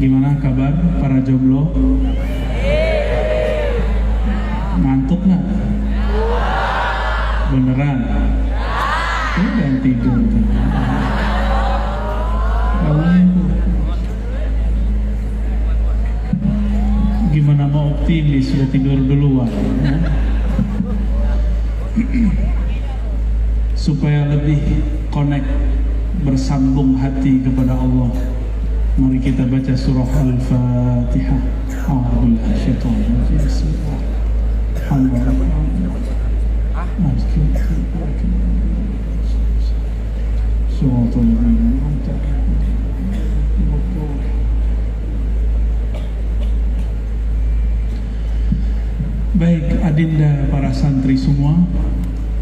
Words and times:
Gimana 0.00 0.36
kabar 0.42 0.74
para 1.00 1.18
jomblo? 1.24 1.72
Ngantuk 4.82 5.20
nggak? 5.24 5.44
Beneran? 7.54 7.98
Ini 9.34 9.66
tidur. 9.82 10.18
Gimana 17.34 17.64
mau 17.66 17.90
optimis 17.98 18.54
sudah 18.54 18.68
tidur 18.70 18.98
duluan? 19.02 19.50
ya? 19.82 19.96
supaya 23.84 24.24
lebih 24.32 24.64
connect 25.12 25.44
bersambung 26.24 26.96
hati 26.96 27.44
kepada 27.44 27.76
Allah. 27.76 28.08
Mari 28.96 29.20
kita 29.20 29.44
baca 29.44 29.76
surah 29.76 30.08
Al-Fatihah. 30.08 31.42
Baik 49.34 49.66
adinda 49.84 50.48
para 50.48 50.72
santri 50.72 51.20
semua. 51.20 51.68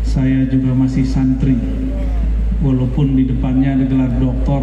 Saya 0.06 0.46
juga 0.46 0.70
masih 0.76 1.02
santri 1.02 1.81
Walaupun 2.62 3.18
di 3.18 3.26
depannya 3.26 3.74
ada 3.74 3.84
gelar 3.90 4.12
doktor 4.22 4.62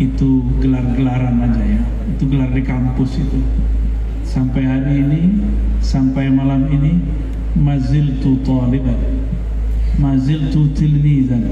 Itu 0.00 0.48
gelar-gelaran 0.64 1.36
aja 1.44 1.60
ya 1.60 1.82
Itu 2.16 2.24
gelar 2.32 2.50
di 2.56 2.64
kampus 2.64 3.20
itu 3.20 3.40
Sampai 4.24 4.64
hari 4.64 5.04
ini 5.04 5.22
Sampai 5.84 6.32
malam 6.32 6.64
ini 6.72 7.04
Maziltu 7.52 8.40
taliban 8.40 8.96
Maziltu 10.00 10.72
tilmizan 10.72 11.44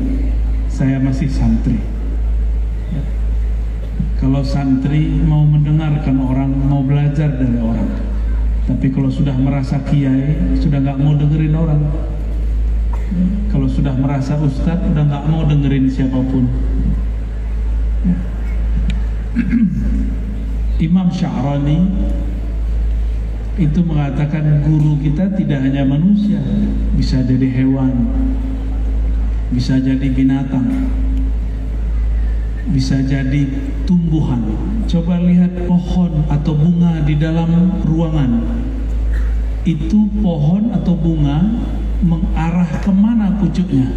Saya 0.73 0.97
masih 0.99 1.29
santri. 1.29 1.77
Kalau 4.17 4.41
santri 4.41 5.13
mau 5.29 5.45
mendengarkan 5.45 6.17
orang 6.25 6.51
Mau 6.67 6.81
belajar 6.81 7.29
dari 7.37 7.61
orang 7.61 8.13
tapi 8.63 8.95
kalau 8.95 9.11
sudah 9.11 9.35
merasa 9.35 9.83
kiai, 9.83 10.39
sudah 10.55 10.79
nggak 10.79 10.99
mau 11.03 11.19
dengerin 11.19 11.55
orang. 11.59 11.83
Kalau 13.53 13.69
sudah 13.69 13.93
merasa 13.95 14.37
ustadz, 14.41 14.89
udah 14.93 15.05
nggak 15.05 15.25
mau 15.29 15.45
dengerin 15.45 15.87
siapa 15.89 16.17
pun. 16.17 16.49
Imam 20.87 21.09
Sya'rani 21.09 21.79
itu 23.61 23.81
mengatakan 23.85 24.65
guru 24.65 24.97
kita 25.05 25.29
tidak 25.37 25.61
hanya 25.61 25.85
manusia, 25.85 26.41
bisa 26.97 27.21
jadi 27.21 27.49
hewan, 27.53 28.09
bisa 29.53 29.77
jadi 29.77 30.09
binatang, 30.09 30.89
bisa 32.73 32.99
jadi 33.05 33.47
tumbuhan. 33.85 34.41
Coba 34.89 35.21
lihat 35.21 35.69
pohon 35.69 36.25
atau 36.33 36.57
bunga 36.57 37.05
di 37.05 37.15
dalam 37.21 37.85
ruangan. 37.85 38.41
Itu 39.63 40.11
pohon 40.19 40.75
atau 40.75 40.97
bunga 40.97 41.47
mengarah 42.03 42.69
ke 42.83 42.91
mana 42.91 43.39
pucuknya? 43.39 43.89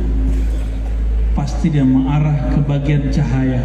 Pasti 1.35 1.73
dia 1.73 1.83
mengarah 1.83 2.53
ke 2.53 2.59
bagian 2.63 3.11
cahaya. 3.11 3.61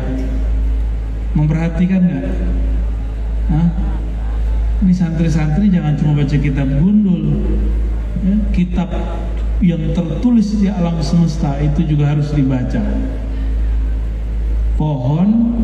Memperhatikan 1.37 2.01
nggak? 2.03 2.27
Ini 4.81 4.97
santri-santri 4.97 5.69
jangan 5.69 5.93
cuma 6.01 6.25
baca 6.25 6.37
kitab 6.41 6.67
gundul. 6.81 7.45
Ya, 8.25 8.37
kitab 8.57 8.89
yang 9.61 9.93
tertulis 9.93 10.57
di 10.57 10.73
alam 10.73 10.97
semesta 11.05 11.61
itu 11.61 11.85
juga 11.85 12.17
harus 12.17 12.33
dibaca 12.33 12.81
pohon 14.81 15.61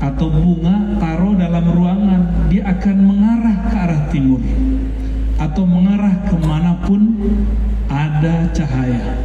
atau 0.00 0.32
bunga 0.32 0.96
taruh 0.96 1.36
dalam 1.36 1.64
ruangan 1.68 2.48
dia 2.48 2.64
akan 2.64 2.96
mengarah 3.04 3.56
ke 3.68 3.74
arah 3.76 4.02
timur 4.08 4.40
atau 5.36 5.68
mengarah 5.68 6.24
ke 6.24 6.36
mana 6.40 6.80
pun 6.88 7.00
ada 7.88 8.52
cahaya. 8.52 9.16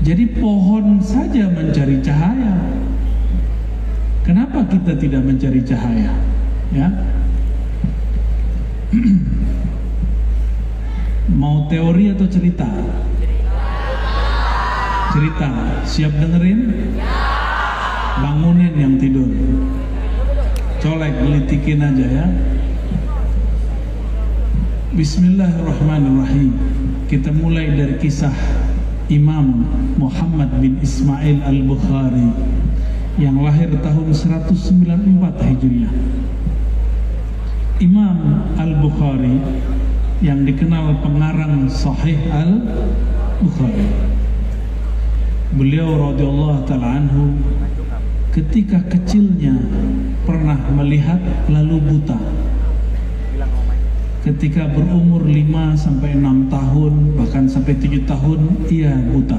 Jadi 0.00 0.24
pohon 0.40 1.02
saja 1.02 1.50
mencari 1.52 2.00
cahaya. 2.00 2.56
Kenapa 4.24 4.64
kita 4.66 4.96
tidak 4.98 5.22
mencari 5.22 5.60
cahaya? 5.62 6.12
Ya. 6.72 6.88
Mau 11.40 11.68
teori 11.68 12.10
atau 12.16 12.26
cerita? 12.26 12.66
Cerita. 15.10 15.50
Siap 15.84 16.12
dengerin? 16.16 16.60
Bangunin 18.22 18.74
yang 18.78 18.94
tidur. 18.96 19.28
Colek 20.80 21.18
gelitikin 21.18 21.82
aja 21.82 22.06
ya 22.06 22.26
Bismillahirrahmanirrahim. 24.94 26.54
Kita 27.10 27.34
mulai 27.34 27.74
dari 27.74 27.98
kisah 27.98 28.30
Imam 29.10 29.66
Muhammad 29.98 30.62
bin 30.62 30.78
Ismail 30.78 31.42
al-Bukhari 31.42 32.30
yang 33.18 33.42
lahir 33.42 33.66
tahun 33.82 34.14
194 34.14 35.42
Hijriah. 35.42 35.90
Imam 37.82 38.46
al-Bukhari 38.54 39.34
yang 40.22 40.46
dikenal 40.46 41.02
pengarang 41.02 41.66
Sahih 41.66 42.22
al-Bukhari. 42.30 43.90
Beliau 45.58 46.14
radhiyallahu 46.14 46.62
taala 46.62 47.02
anhu 47.02 47.34
ketika 48.30 48.86
kecilnya 48.86 49.58
pernah 50.22 50.62
melihat 50.78 51.18
lalu 51.50 51.82
buta. 51.82 52.45
Ketika 54.26 54.66
berumur 54.74 55.22
5 55.22 55.78
sampai 55.78 56.18
6 56.18 56.50
tahun 56.50 57.14
bahkan 57.14 57.46
sampai 57.46 57.78
7 57.78 58.10
tahun 58.10 58.66
ia 58.66 58.90
buta. 59.14 59.38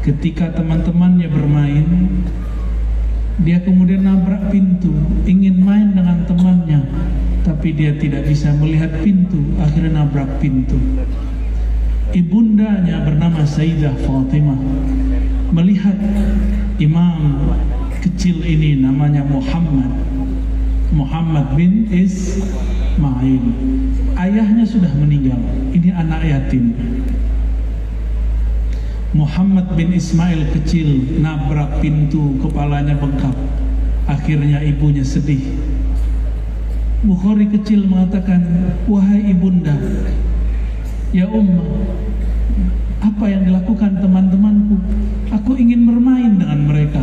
Ketika 0.00 0.48
teman-temannya 0.56 1.28
bermain 1.28 1.84
dia 3.40 3.60
kemudian 3.60 4.04
nabrak 4.04 4.52
pintu 4.52 4.92
ingin 5.24 5.60
main 5.60 5.96
dengan 5.96 6.24
temannya 6.28 6.80
tapi 7.40 7.72
dia 7.72 7.96
tidak 7.96 8.28
bisa 8.28 8.52
melihat 8.60 8.92
pintu 9.00 9.40
akhirnya 9.56 10.04
nabrak 10.04 10.28
pintu 10.44 10.76
ibundanya 12.12 13.00
bernama 13.00 13.40
Sayyidah 13.48 13.96
Fatimah 14.04 14.60
melihat 15.56 15.96
imam 16.76 17.40
kecil 18.04 18.44
ini 18.44 18.76
namanya 18.84 19.24
Muhammad 19.24 19.88
Muhammad 20.90 21.54
bin 21.54 21.86
Ismail. 21.86 23.44
Ayahnya 24.18 24.66
sudah 24.66 24.90
meninggal. 24.98 25.38
Ini 25.70 25.94
anak 25.94 26.20
yatim. 26.26 26.74
Muhammad 29.14 29.74
bin 29.74 29.94
Ismail 29.94 30.50
kecil 30.54 31.18
nabrak 31.22 31.82
pintu 31.82 32.38
kepalanya 32.42 32.98
bengkak. 32.98 33.34
Akhirnya 34.10 34.62
ibunya 34.66 35.06
sedih. 35.06 35.42
Bukhari 37.06 37.48
kecil 37.48 37.86
mengatakan 37.88 38.44
wahai 38.84 39.32
ibunda 39.32 39.72
ya 41.10 41.26
ummah 41.26 41.64
apa 43.00 43.24
yang 43.26 43.48
dilakukan 43.48 43.98
teman-temanku? 44.04 44.76
Aku 45.32 45.56
ingin 45.56 45.88
bermain 45.88 46.36
dengan 46.36 46.60
mereka 46.68 47.00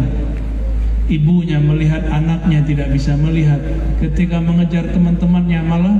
ibunya 1.08 1.58
melihat 1.60 2.04
anaknya 2.12 2.64
tidak 2.64 2.92
bisa 2.92 3.16
melihat. 3.16 3.60
Ketika 4.04 4.44
mengejar 4.44 4.92
teman-temannya 4.92 5.62
malah 5.64 5.98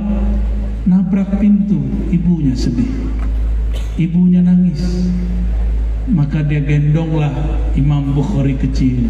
nabrak 0.84 1.40
pintu. 1.40 1.80
Ibunya 2.12 2.52
sedih. 2.52 2.88
Ibunya 3.96 4.44
nangis. 4.44 5.08
Maka 6.08 6.40
dia 6.44 6.64
gendonglah 6.64 7.32
Imam 7.76 8.16
Bukhari 8.16 8.56
kecil. 8.56 9.04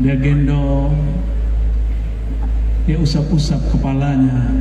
Dia 0.00 0.16
gendong. 0.16 0.96
Dia 2.84 3.00
usap-usap 3.00 3.72
kepalanya. 3.72 4.52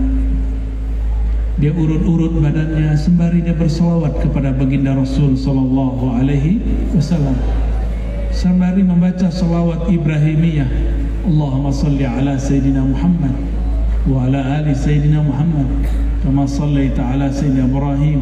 Dia 1.60 1.72
urut-urut 1.72 2.40
badannya. 2.40 2.96
Sembari 2.96 3.44
dia 3.44 3.56
bersolawat 3.56 4.20
kepada 4.24 4.56
baginda 4.56 4.96
Rasul 4.96 5.36
Sallallahu 5.36 6.20
Alaihi 6.20 6.60
Wasallam 6.96 7.63
sembari 8.34 8.82
membaca 8.82 9.30
solawat 9.30 9.94
Ibrahimiyah 9.94 10.68
Allahumma 11.30 11.70
salli 11.70 12.04
ala 12.04 12.36
Sayyidina 12.36 12.82
Muhammad 12.82 13.38
wa 14.10 14.26
ala 14.26 14.60
ali 14.60 14.74
Sayyidina 14.74 15.22
Muhammad 15.22 15.70
kama 16.26 16.50
sallaita 16.50 17.14
ala 17.14 17.30
Sayyidina 17.30 17.70
Ibrahim 17.70 18.22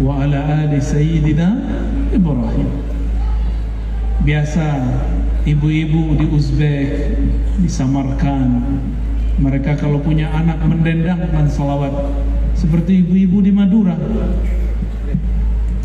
wa 0.00 0.22
ala 0.22 0.64
ali 0.64 0.80
sayyidina 0.80 1.48
Ibrahim. 2.14 2.68
Biasa 4.24 4.64
ibu-ibu 5.44 6.16
di 6.16 6.26
Uzbek, 6.28 6.88
di 7.58 7.68
Samarkand, 7.68 8.80
mereka 9.40 9.76
kalau 9.76 10.00
punya 10.00 10.28
anak 10.32 10.60
mendendangkan 10.62 11.48
salawat 11.48 11.92
seperti 12.54 13.00
ibu-ibu 13.04 13.40
di 13.44 13.52
Madura. 13.52 13.96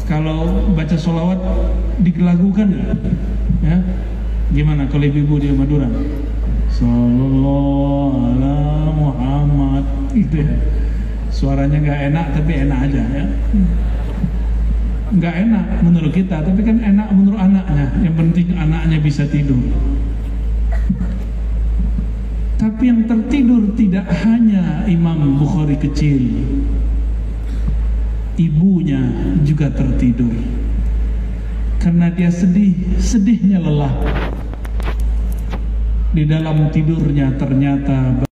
Kalau 0.05 0.69
baca 0.77 0.93
salawat 0.93 1.41
digelagukan 2.05 2.69
ya? 3.65 3.81
Gimana 4.53 4.85
kalau 4.85 5.09
ibu-ibu 5.09 5.41
di 5.41 5.49
Madura? 5.49 5.89
Sallallahu 6.69 8.21
Muhammad 8.93 9.85
itu 10.13 10.45
ya. 10.45 10.53
Suaranya 11.33 11.81
nggak 11.81 11.99
enak 12.13 12.25
tapi 12.37 12.51
enak 12.53 12.79
aja 12.85 13.01
ya. 13.01 13.25
Nggak 15.09 15.35
enak 15.49 15.65
menurut 15.81 16.13
kita 16.13 16.45
tapi 16.45 16.61
kan 16.61 16.77
enak 16.85 17.09
menurut 17.09 17.41
anaknya. 17.41 17.89
Yang 18.05 18.15
penting 18.21 18.47
anaknya 18.53 18.97
bisa 19.01 19.25
tidur. 19.25 19.57
Tapi 22.61 22.83
yang 22.87 23.09
tertidur 23.09 23.73
tidak 23.73 24.05
hanya 24.21 24.85
Imam 24.85 25.41
Bukhari 25.41 25.81
kecil. 25.81 26.29
Ibunya 28.35 28.99
juga 29.47 29.71
tertidur. 29.71 30.35
Karena 31.79 32.11
dia 32.11 32.27
sedih, 32.27 32.75
sedihnya 32.99 33.63
lelah. 33.63 33.95
Di 36.11 36.27
dalam 36.27 36.67
tidurnya 36.71 37.31
ternyata 37.39 38.27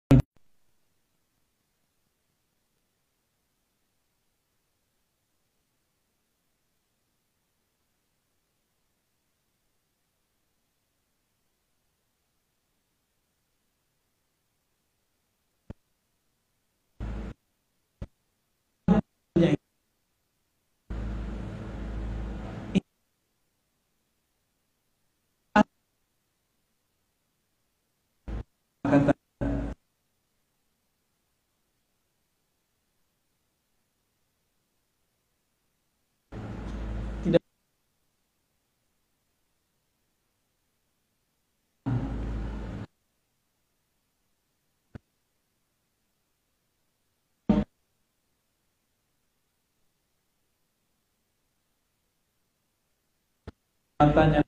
matanya 54.00 54.40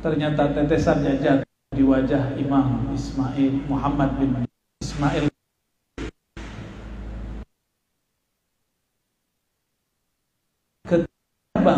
ternyata 0.00 0.56
tetesannya 0.56 1.20
jatuh 1.20 1.52
di 1.76 1.84
wajah 1.84 2.32
Imam 2.40 2.88
Ismail 2.96 3.52
Muhammad 3.68 4.16
bin 4.16 4.48
Ismail 4.80 5.28
ketika 10.88 11.76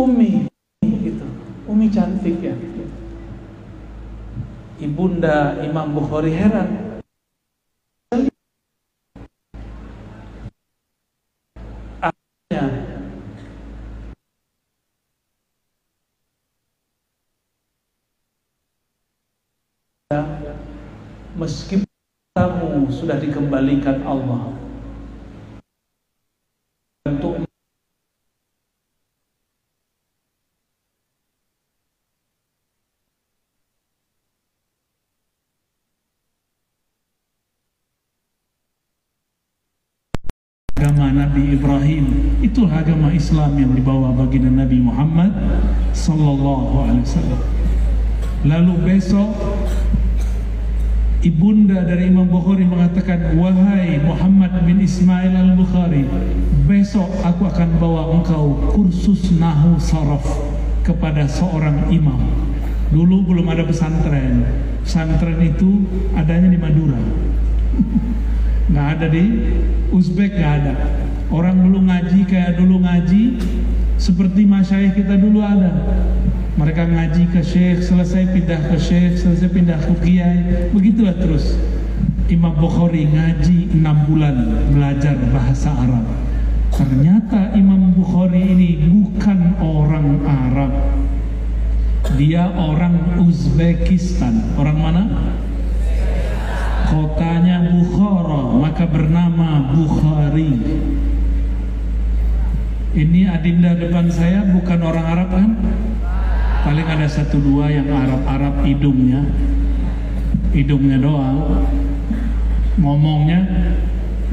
Umi 0.00 0.48
itu 0.80 1.26
Umi 1.68 1.92
cantik 1.92 2.40
ya 2.40 2.56
Ibunda 4.94 5.58
Imam 5.66 5.90
Bukhari 5.90 6.30
heran. 6.30 7.02
Meskipun 21.34 21.90
kamu 22.38 22.86
sudah 22.94 23.18
dikembalikan 23.18 23.98
Allah 24.06 24.63
Nabi 41.34 41.58
Ibrahim. 41.58 42.06
Itulah 42.46 42.86
agama 42.86 43.10
Islam 43.10 43.58
yang 43.58 43.74
dibawa 43.74 44.14
baginda 44.14 44.54
Nabi 44.54 44.78
Muhammad 44.78 45.34
sallallahu 45.90 46.86
alaihi 46.86 47.02
wasallam. 47.02 47.42
Lalu 48.46 48.74
besok 48.86 49.34
ibunda 51.26 51.82
dari 51.82 52.06
Imam 52.06 52.30
Bukhari 52.30 52.62
mengatakan 52.62 53.34
wahai 53.34 53.98
Muhammad 53.98 54.62
bin 54.62 54.78
Ismail 54.78 55.34
al-Bukhari 55.34 56.06
besok 56.70 57.10
aku 57.26 57.50
akan 57.50 57.82
bawa 57.82 58.14
engkau 58.14 58.70
kursus 58.70 59.34
nahu 59.34 59.74
saraf 59.82 60.22
kepada 60.86 61.26
seorang 61.26 61.90
imam. 61.90 62.30
Dulu 62.94 63.26
belum 63.26 63.50
ada 63.50 63.66
pesantren. 63.66 64.46
Pesantren 64.86 65.42
itu 65.42 65.82
adanya 66.14 66.46
di 66.46 66.62
Madura. 66.62 67.02
Nggak 68.70 68.86
ada 68.86 69.06
di 69.10 69.24
Uzbek 69.90 70.38
nggak 70.38 70.54
ada 70.62 71.03
orang 71.34 71.58
dulu 71.66 71.82
ngaji 71.90 72.20
kayak 72.30 72.54
dulu 72.62 72.78
ngaji 72.86 73.42
seperti 73.98 74.46
masyayikh 74.46 75.02
kita 75.02 75.18
dulu 75.18 75.42
ada 75.42 75.74
mereka 76.54 76.86
ngaji 76.86 77.34
ke 77.34 77.42
syekh, 77.42 77.82
selesai 77.82 78.30
pindah 78.30 78.70
ke 78.70 78.78
syekh, 78.78 79.18
selesai 79.18 79.50
pindah 79.50 79.74
ke 79.74 79.94
kiai. 80.06 80.70
Begitulah 80.70 81.18
terus. 81.18 81.58
Imam 82.30 82.54
Bukhari 82.54 83.10
ngaji 83.10 83.74
6 83.74 84.06
bulan 84.06 84.36
belajar 84.70 85.18
bahasa 85.34 85.74
Arab. 85.74 86.06
Ternyata 86.70 87.58
Imam 87.58 87.90
Bukhari 87.98 88.54
ini 88.54 88.86
bukan 88.86 89.58
orang 89.58 90.22
Arab. 90.22 90.72
Dia 92.14 92.54
orang 92.54 93.18
Uzbekistan. 93.18 94.54
Orang 94.54 94.78
mana? 94.78 95.02
Kotanya 96.86 97.66
Bukhara, 97.66 98.54
maka 98.62 98.86
bernama 98.86 99.74
Bukhari. 99.74 100.54
Ini 102.93 103.29
adinda 103.29 103.77
depan 103.77 104.09
saya 104.09 104.43
bukan 104.49 104.79
orang 104.81 105.05
Arab 105.05 105.29
kan? 105.29 105.49
paling 106.59 106.83
ada 106.83 107.07
satu 107.07 107.39
dua 107.39 107.71
yang 107.71 107.87
Arab-Arab 107.87 108.67
hidungnya 108.67 109.23
hidungnya 110.51 110.99
doang 110.99 111.63
ngomongnya 112.75 113.39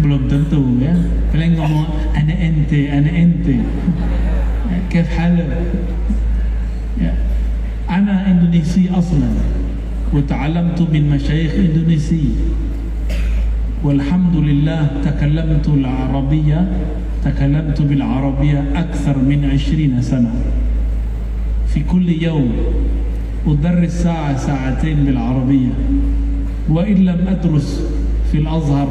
belum 0.02 0.26
tentu 0.26 0.58
ya 0.82 0.92
paling 1.30 1.54
ngomong 1.54 1.86
ana 2.18 2.34
ente 2.34 2.90
ana 2.90 3.10
ente 3.10 3.56
كيف 4.90 5.06
حالك 5.18 5.50
ya 6.98 7.12
أنا 7.90 8.30
إندونيسي 8.30 8.90
أصلا 8.90 9.30
وتعلمت 10.14 10.78
من 10.90 11.02
مشايخ 11.10 11.52
إندونيسي 11.54 12.26
والحمد 13.84 14.36
لله 14.36 14.80
تكلمت 15.04 15.66
العربية 15.68 16.60
تكلمت 17.23 17.81
بالعربية 17.81 18.59
أكثر 18.75 19.17
من 19.17 19.49
عشرين 19.53 20.01
سنة. 20.01 20.33
في 21.73 21.83
كل 21.83 22.09
يوم 22.09 22.51
أدرس 23.47 23.91
ساعة 24.03 24.37
ساعتين 24.37 25.05
بالعربية 25.05 25.73
وإن 26.69 26.97
لم 27.05 27.19
أدرس 27.27 27.69
في 28.31 28.37
الأزهر 28.37 28.89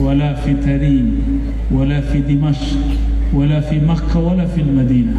ولا 0.00 0.34
في 0.34 0.54
تريم 0.54 1.20
ولا 1.72 2.00
في 2.00 2.18
دمشق 2.20 2.78
ولا 3.34 3.60
في 3.60 3.80
مكة 3.80 4.18
ولا 4.18 4.46
في 4.46 4.60
المدينة. 4.60 5.16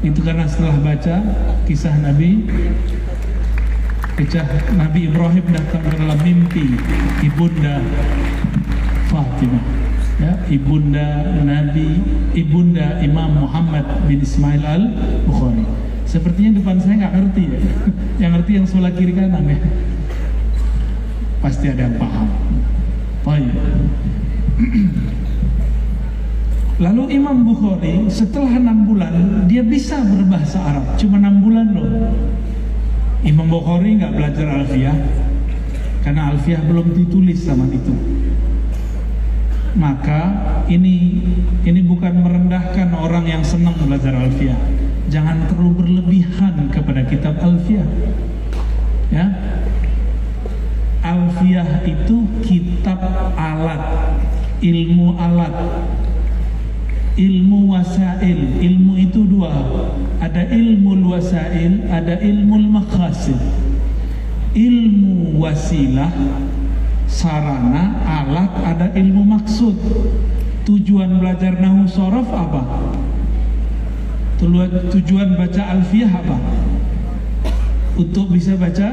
itu 0.00 0.24
karena 0.24 0.48
setelah 0.48 0.80
baca 0.80 1.16
kisah 1.68 1.92
Nabi 2.00 2.48
kisah 4.16 4.48
Nabi 4.72 5.12
Ibrahim 5.12 5.44
datang 5.52 5.84
ke 5.84 6.00
Fatimah 9.12 9.79
ya, 10.20 10.32
ibunda 10.52 11.24
Nabi 11.40 12.04
ibunda 12.36 13.00
Imam 13.00 13.48
Muhammad 13.48 14.04
bin 14.04 14.20
Ismail 14.20 14.62
al 14.62 14.82
Bukhari 15.24 15.64
Sepertinya 16.10 16.58
depan 16.58 16.74
saya 16.82 17.06
nggak 17.06 17.14
ngerti 17.22 17.42
ya. 17.46 17.60
yang 18.26 18.34
ngerti 18.34 18.58
yang 18.58 18.66
sebelah 18.66 18.90
kiri 18.90 19.14
kanan 19.14 19.46
ya. 19.46 19.62
Pasti 21.38 21.70
ada 21.70 21.86
yang 21.86 22.02
paham. 22.02 22.26
Baik. 23.22 23.54
Lalu 26.82 27.14
Imam 27.14 27.46
Bukhari 27.46 28.10
setelah 28.10 28.58
enam 28.58 28.90
bulan 28.90 29.46
dia 29.46 29.62
bisa 29.62 30.02
berbahasa 30.02 30.58
Arab, 30.58 30.98
cuma 30.98 31.22
enam 31.22 31.46
bulan 31.46 31.78
loh. 31.78 32.10
Imam 33.22 33.46
Bukhari 33.46 34.02
nggak 34.02 34.10
belajar 34.10 34.50
alfiah 34.50 34.98
karena 36.02 36.34
alfiah 36.34 36.58
belum 36.66 36.90
ditulis 36.90 37.46
zaman 37.46 37.70
itu. 37.70 37.94
Maka 39.78 40.20
ini 40.66 41.22
ini 41.62 41.80
bukan 41.86 42.26
merendahkan 42.26 42.90
orang 42.94 43.26
yang 43.26 43.42
senang 43.46 43.78
belajar 43.78 44.14
alfiah. 44.14 44.58
Jangan 45.10 45.46
terlalu 45.50 45.72
berlebihan 45.82 46.70
kepada 46.74 47.06
kitab 47.06 47.38
alfiah. 47.38 47.86
Ya. 49.10 49.26
Alfiah 51.00 51.80
itu 51.88 52.28
kitab 52.44 53.00
alat, 53.38 53.82
ilmu 54.60 55.16
alat 55.16 55.54
ilmu 57.20 57.76
wasail 57.76 58.62
ilmu 58.64 58.96
itu 58.96 59.28
dua 59.28 59.52
ada 60.24 60.46
ilmu 60.48 61.10
wasail 61.10 61.84
ada 61.92 62.16
ilmu 62.16 62.56
makhasid 62.70 63.36
ilmu 64.56 65.36
wasilah 65.36 66.08
sarana 67.10 67.98
alat 68.06 68.52
ada 68.62 68.86
ilmu 68.94 69.26
maksud 69.26 69.74
tujuan 70.62 71.18
belajar 71.18 71.58
nahu 71.58 71.90
sorof 71.90 72.30
apa 72.30 72.62
tujuan 74.94 75.34
baca 75.34 75.62
alfiah 75.74 76.08
apa 76.08 76.38
untuk 77.98 78.30
bisa 78.32 78.54
baca 78.54 78.88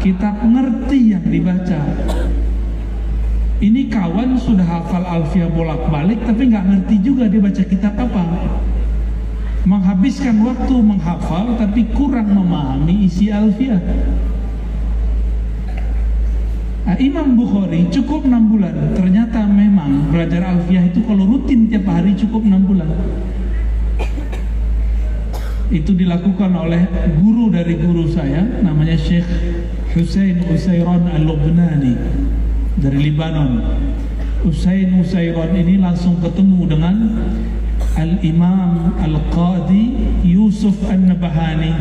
kitab 0.00 0.40
ngerti 0.42 1.14
yang 1.14 1.22
dibaca 1.28 1.78
ini 3.62 3.86
kawan 3.86 4.34
sudah 4.34 4.66
hafal 4.66 5.06
alfiah 5.06 5.46
bolak-balik 5.46 6.18
tapi 6.26 6.50
nggak 6.50 6.66
ngerti 6.66 6.98
juga 6.98 7.30
dia 7.30 7.38
baca 7.38 7.62
kitab 7.62 7.94
apa. 7.94 8.22
Menghabiskan 9.62 10.42
waktu 10.42 10.74
menghafal 10.82 11.54
tapi 11.54 11.86
kurang 11.94 12.34
memahami 12.34 13.06
isi 13.06 13.30
alfiah. 13.30 13.78
Nah, 16.82 16.98
Imam 16.98 17.38
Bukhari 17.38 17.86
cukup 17.94 18.26
6 18.26 18.50
bulan. 18.50 18.74
Ternyata 18.98 19.46
memang 19.46 20.10
belajar 20.10 20.42
alfiah 20.42 20.82
itu 20.82 20.98
kalau 21.06 21.30
rutin 21.30 21.70
tiap 21.70 21.86
hari 21.86 22.18
cukup 22.18 22.42
6 22.42 22.68
bulan. 22.68 22.90
Itu 25.72 25.94
dilakukan 25.96 26.52
oleh 26.52 26.84
guru 27.22 27.48
dari 27.48 27.80
guru 27.80 28.04
saya 28.10 28.44
namanya 28.60 28.98
Syekh 28.98 29.24
Hussein 29.96 30.44
Usairon 30.52 31.08
Al-Lubnani 31.08 31.96
dari 32.76 32.98
Libanon. 33.08 33.62
Usain 34.42 34.90
Usairon 34.98 35.54
ini 35.54 35.78
langsung 35.78 36.18
ketemu 36.18 36.66
dengan 36.66 36.96
Al-Imam 37.94 38.98
Al-Qadi 38.98 39.84
Yusuf 40.26 40.76
An-Nabahani 40.90 41.72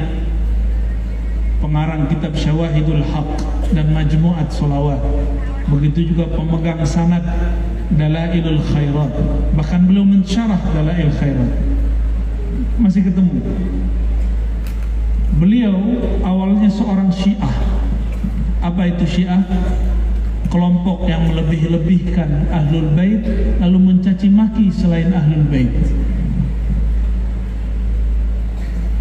pengarang 1.58 2.06
kitab 2.06 2.38
Syawahidul 2.38 3.02
Haq 3.02 3.61
dan 3.72 3.92
Majmu'at 3.96 4.52
Salawat. 4.52 5.00
Begitu 5.72 6.12
juga 6.14 6.28
pemegang 6.32 6.84
sanad 6.84 7.24
Dalailul 7.92 8.60
Khairat. 8.72 9.12
Bahkan 9.56 9.80
beliau 9.88 10.04
mensyarah 10.08 10.60
Dalail 10.76 11.12
Khairat. 11.16 11.52
Masih 12.80 13.08
ketemu. 13.08 13.40
Beliau 15.40 15.76
awalnya 16.24 16.68
seorang 16.68 17.10
syiah. 17.12 17.56
Apa 18.62 18.92
itu 18.92 19.08
syiah? 19.08 19.42
kelompok 20.52 21.08
yang 21.08 21.32
melebih-lebihkan 21.32 22.52
ahlul 22.52 22.92
bait 22.92 23.24
lalu 23.64 23.80
mencaci 23.80 24.28
maki 24.28 24.68
selain 24.68 25.08
ahlul 25.16 25.48
bait. 25.48 25.72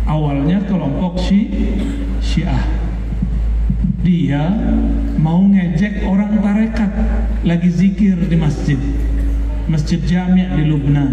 Awalnya 0.07 0.63
kelompok 0.71 1.19
syi 1.19 1.51
syiah 2.23 2.80
dia 4.01 4.49
mau 5.21 5.45
ngejek 5.45 6.09
orang 6.09 6.41
tarekat 6.41 6.91
lagi 7.45 7.69
zikir 7.69 8.17
di 8.17 8.37
masjid. 8.37 8.81
Masjid 9.69 10.01
jami' 10.03 10.49
di 10.57 10.65
Lubnan. 10.67 11.13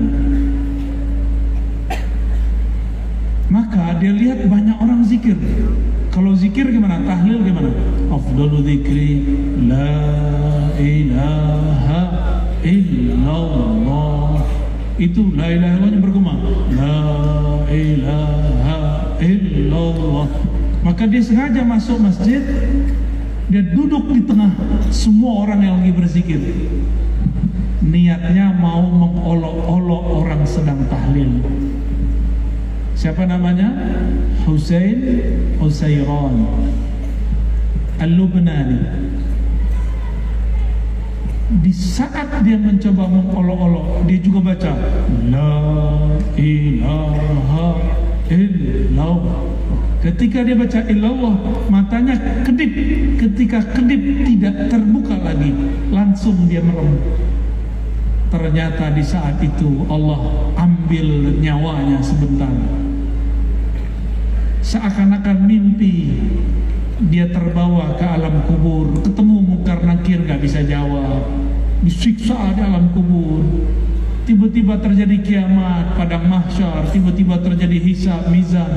Maka 3.48 3.96
dia 4.00 4.12
lihat 4.12 4.44
banyak 4.48 4.78
orang 4.80 5.04
zikir. 5.08 5.38
Kalau 6.12 6.34
zikir 6.34 6.68
gimana? 6.74 7.00
Tahlil 7.06 7.46
gimana? 7.46 7.70
Afdalu 8.10 8.66
zikri 8.66 9.12
La 9.70 9.94
ilaha 10.80 12.02
illallah. 12.66 14.42
Itu 14.98 15.32
la 15.38 15.48
ilaha 15.54 15.76
illallah 15.78 16.02
bergema. 16.02 16.34
La 16.74 17.00
ilaha 17.70 18.80
illallah 19.22 20.47
Maka 20.88 21.04
dia 21.04 21.20
sengaja 21.20 21.68
masuk 21.68 22.00
masjid 22.00 22.40
Dia 23.52 23.60
duduk 23.60 24.08
di 24.16 24.24
tengah 24.24 24.56
semua 24.88 25.44
orang 25.44 25.60
yang 25.64 25.76
lagi 25.84 25.92
berzikir. 25.96 26.40
Niatnya 27.84 28.52
mau 28.56 28.84
mengolok-olok 28.84 30.04
orang 30.24 30.44
sedang 30.44 30.84
tahlil. 30.92 31.44
Siapa 32.96 33.24
namanya? 33.24 33.72
Hussein 34.44 35.00
Husayran 35.60 36.44
Al-Lubnani. 38.04 38.80
Di 41.48 41.72
saat 41.72 42.44
dia 42.44 42.60
mencoba 42.60 43.08
mengolok-olok 43.08 44.04
Dia 44.04 44.20
juga 44.20 44.52
baca 44.52 44.76
La 45.32 45.64
ilaha 46.36 47.80
illallah 48.28 49.48
Ketika 49.98 50.46
dia 50.46 50.54
baca 50.54 50.82
illallah 50.86 51.36
Matanya 51.74 52.16
kedip. 52.46 52.72
Ketika 53.18 53.60
kedip 53.74 54.02
tidak 54.26 54.70
terbuka 54.70 55.18
lagi. 55.18 55.52
Langsung 55.90 56.46
dia 56.46 56.62
merem. 56.62 57.02
Ternyata 58.28 58.92
di 58.94 59.04
saat 59.04 59.40
itu 59.40 59.88
Allah 59.88 60.52
ambil 60.60 61.40
nyawanya 61.42 62.04
sebentar. 62.04 62.52
Seakan-akan 64.62 65.48
mimpi 65.48 66.12
dia 67.08 67.32
terbawa 67.32 67.96
ke 67.96 68.06
alam 68.06 68.44
kubur. 68.46 68.92
Ketemu 69.02 69.36
mungkar 69.42 69.82
nakir 69.82 70.22
gak 70.28 70.44
bisa 70.44 70.62
jawab. 70.62 71.24
Disiksa 71.82 72.52
di 72.54 72.62
alam 72.62 72.92
kubur 72.92 73.48
tiba-tiba 74.28 74.76
terjadi 74.84 75.24
kiamat 75.24 75.96
padang 75.96 76.28
mahsyar 76.28 76.84
tiba-tiba 76.92 77.40
terjadi 77.40 77.80
hisab 77.80 78.28
mizan 78.28 78.68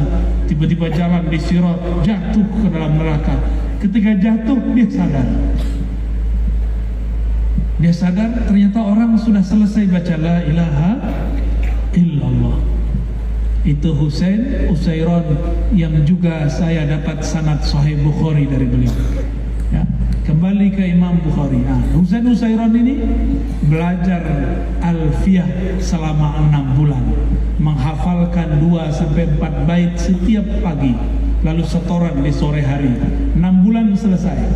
tiba-tiba 0.46 0.86
jalan 0.94 1.26
di 1.26 1.38
sirat 1.42 2.06
jatuh 2.06 2.46
ke 2.46 2.68
dalam 2.70 2.94
neraka. 2.94 3.34
Ketika 3.82 4.14
jatuh 4.14 4.58
dia 4.78 4.86
sadar. 4.86 5.28
Dia 7.80 7.92
sadar 7.96 8.30
ternyata 8.46 8.78
orang 8.78 9.18
sudah 9.18 9.42
selesai 9.42 9.90
baca 9.90 10.14
la 10.20 10.36
ilaha 10.46 10.90
illallah. 11.98 12.60
Itu 13.66 13.92
Husain 13.96 14.70
Usairon 14.70 15.26
yang 15.74 15.98
juga 16.06 16.46
saya 16.46 16.86
dapat 16.86 17.26
sanad 17.26 17.64
Sahih 17.66 17.98
Bukhari 18.04 18.46
dari 18.46 18.70
beliau. 18.70 18.94
Kembali 20.50 20.74
ke 20.74 20.82
Imam 20.82 21.14
Bukhari. 21.22 21.62
Nah, 21.62 21.78
Husain 21.94 22.26
Usairon 22.26 22.74
ini 22.74 22.98
belajar 23.70 24.18
Alfiyah 24.82 25.46
selama 25.78 26.42
enam 26.42 26.74
bulan, 26.74 27.06
menghafalkan 27.62 28.58
dua 28.58 28.90
sampai 28.90 29.30
empat 29.30 29.62
bait 29.70 29.94
setiap 29.94 30.42
pagi, 30.58 30.98
lalu 31.46 31.62
setoran 31.62 32.18
di 32.26 32.34
sore 32.34 32.66
hari. 32.66 32.90
Enam 33.38 33.62
bulan 33.62 33.94
selesai. 33.94 34.50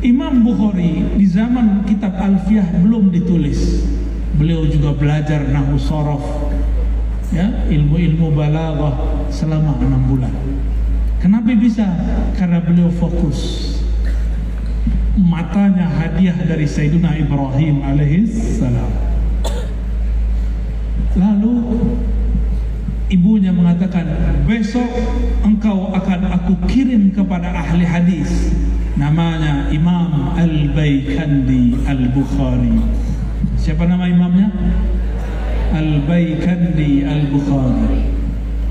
Imam 0.00 0.40
Bukhari 0.40 1.12
di 1.12 1.28
zaman 1.28 1.84
kitab 1.84 2.16
Alfiyah 2.16 2.80
belum 2.80 3.12
ditulis. 3.12 3.84
Beliau 4.40 4.64
juga 4.64 4.96
belajar 4.96 5.44
nahu 5.44 5.76
sorof, 5.76 6.24
ya 7.36 7.68
ilmu-ilmu 7.68 8.32
balaghah 8.32 8.96
selama 9.28 9.76
enam 9.76 10.08
bulan. 10.08 10.32
Kenapa 11.20 11.54
bisa? 11.54 11.86
Karena 12.34 12.58
beliau 12.58 12.90
hadiah 16.12 16.36
dari 16.44 16.68
Sayyidina 16.68 17.16
Ibrahim 17.16 17.80
alaihissalam. 17.80 18.92
Lalu 21.16 21.54
ibunya 23.08 23.48
mengatakan, 23.48 24.12
besok 24.44 24.84
engkau 25.40 25.88
akan 25.96 26.20
aku 26.36 26.52
kirim 26.68 27.16
kepada 27.16 27.48
ahli 27.48 27.88
hadis. 27.88 28.52
Namanya 29.00 29.72
Imam 29.72 30.36
Al-Baykandi 30.36 31.80
Al-Bukhari. 31.88 32.76
Siapa 33.56 33.88
nama 33.88 34.04
imamnya? 34.04 34.52
Al-Baykandi 35.72 37.08
Al-Bukhari 37.08 38.11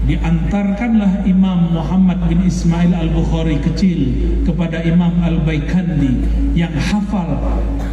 diantarkanlah 0.01 1.29
Imam 1.29 1.77
Muhammad 1.77 2.25
bin 2.25 2.41
Ismail 2.41 2.89
Al-Bukhari 2.89 3.61
kecil 3.61 3.99
kepada 4.41 4.81
Imam 4.81 5.13
Al-Baikandi 5.21 6.25
yang 6.57 6.73
hafal 6.73 7.37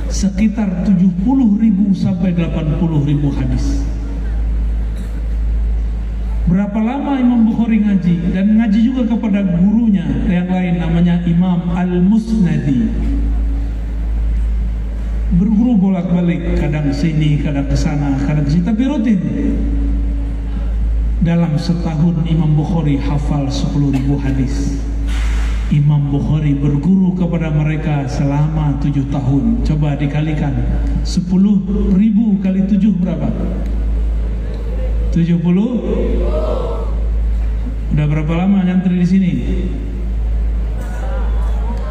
sekitar 0.09 0.89
70 0.89 1.05
ribu 1.61 1.93
sampai 1.93 2.33
80 2.33 2.81
ribu 3.05 3.29
hadis. 3.37 3.85
Berapa 6.49 6.81
lama 6.81 7.21
Imam 7.21 7.45
Bukhari 7.45 7.85
ngaji? 7.85 8.33
Dan 8.33 8.57
ngaji 8.57 8.79
juga 8.81 9.05
kepada 9.05 9.45
gurunya 9.45 10.09
yang 10.33 10.49
lain 10.49 10.81
namanya 10.81 11.21
Imam 11.29 11.77
Al-Musnadi. 11.77 12.89
Berguru 15.37 15.77
bolak-balik 15.77 16.57
kadang 16.57 16.89
sini 16.89 17.45
kadang 17.45 17.69
ke 17.69 17.77
sana 17.77 18.17
kadang 18.25 18.49
ke 18.49 18.57
sini. 18.57 18.65
Tapi 18.65 18.83
rutin 18.89 19.21
dalam 21.19 21.59
setahun 21.59 22.23
Imam 22.31 22.55
Bukhari 22.55 22.95
hafal 22.95 23.51
10 23.51 23.75
ribu 23.91 24.15
hadis. 24.23 24.79
Imam 25.69 26.09
Bukhari 26.09 26.57
berguru 26.57 27.13
kepada 27.19 27.51
mereka 27.51 28.07
selama 28.07 28.79
7 28.81 29.11
tahun. 29.11 29.67
Coba 29.67 29.99
dikalikan. 29.99 30.55
10 31.03 31.27
ribu 31.99 32.39
kali 32.39 32.65
7 32.65 32.95
berapa? 33.03 33.29
70 35.13 35.43
udah 37.89 38.07
berapa 38.07 38.33
lama 38.39 38.63
nyantri 38.63 39.03
di 39.03 39.07
sini? 39.09 39.33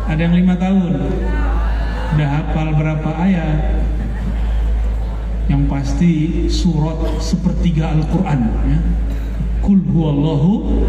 Ada 0.08 0.24
yang 0.24 0.40
lima 0.40 0.56
tahun? 0.56 1.04
Udah 2.16 2.30
hafal 2.32 2.68
berapa 2.80 3.10
ayat? 3.20 3.84
Yang 5.52 5.64
pasti 5.68 6.12
surat 6.48 7.20
sepertiga 7.20 7.92
Al-Quran 7.92 8.40
ya. 8.72 8.80
Kul 9.68 9.84
huwallahu 9.84 10.80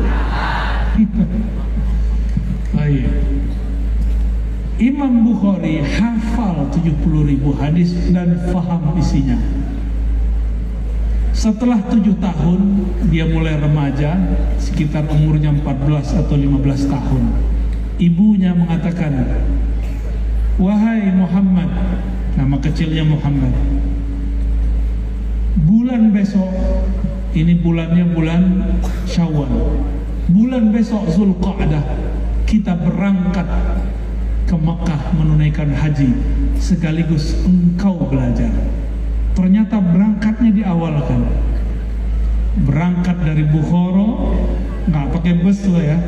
Baik. 2.71 3.11
Imam 4.79 5.27
Bukhari 5.27 5.83
hafal 5.83 6.71
70 6.71 6.95
ribu 7.27 7.59
hadis 7.59 7.91
dan 8.15 8.39
faham 8.55 8.95
isinya. 8.95 9.35
Setelah 11.35 11.83
tujuh 11.91 12.23
tahun 12.23 12.87
dia 13.11 13.27
mulai 13.27 13.59
remaja, 13.59 14.15
sekitar 14.63 15.11
umurnya 15.11 15.51
14 15.59 16.23
atau 16.23 16.39
15 16.39 16.87
tahun. 16.87 17.23
Ibunya 17.99 18.55
mengatakan, 18.55 19.43
Wahai 20.55 21.11
Muhammad, 21.19 21.71
nama 22.39 22.55
kecilnya 22.63 23.03
Muhammad, 23.03 23.55
bulan 25.67 26.15
besok 26.15 26.47
ini 27.37 27.61
bulannya 27.61 28.05
bulan 28.17 28.43
Syawal. 29.05 29.53
Bulan 30.29 30.73
besok 30.73 31.09
Zulqa'dah 31.13 31.85
kita 32.49 32.77
berangkat 32.77 33.49
ke 34.49 34.57
Mekah 34.57 35.13
menunaikan 35.17 35.73
haji 35.73 36.09
sekaligus 36.57 37.37
engkau 37.45 38.09
belajar. 38.09 38.49
Ternyata 39.37 39.77
berangkatnya 39.81 40.51
diawalkan. 40.53 41.21
Berangkat 42.65 43.17
dari 43.23 43.45
Bukhara 43.45 44.09
nggak 44.89 45.07
pakai 45.13 45.33
bus 45.45 45.63
loh 45.69 45.85
ya, 45.85 46.01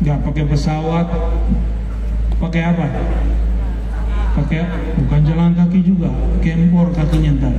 nggak 0.00 0.18
pakai 0.24 0.44
pesawat, 0.46 1.06
pakai 2.38 2.62
apa? 2.64 2.86
Pakai 4.40 4.62
bukan 5.04 5.20
jalan 5.26 5.52
kaki 5.58 5.80
juga, 5.84 6.08
kempor 6.40 6.94
kakinya 6.94 7.34
ntar. 7.34 7.56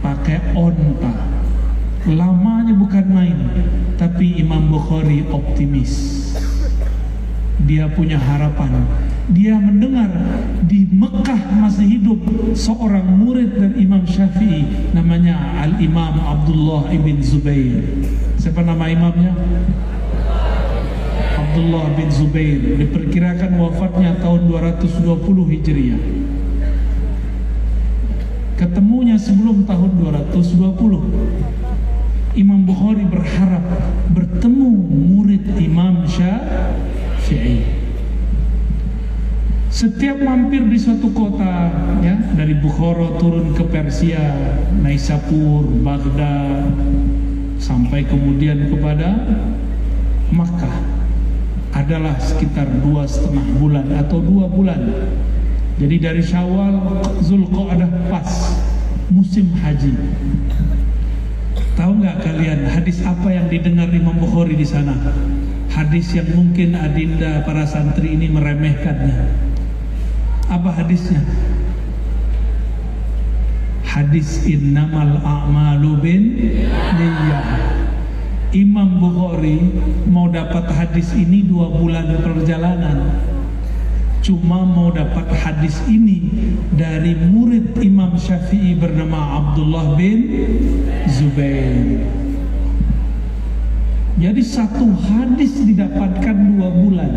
Pakai 0.00 0.54
onta 0.54 1.29
lamanya 2.08 2.72
bukan 2.72 3.06
main 3.12 3.36
tapi 4.00 4.40
Imam 4.40 4.72
Bukhari 4.72 5.28
optimis. 5.28 6.16
Dia 7.68 7.92
punya 7.92 8.16
harapan. 8.16 8.88
Dia 9.30 9.60
mendengar 9.60 10.08
di 10.64 10.88
Mekah 10.88 11.60
masih 11.60 12.00
hidup 12.00 12.18
seorang 12.56 13.04
murid 13.20 13.52
dari 13.52 13.84
Imam 13.84 14.02
Syafi'i 14.08 14.90
namanya 14.96 15.60
Al-Imam 15.60 16.18
Abdullah 16.24 16.88
ibn 16.88 17.20
Zubair. 17.20 17.84
Siapa 18.40 18.64
nama 18.64 18.88
imamnya? 18.88 19.36
Abdullah 21.36 21.92
bin 21.94 22.08
Zubair. 22.08 22.80
Diperkirakan 22.80 23.60
wafatnya 23.60 24.16
tahun 24.24 24.48
220 24.48 25.52
Hijriah. 25.52 26.02
Ketemunya 28.56 29.20
sebelum 29.20 29.68
tahun 29.68 30.00
220 30.00 31.59
Imam 32.38 32.62
Bukhari 32.62 33.02
berharap 33.10 33.64
bertemu 34.14 34.70
murid 34.86 35.42
Imam 35.58 36.06
Syafi'i. 36.06 37.66
Setiap 39.70 40.18
mampir 40.22 40.62
di 40.66 40.78
suatu 40.78 41.10
kota, 41.10 41.70
ya 42.02 42.14
dari 42.34 42.54
Bukhara 42.58 43.18
turun 43.18 43.54
ke 43.54 43.66
Persia, 43.66 44.34
Naisapur, 44.78 45.66
Baghdad, 45.82 46.70
sampai 47.58 48.06
kemudian 48.06 48.66
kepada 48.66 49.14
Makkah, 50.30 50.74
adalah 51.74 52.14
sekitar 52.18 52.66
dua 52.82 53.06
setengah 53.10 53.46
bulan 53.58 53.86
atau 53.94 54.22
dua 54.22 54.46
bulan. 54.46 54.78
Jadi 55.82 55.96
dari 55.98 56.22
Syawal 56.22 57.02
Zulqa'dah 57.24 58.10
pas 58.10 58.30
musim 59.10 59.50
haji. 59.58 59.94
Tahu 61.80 61.96
nggak 61.96 62.20
kalian 62.20 62.68
hadis 62.68 63.00
apa 63.08 63.32
yang 63.32 63.48
didengar 63.48 63.88
Imam 63.88 64.12
Bukhari 64.20 64.52
di 64.52 64.68
sana? 64.68 64.92
Hadis 65.72 66.12
yang 66.12 66.28
mungkin 66.36 66.76
adinda 66.76 67.40
para 67.40 67.64
santri 67.64 68.20
ini 68.20 68.28
meremehkannya. 68.28 69.16
Apa 70.52 70.76
hadisnya? 70.76 71.24
Hadis 73.80 74.44
innamal 74.44 75.24
a'malu 75.24 75.92
bin. 76.04 76.22
Imam 78.52 79.00
Bukhari 79.00 79.72
mau 80.04 80.28
dapat 80.28 80.68
hadis 80.76 81.16
ini 81.16 81.48
dua 81.48 81.72
bulan 81.72 82.12
perjalanan 82.20 83.08
cuma 84.20 84.68
mau 84.68 84.92
dapat 84.92 85.32
hadis 85.32 85.80
ini 85.88 86.28
dari 86.76 87.16
murid 87.16 87.76
Imam 87.80 88.16
Syafi'i 88.20 88.76
bernama 88.76 89.40
Abdullah 89.40 89.96
bin 89.96 90.20
Zubair. 91.08 92.04
Jadi 94.20 94.42
satu 94.44 94.84
hadis 95.08 95.64
didapatkan 95.64 96.36
dua 96.36 96.68
bulan. 96.68 97.12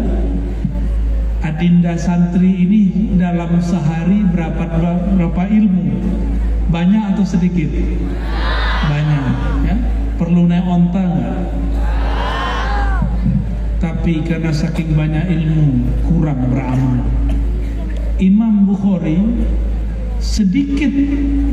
Adinda 1.44 2.00
santri 2.00 2.64
ini 2.64 3.12
dalam 3.20 3.60
sehari 3.60 4.24
berapa 4.32 4.64
berapa 5.12 5.44
ilmu? 5.52 6.00
Banyak 6.72 7.04
atau 7.14 7.28
sedikit? 7.28 7.68
Banyak. 8.88 9.24
Ya? 9.68 9.76
Perlu 10.16 10.48
naik 10.48 10.64
onta 10.64 11.04
nggak? 11.04 11.33
Tapi 14.04 14.20
karena 14.20 14.52
saking 14.52 15.00
banyak 15.00 15.32
ilmu 15.32 15.80
kurang 16.04 16.52
beramal. 16.52 17.08
Imam 18.20 18.68
Bukhari 18.68 19.16
sedikit 20.20 20.92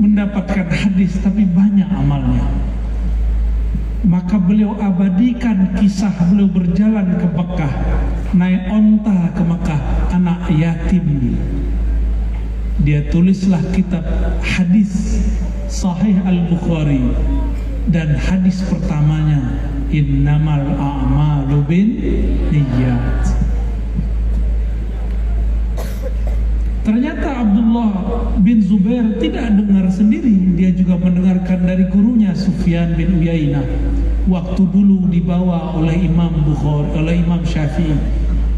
mendapatkan 0.03 0.67
hadis 0.67 1.15
tapi 1.23 1.47
banyak 1.47 1.87
amalnya. 1.95 2.43
Maka 4.03 4.35
beliau 4.43 4.75
abadikan 4.83 5.79
kisah 5.79 6.11
beliau 6.27 6.51
berjalan 6.51 7.23
ke 7.23 7.31
Mekah, 7.31 7.75
naik 8.35 8.67
onta 8.67 9.31
ke 9.31 9.43
Mekah, 9.47 9.81
anak 10.11 10.51
yatim. 10.51 11.39
Dia 12.83 13.07
tulislah 13.15 13.63
kitab 13.71 14.03
hadis 14.43 15.23
Sahih 15.71 16.19
Al-Bukhari 16.27 17.15
dan 17.95 18.19
hadis 18.19 18.59
pertamanya 18.67 19.71
innamal 19.91 20.65
a'malu 20.79 21.59
bin 21.67 21.89
niyyat 22.51 23.35
Ternyata 26.81 27.45
Abdullah 27.45 27.93
bin 28.41 28.59
Zubair 28.65 29.21
tidak 29.21 29.53
dengar 29.53 29.85
sendiri, 29.93 30.33
dia 30.57 30.73
juga 30.73 30.97
mendengarkan 30.97 31.63
dari 31.69 31.85
gurunya 31.93 32.33
Sufyan 32.33 32.97
bin 32.97 33.21
Uyainah. 33.21 33.63
Waktu 34.27 34.65
dulu 34.65 35.07
dibawa 35.13 35.77
oleh 35.77 36.09
Imam 36.09 36.41
Bukhari, 36.41 36.89
oleh 36.97 37.15
Imam 37.21 37.45
Syafi'i. 37.45 37.95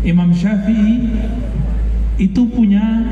Imam 0.06 0.30
Syafi'i 0.30 1.12
itu 2.22 2.42
punya 2.46 3.04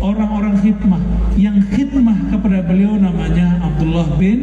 orang-orang 0.00 0.58
khidmah 0.64 1.02
yang 1.36 1.62
khidmah 1.68 2.32
kepada 2.32 2.64
beliau 2.66 2.96
namanya 2.96 3.62
Abdullah 3.62 4.16
bin 4.16 4.40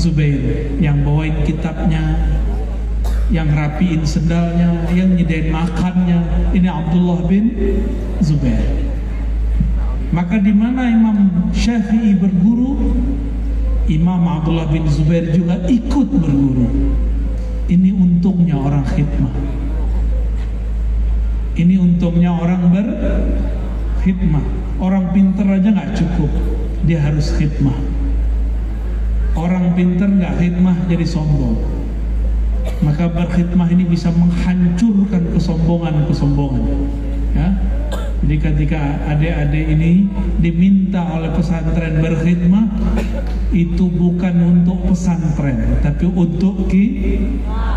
Zubair 0.00 0.72
yang 0.80 1.04
bawain 1.04 1.44
kitabnya 1.44 2.16
yang 3.28 3.52
rapiin 3.52 4.00
sendalnya 4.02 4.88
yang 4.96 5.12
nyedain 5.12 5.52
makannya 5.52 6.24
ini 6.56 6.68
Abdullah 6.72 7.28
bin 7.28 7.52
Zubair 8.24 8.88
maka 10.10 10.40
di 10.40 10.56
mana 10.56 10.88
Imam 10.88 11.52
Syafi'i 11.52 12.16
berguru 12.16 12.96
Imam 13.92 14.22
Abdullah 14.24 14.72
bin 14.72 14.88
Zubair 14.88 15.28
juga 15.36 15.60
ikut 15.68 16.08
berguru 16.08 16.96
Ini 17.70 17.94
untungnya 17.94 18.58
orang 18.58 18.82
khidmah. 18.82 19.30
Ini 21.54 21.78
untungnya 21.78 22.34
orang 22.34 22.66
berkhidmah. 22.66 24.42
Orang 24.82 25.14
pinter 25.14 25.46
aja 25.46 25.70
nggak 25.70 25.94
cukup, 25.94 26.30
dia 26.82 26.98
harus 26.98 27.30
khidmah. 27.38 27.99
Orang 29.34 29.78
pinter 29.78 30.10
nggak 30.10 30.42
khidmah 30.42 30.76
jadi 30.90 31.06
sombong. 31.06 31.58
Maka 32.80 33.08
berkhidmah 33.08 33.68
ini 33.72 33.84
bisa 33.88 34.10
menghancurkan 34.12 35.32
kesombongan-kesombongan. 35.36 36.64
Ya, 37.30 37.48
jadi 38.20 38.36
ketika 38.36 38.80
adik-adik 39.08 39.66
ini 39.74 40.06
diminta 40.42 41.00
oleh 41.14 41.32
pesantren 41.32 42.04
berkhidmah 42.04 42.68
itu 43.50 43.88
bukan 43.90 44.34
untuk 44.44 44.86
pesantren 44.92 45.80
tapi 45.80 46.04
untuk 46.04 46.68
ki 46.68 46.84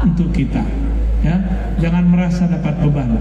untuk 0.04 0.36
kita. 0.36 0.62
Ya, 1.24 1.40
jangan 1.80 2.12
merasa 2.12 2.52
dapat 2.52 2.76
beban. 2.84 3.16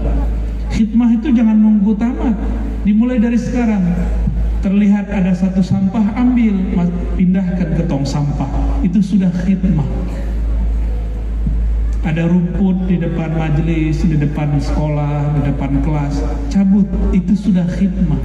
Khidmah 0.73 1.15
itu 1.15 1.31
jangan 1.31 1.55
nunggu 1.55 1.95
tamat. 1.95 2.35
Dimulai 2.83 3.21
dari 3.21 3.39
sekarang. 3.39 3.81
Terlihat 4.63 5.11
ada 5.11 5.35
satu 5.35 5.59
sampah, 5.59 6.15
ambil, 6.15 6.55
pindahkan 7.19 7.75
ke 7.75 7.83
tong 7.83 8.07
sampah. 8.07 8.47
Itu 8.79 9.03
sudah 9.03 9.27
khidmah 9.43 9.85
ada 12.03 12.27
rumput 12.27 12.91
di 12.91 12.99
depan 12.99 13.31
majelis, 13.31 14.03
di 14.03 14.19
depan 14.19 14.59
sekolah, 14.59 15.39
di 15.39 15.41
depan 15.47 15.79
kelas, 15.79 16.19
cabut, 16.51 16.87
itu 17.15 17.31
sudah 17.31 17.63
khidmah. 17.63 18.19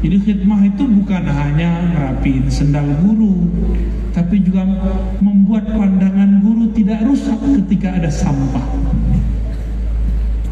Jadi 0.00 0.16
khidmah 0.22 0.60
itu 0.70 0.86
bukan 0.86 1.24
hanya 1.28 1.82
ngerapiin 1.92 2.46
sendal 2.48 2.88
guru, 3.02 3.50
tapi 4.14 4.40
juga 4.40 4.64
membuat 5.20 5.66
pandangan 5.74 6.40
guru 6.40 6.72
tidak 6.72 7.04
rusak 7.04 7.36
ketika 7.58 8.00
ada 8.00 8.08
sampah. 8.08 8.64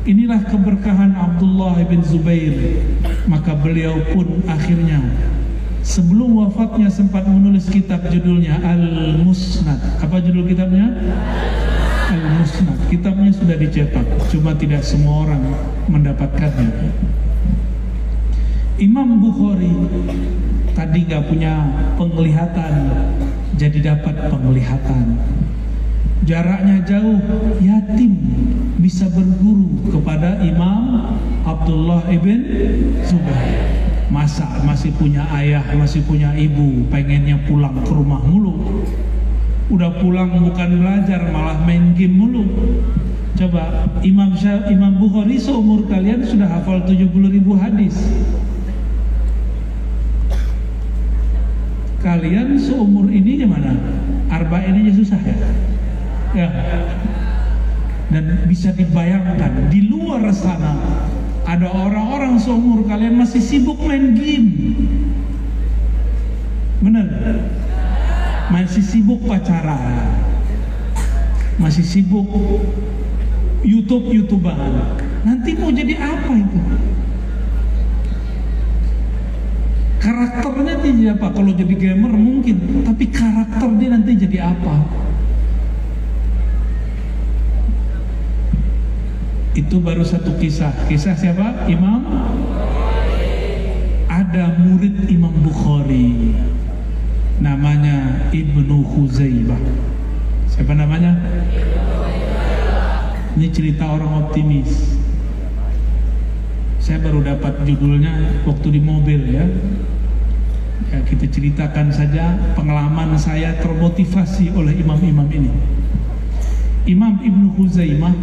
Inilah 0.08 0.40
keberkahan 0.48 1.12
Abdullah 1.12 1.84
bin 1.84 2.00
Zubair. 2.00 2.80
Maka 3.28 3.52
beliau 3.52 4.00
pun 4.16 4.40
akhirnya 4.48 5.04
sebelum 5.84 6.48
wafatnya 6.48 6.88
sempat 6.88 7.28
menulis 7.28 7.68
kitab 7.68 8.08
judulnya 8.08 8.56
Al-Musnad. 8.64 10.00
Apa 10.00 10.24
judul 10.24 10.48
kitabnya? 10.48 10.96
Al-Musnad. 12.08 12.88
Kitabnya 12.88 13.36
sudah 13.36 13.56
dicetak, 13.60 14.08
cuma 14.32 14.56
tidak 14.56 14.80
semua 14.80 15.28
orang 15.28 15.44
mendapatkannya. 15.92 16.88
Imam 18.80 19.20
Bukhari 19.20 19.76
tadi 20.72 21.04
nggak 21.04 21.24
punya 21.28 21.52
penglihatan, 22.00 22.74
jadi 23.60 23.92
dapat 23.92 24.32
penglihatan. 24.32 25.20
Jaraknya 26.26 26.82
jauh, 26.82 27.20
yatim 27.62 28.18
bisa 28.82 29.06
berguru 29.10 29.70
kepada 29.90 30.42
Imam 30.42 31.14
Abdullah 31.46 32.02
ibn 32.10 32.42
Zubair. 33.06 33.62
Masa 34.08 34.48
masih 34.64 34.88
punya 34.96 35.28
ayah 35.36 35.60
masih 35.76 36.00
punya 36.08 36.32
ibu 36.32 36.88
pengennya 36.88 37.38
pulang 37.44 37.76
ke 37.84 37.92
rumah 37.92 38.24
mulu. 38.24 38.82
Udah 39.68 40.00
pulang 40.00 40.32
bukan 40.48 40.80
belajar 40.80 41.28
malah 41.28 41.60
main 41.62 41.92
game 41.92 42.16
mulu. 42.16 42.44
Coba 43.36 43.86
Imam 44.02 44.34
Syah, 44.34 44.66
Imam 44.72 44.98
Bukhari 44.98 45.38
seumur 45.38 45.86
kalian 45.86 46.24
sudah 46.26 46.48
hafal 46.50 46.82
70 46.82 47.06
ribu 47.30 47.54
hadis. 47.54 47.94
Kalian 52.02 52.56
seumur 52.58 53.06
ini 53.12 53.44
gimana? 53.44 53.76
Arba 54.32 54.64
ini 54.66 54.90
susah 54.90 55.20
ya 55.22 55.36
ya 56.36 56.48
dan 58.08 58.24
bisa 58.48 58.72
dibayangkan 58.72 59.68
di 59.68 59.88
luar 59.88 60.32
sana 60.32 60.76
ada 61.48 61.64
orang-orang 61.72 62.36
seumur 62.36 62.84
kalian 62.84 63.16
masih 63.16 63.40
sibuk 63.40 63.80
main 63.80 64.12
game. 64.12 64.48
Benar? 66.84 67.08
Masih 68.52 68.84
sibuk 68.84 69.24
pacaran. 69.24 70.12
Masih 71.56 71.84
sibuk 71.88 72.28
YouTube-YouTubean. 73.64 74.72
Nanti 75.24 75.56
mau 75.56 75.72
jadi 75.72 75.96
apa 75.96 76.32
itu? 76.36 76.60
Karakternya 79.98 80.74
tidak 80.84 81.16
apa? 81.16 81.26
Kalau 81.32 81.52
jadi 81.56 81.74
gamer 81.74 82.12
mungkin, 82.12 82.84
tapi 82.84 83.08
karakter 83.08 83.68
dia 83.80 83.88
nanti 83.88 84.12
jadi 84.20 84.52
apa? 84.52 85.07
Itu 89.56 89.80
baru 89.80 90.04
satu 90.04 90.36
kisah. 90.36 90.72
Kisah 90.88 91.16
siapa? 91.16 91.68
Imam 91.70 92.04
ada 94.08 94.58
murid 94.60 95.08
Imam 95.08 95.32
Bukhari 95.40 96.34
namanya 97.38 98.28
Ibnu 98.34 98.82
Huzaibah. 98.82 99.60
Siapa 100.50 100.74
namanya? 100.74 101.14
Ini 103.38 103.46
cerita 103.54 103.86
orang 103.86 104.26
optimis. 104.26 104.98
Saya 106.82 106.98
baru 106.98 107.22
dapat 107.22 107.62
judulnya 107.62 108.42
waktu 108.42 108.74
di 108.74 108.80
mobil 108.82 109.20
ya. 109.30 109.46
Ya, 110.88 110.98
kita 111.04 111.28
ceritakan 111.28 111.92
saja 111.92 112.34
pengalaman 112.56 113.12
saya 113.20 113.60
termotivasi 113.60 114.56
oleh 114.56 114.72
imam-imam 114.82 115.28
ini. 115.28 115.52
Imam 116.88 117.20
Ibnu 117.20 117.54
Huzaimah 117.60 118.16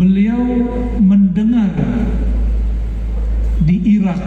beliau 0.00 0.40
mendengar 0.96 1.76
di 3.60 4.00
Irak 4.00 4.24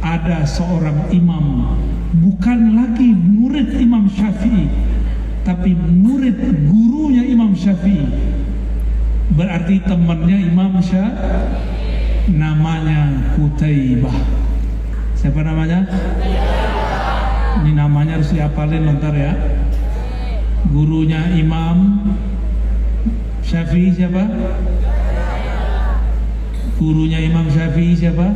ada 0.00 0.48
seorang 0.48 1.12
imam 1.12 1.76
bukan 2.16 2.80
lagi 2.80 3.12
murid 3.12 3.76
Imam 3.76 4.08
Syafi'i 4.08 4.72
tapi 5.44 5.76
murid 5.76 6.40
gurunya 6.64 7.28
Imam 7.28 7.52
Syafi'i. 7.52 8.08
Berarti 9.36 9.84
temannya 9.84 10.48
Imam 10.48 10.80
Syafi'i 10.80 12.32
namanya 12.32 13.20
Kutaibah 13.36 14.16
siapa 15.20 15.44
namanya? 15.44 15.84
Ini 17.60 17.76
namanya 17.76 18.16
harus 18.16 18.32
diapalin 18.32 18.88
ntar 18.96 19.12
ya. 19.12 19.36
Gurunya 20.72 21.36
Imam 21.36 22.08
Syafi'i 23.50 23.90
siapa? 23.90 24.30
Gurunya 26.78 27.18
Imam 27.18 27.50
Syafi'i 27.50 27.98
siapa? 27.98 28.30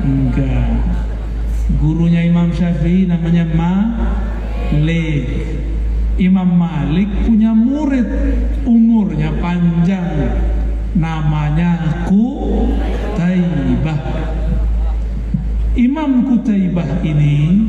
Enggak. 0.00 0.80
Gurunya 1.76 2.24
Imam 2.24 2.48
Syafi'i 2.56 3.04
namanya 3.04 3.44
Malik. 3.52 5.28
Imam 6.16 6.56
Malik 6.56 7.12
punya 7.28 7.52
murid 7.52 8.08
umurnya 8.64 9.28
panjang 9.44 10.40
namanya 10.96 12.00
Kutaibah. 12.08 14.00
Imam 15.76 16.32
Kutaibah 16.32 17.04
ini 17.04 17.68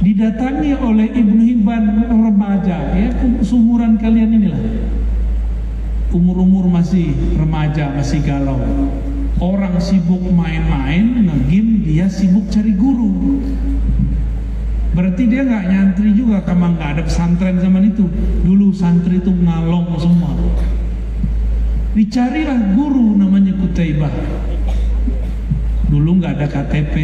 didatangi 0.00 0.72
oleh 0.80 1.12
Ibnu 1.12 1.42
Hibban 1.44 1.84
remaja 2.08 2.76
ya 2.96 3.08
sumuran 3.44 4.00
kalian 4.00 4.32
inilah. 4.36 4.62
Umur-umur 6.10 6.66
masih 6.66 7.14
remaja 7.38 7.92
masih 7.94 8.24
galau. 8.24 8.58
Orang 9.40 9.78
sibuk 9.80 10.20
main-main 10.34 11.24
ngegim 11.24 11.86
dia 11.86 12.10
sibuk 12.10 12.50
cari 12.50 12.74
guru. 12.74 13.40
Berarti 14.90 15.22
dia 15.30 15.46
nggak 15.46 15.64
nyantri 15.70 16.10
juga 16.12 16.42
karena 16.42 16.74
nggak 16.74 16.90
ada 16.98 17.02
pesantren 17.06 17.62
zaman 17.62 17.94
itu. 17.94 18.04
Dulu 18.42 18.74
santri 18.74 19.22
itu 19.22 19.30
ngalong 19.30 19.94
semua. 20.02 20.34
Dicarilah 21.94 22.74
guru 22.74 23.14
namanya 23.16 23.54
Kutaibah 23.54 24.12
dulu 25.90 26.22
nggak 26.22 26.38
ada 26.38 26.46
KTP 26.46 26.94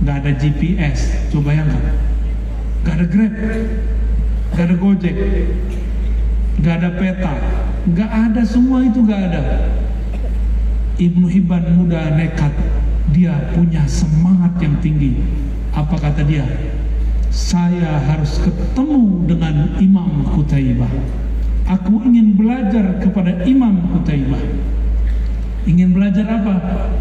nggak 0.00 0.16
ada 0.24 0.32
GPS 0.36 1.28
coba 1.28 1.52
yang 1.52 1.68
nggak 2.84 2.94
ada 2.96 3.06
Grab. 3.06 3.32
Nggak 4.50 4.64
ada 4.66 4.74
Gojek. 4.76 5.16
Nggak 6.60 6.74
ada 6.80 6.88
peta. 6.96 7.32
Nggak 7.86 8.10
ada. 8.10 8.40
Semua 8.44 8.78
itu 8.84 8.98
nggak 9.04 9.22
ada. 9.30 9.42
Ibnu 11.00 11.26
Hibban 11.28 11.64
muda 11.76 12.16
nekat. 12.16 12.52
Dia 13.14 13.36
punya 13.52 13.84
semangat 13.86 14.56
yang 14.60 14.76
tinggi. 14.82 15.20
Apa 15.76 15.96
kata 15.96 16.24
dia? 16.24 16.44
Saya 17.30 18.02
harus 18.10 18.42
ketemu 18.42 19.22
dengan 19.30 19.78
Imam 19.78 20.26
Kutaibah 20.34 20.90
aku 21.70 22.02
ingin 22.10 22.34
belajar 22.34 22.98
kepada 22.98 23.46
Imam 23.46 23.78
Kutaibah 23.94 24.42
Ingin 25.68 25.92
belajar 25.92 26.24
apa? 26.24 26.54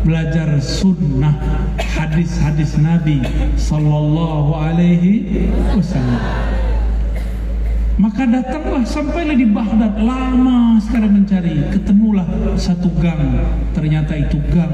Belajar 0.03 0.59
sunnah 0.59 1.35
hadis-hadis 1.79 2.75
Nabi 2.79 3.23
Sallallahu 3.55 4.51
Alaihi 4.55 5.47
Wasallam. 5.75 6.23
Maka 7.99 8.23
datanglah 8.23 8.87
sampailah 8.87 9.35
di 9.35 9.43
Baghdad 9.43 9.99
lama 9.99 10.79
sekali 10.79 11.11
mencari 11.11 11.67
ketemulah 11.67 12.23
satu 12.55 12.87
gang 13.03 13.43
ternyata 13.75 14.15
itu 14.15 14.39
gang 14.55 14.71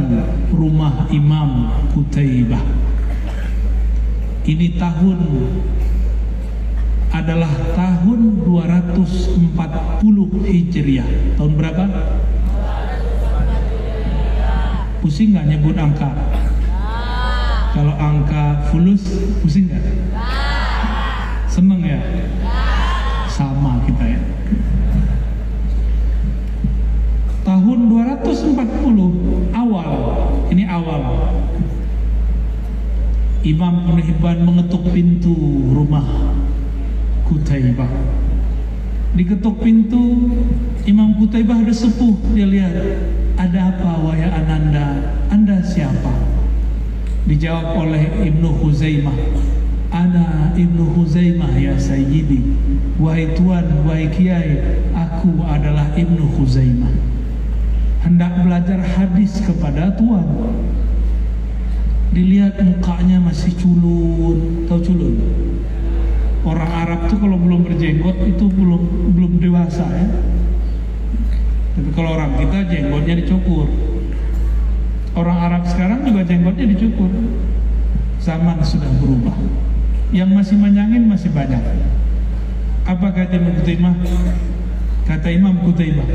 rumah 0.53 1.09
Imam 1.09 1.73
Kutaibah 1.89 2.61
ini 4.45 4.77
tahun 4.77 5.19
adalah 7.09 7.49
tahun 7.73 8.45
240 8.45 9.41
Hijriah 10.45 11.09
tahun 11.33 11.51
berapa? 11.57 11.85
Pusing 15.05 15.37
nggak 15.37 15.45
nyebut 15.53 15.77
angka? 15.77 16.09
kalau 17.77 17.93
angka 17.93 18.57
fulus 18.73 19.05
pusing 19.45 19.69
nggak? 19.69 19.85
seneng 21.45 21.85
ya? 21.85 22.01
sama 23.29 23.85
kita 23.85 24.17
ya. 24.17 24.21
Tahun 27.45 27.79
240 27.85 29.53
awal, 29.53 29.91
ini 30.49 30.65
awal. 30.65 31.01
Imam 33.45 33.93
Ibn 33.93 34.37
mengetuk 34.41 34.89
pintu 34.89 35.37
rumah 35.69 36.33
Kutaibah. 37.29 37.93
Diketuk 39.13 39.61
pintu, 39.61 40.33
Imam 40.89 41.13
Kutaibah 41.21 41.61
ada 41.61 41.69
sepuh. 41.69 42.17
Dia 42.33 42.49
lihat, 42.49 42.73
ada 43.35 43.75
apa 43.75 43.99
wahai 43.99 44.31
Ananda? 44.31 45.19
Anda 45.27 45.59
siapa? 45.59 46.11
Dijawab 47.27 47.75
oleh 47.83 48.05
Ibnu 48.31 48.63
Huzaimah 48.63 49.17
Ana 49.91 50.53
Ibnu 50.53 50.93
Huzaimah 50.93 51.57
ya 51.57 51.73
Sayyidi 51.73 52.53
Wahai 53.01 53.33
Tuan, 53.33 53.65
wahai 53.83 54.07
Kiai 54.13 54.61
Aku 54.93 55.41
adalah 55.41 55.89
Ibnu 55.97 56.21
Huzaimah 56.37 56.93
Hendak 58.05 58.45
belajar 58.45 58.77
hadis 58.77 59.41
kepada 59.41 59.97
Tuan 59.97 60.23
Dilihat 62.13 62.61
mukanya 62.61 63.19
masih 63.19 63.51
culun 63.57 64.69
Tahu 64.69 64.79
culun? 64.85 65.15
Orang 66.45 66.71
Arab 66.71 67.09
tuh 67.09 67.17
kalau 67.17 67.41
belum 67.41 67.65
berjenggot 67.65 68.21
itu 68.21 68.45
belum 68.45 69.11
belum 69.17 69.41
dewasa 69.41 69.81
ya 69.81 70.07
Tapi 71.75 71.89
kalau 71.91 72.15
orang 72.15 72.39
kita 72.39 72.71
jenggotnya 72.71 73.19
dicukur 73.19 73.67
Orang 75.15 75.37
Arab 75.39 75.63
sekarang 75.67 76.07
juga 76.07 76.23
jenggotnya 76.23 76.71
dicukur 76.71 77.11
Zaman 78.23 78.63
sudah 78.63 78.89
berubah 78.99 79.35
yang 80.15 80.29
masih 80.31 80.55
menyangin 80.55 81.11
masih 81.11 81.27
banyak. 81.33 81.59
Apa 82.87 83.11
kata 83.11 83.35
Imam 83.35 83.51
Kutaimah? 83.59 83.95
Kata 85.03 85.27
Imam 85.27 85.55
Kutaimah, 85.65 86.07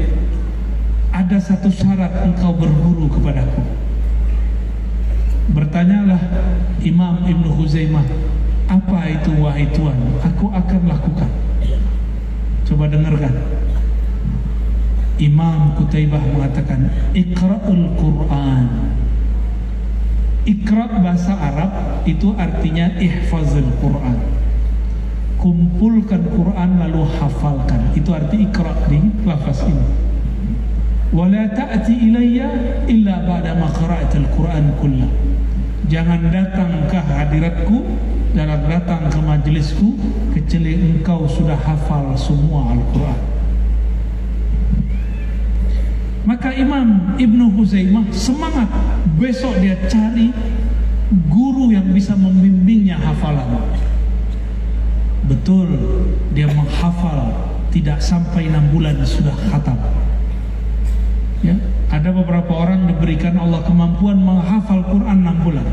ada 1.10 1.36
satu 1.36 1.68
syarat 1.68 2.08
engkau 2.22 2.56
berguru 2.56 3.12
kepadaku. 3.12 3.60
Bertanyalah 5.50 6.22
Imam 6.80 7.26
Ibn 7.26 7.46
Huzaimah, 7.58 8.06
apa 8.70 8.98
itu 9.10 9.30
wahai 9.42 9.66
Tuhan? 9.74 9.98
Aku 10.22 10.48
akan 10.48 10.80
lakukan. 10.86 11.30
Coba 12.64 12.86
dengarkan. 12.86 13.34
Imam 15.20 15.76
Kutaibah 15.76 16.24
mengatakan, 16.32 16.88
Iqra'ul 17.12 17.92
Quran 18.00 18.90
Ikra 20.48 20.88
bahasa 20.88 21.36
Arab 21.36 22.02
itu 22.08 22.32
artinya 22.32 22.88
ihfazul 22.96 23.68
Quran. 23.76 24.16
Kumpulkan 25.36 26.24
Quran 26.32 26.70
lalu 26.80 27.04
hafalkan. 27.20 27.92
Itu 27.92 28.16
arti 28.16 28.48
ikra 28.48 28.72
di 28.88 29.04
lafaz 29.28 29.68
ini. 29.68 29.84
Wala 31.12 31.44
ta'ti 31.52 31.92
ilayya 31.92 32.48
illa 32.88 33.20
ba'da 33.20 33.52
ma 33.52 33.68
qara'tal 33.68 34.26
Quran 34.32 34.64
kullah. 34.80 35.12
Jangan 35.92 36.32
datang 36.32 36.88
ke 36.88 36.98
hadiratku 36.98 37.78
jangan 38.30 38.62
datang 38.64 39.10
ke 39.10 39.18
majelisku 39.20 39.98
kecuali 40.32 40.72
engkau 40.78 41.26
sudah 41.26 41.58
hafal 41.60 42.14
semua 42.16 42.72
Al-Quran. 42.78 43.39
Maka 46.20 46.52
Imam 46.52 47.16
Ibnu 47.16 47.56
Huzaimah 47.56 48.12
semangat 48.12 48.68
besok 49.16 49.56
dia 49.64 49.72
cari 49.88 50.28
guru 51.32 51.72
yang 51.72 51.88
bisa 51.96 52.12
membimbingnya 52.12 53.00
hafalan. 53.00 53.72
Betul, 55.24 55.68
dia 56.36 56.50
menghafal 56.52 57.32
tidak 57.72 58.04
sampai 58.04 58.52
enam 58.52 58.68
bulan 58.68 59.00
sudah 59.00 59.32
khatam. 59.48 59.80
Ya, 61.40 61.56
ada 61.88 62.12
beberapa 62.12 62.52
orang 62.52 62.84
diberikan 62.84 63.40
Allah 63.40 63.64
kemampuan 63.64 64.20
menghafal 64.20 64.84
Quran 64.92 65.24
enam 65.24 65.40
bulan. 65.40 65.64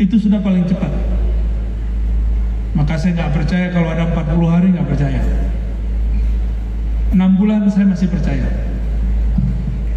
Itu 0.00 0.16
sudah 0.16 0.40
paling 0.40 0.64
cepat. 0.64 0.88
Maka 2.72 2.96
saya 2.96 3.20
nggak 3.20 3.32
percaya 3.36 3.66
kalau 3.68 3.92
ada 3.92 4.08
40 4.16 4.48
hari 4.48 4.66
nggak 4.72 4.88
percaya. 4.88 5.20
Enam 7.12 7.36
bulan 7.36 7.68
saya 7.68 7.84
masih 7.84 8.08
percaya 8.08 8.71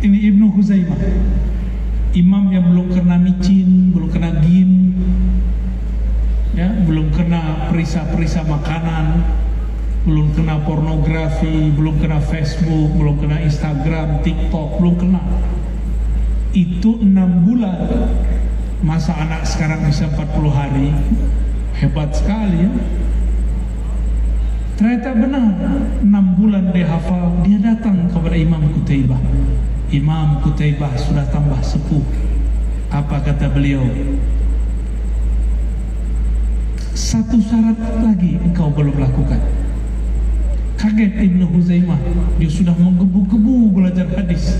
ini 0.01 0.17
Ibnu 0.31 0.51
Huzaimah 0.55 0.99
imam 2.15 2.43
yang 2.51 2.71
belum 2.71 2.87
kena 2.95 3.15
micin 3.19 3.91
belum 3.91 4.09
kena 4.11 4.39
gin 4.39 4.95
ya 6.55 6.71
belum 6.87 7.11
kena 7.11 7.67
perisa-perisa 7.71 8.47
makanan 8.47 9.23
belum 10.05 10.37
kena 10.37 10.61
pornografi 10.61 11.73
belum 11.73 11.97
kena 11.97 12.21
Facebook 12.21 12.93
belum 12.93 13.17
kena 13.17 13.41
Instagram 13.41 14.21
TikTok 14.21 14.77
belum 14.77 14.95
kena. 15.01 15.21
Itu 16.53 17.01
enam 17.01 17.41
bulan. 17.41 17.89
Masa 18.85 19.17
anak 19.17 19.49
sekarang 19.49 19.81
bisa 19.89 20.05
40 20.13 20.45
hari? 20.53 20.93
Hebat 21.81 22.13
sekali 22.13 22.69
ya. 22.69 22.71
Ternyata 24.77 25.09
benar. 25.17 25.51
Enam 26.05 26.25
bulan 26.37 26.69
dia 26.69 26.85
hafal 26.85 27.41
dia 27.41 27.57
datang 27.59 28.05
kepada 28.13 28.37
Imam 28.37 28.61
Kutaibah 28.77 29.19
Imam 29.93 30.41
Kutaibah 30.41 30.97
sudah 30.97 31.29
tambah 31.29 31.61
sepuh. 31.61 32.01
Apa 32.89 33.21
kata 33.21 33.53
beliau? 33.53 33.85
Satu 36.97 37.37
syarat 37.37 37.77
lagi 38.01 38.41
engkau 38.41 38.73
belum 38.73 38.97
lakukan. 38.97 39.37
Kaget 40.81 41.13
Ibn 41.21 41.41
Huzaimah. 41.53 42.01
Dia 42.41 42.49
sudah 42.49 42.73
menggebu-gebu 42.73 43.77
belajar 43.77 44.09
hadis. 44.17 44.57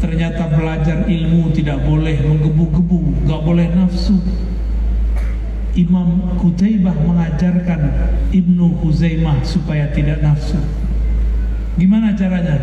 Ternyata 0.00 0.48
belajar 0.54 1.04
ilmu 1.04 1.52
tidak 1.52 1.84
boleh 1.84 2.16
menggebu-gebu 2.24 3.28
gak 3.28 3.42
boleh 3.44 3.68
nafsu. 3.76 4.16
Imam 5.76 6.34
Kutaibah 6.40 6.96
mengajarkan 7.04 7.80
Ibnu 8.32 8.80
Huzaimah 8.80 9.44
supaya 9.44 9.92
tidak 9.92 10.24
nafsu 10.24 10.58
gimana 11.78 12.12
caranya? 12.18 12.58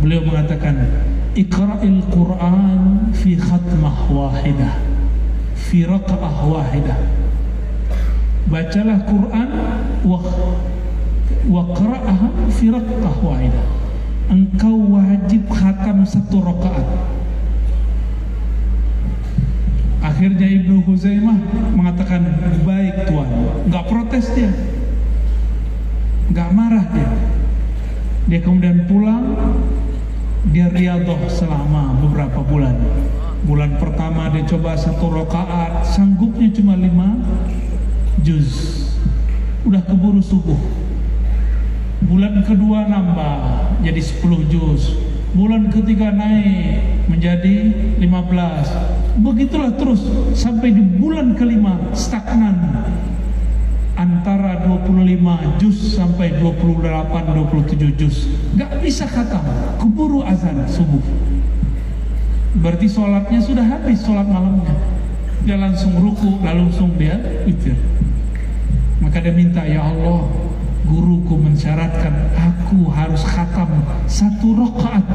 Beliau 0.00 0.24
mengatakan 0.24 0.88
Iqra'il 1.36 2.00
Quran 2.08 3.12
fi 3.12 3.36
khatmah 3.36 4.08
wahidah 4.08 4.74
fi 5.68 5.84
raqa'ah 5.84 6.36
wahidah. 6.48 6.98
Bacalah 8.48 9.04
Quran 9.04 9.48
wa 10.08 10.18
wa 11.44 11.62
qira'ah 11.76 12.20
fi 12.48 12.66
raqa'ah 12.72 13.16
wahidah. 13.20 13.66
Engkau 14.32 14.76
wajib 14.96 15.44
khatam 15.52 16.04
satu 16.08 16.40
rakaat. 16.40 16.88
Akhirnya 20.00 20.48
Ibnu 20.48 20.88
Huzaimah 20.88 21.36
mengatakan 21.76 22.24
baik 22.64 23.12
tuan. 23.12 23.28
Nggak 23.68 23.84
protes 23.88 24.26
dia. 24.32 24.52
Nggak 26.32 26.48
marah 26.52 26.86
dia 26.92 27.08
dia 28.28 28.44
kemudian 28.44 28.84
pulang 28.84 29.32
dia 30.52 30.68
riadoh 30.68 31.18
selama 31.32 31.96
beberapa 31.98 32.44
bulan. 32.44 32.76
Bulan 33.48 33.80
pertama 33.80 34.28
dia 34.28 34.44
coba 34.44 34.76
satu 34.76 35.08
rokaat 35.08 35.88
sanggupnya 35.88 36.52
cuma 36.52 36.76
lima 36.76 37.16
juz. 38.20 38.84
Udah 39.64 39.80
keburu 39.82 40.20
subuh. 40.20 40.60
Bulan 42.04 42.44
kedua 42.44 42.84
nambah 42.86 43.36
jadi 43.80 44.00
sepuluh 44.04 44.44
juz. 44.46 44.92
Bulan 45.32 45.72
ketiga 45.72 46.12
naik 46.12 47.04
menjadi 47.08 47.72
lima 47.96 48.24
belas. 48.28 48.68
Begitulah 49.18 49.74
terus 49.74 50.04
sampai 50.36 50.70
di 50.72 50.84
bulan 50.84 51.34
kelima 51.34 51.80
stagnan. 51.96 52.86
Antara 53.98 54.37
25 54.86 55.58
juz 55.58 55.98
sampai 55.98 56.36
28 56.38 56.78
27 57.34 57.98
juz 57.98 58.30
nggak 58.54 58.72
bisa 58.84 59.08
khatam 59.08 59.42
keburu 59.82 60.22
azan 60.22 60.62
subuh 60.68 61.02
Berarti 62.58 62.90
sholatnya 62.90 63.40
sudah 63.44 63.62
habis 63.62 64.02
sholat 64.02 64.26
malamnya. 64.26 64.74
Dia 65.46 65.60
langsung 65.60 65.94
ruku, 66.00 66.42
lalu 66.42 66.66
langsung 66.66 66.90
dia 66.98 67.14
witir. 67.46 67.78
Maka 68.98 69.22
dia 69.22 69.30
minta, 69.30 69.62
ya 69.62 69.84
Allah, 69.84 70.26
guruku 70.88 71.38
mensyaratkan 71.38 72.34
aku 72.34 72.90
harus 72.90 73.22
khatam 73.22 73.70
satu 74.10 74.58
rakaat. 74.58 75.06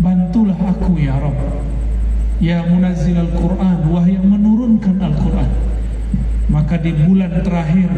Bantulah 0.00 0.56
aku 0.56 0.96
ya 0.96 1.18
Rabb. 1.20 1.66
Ya 2.38 2.62
munazzil 2.64 3.18
Al-Quran, 3.18 3.76
wahai 3.90 4.14
yang 4.14 4.30
menurunkan 4.30 4.96
Al-Quran. 5.02 5.67
Maka 6.48 6.80
di 6.80 6.96
bulan 6.96 7.44
terakhir, 7.44 7.92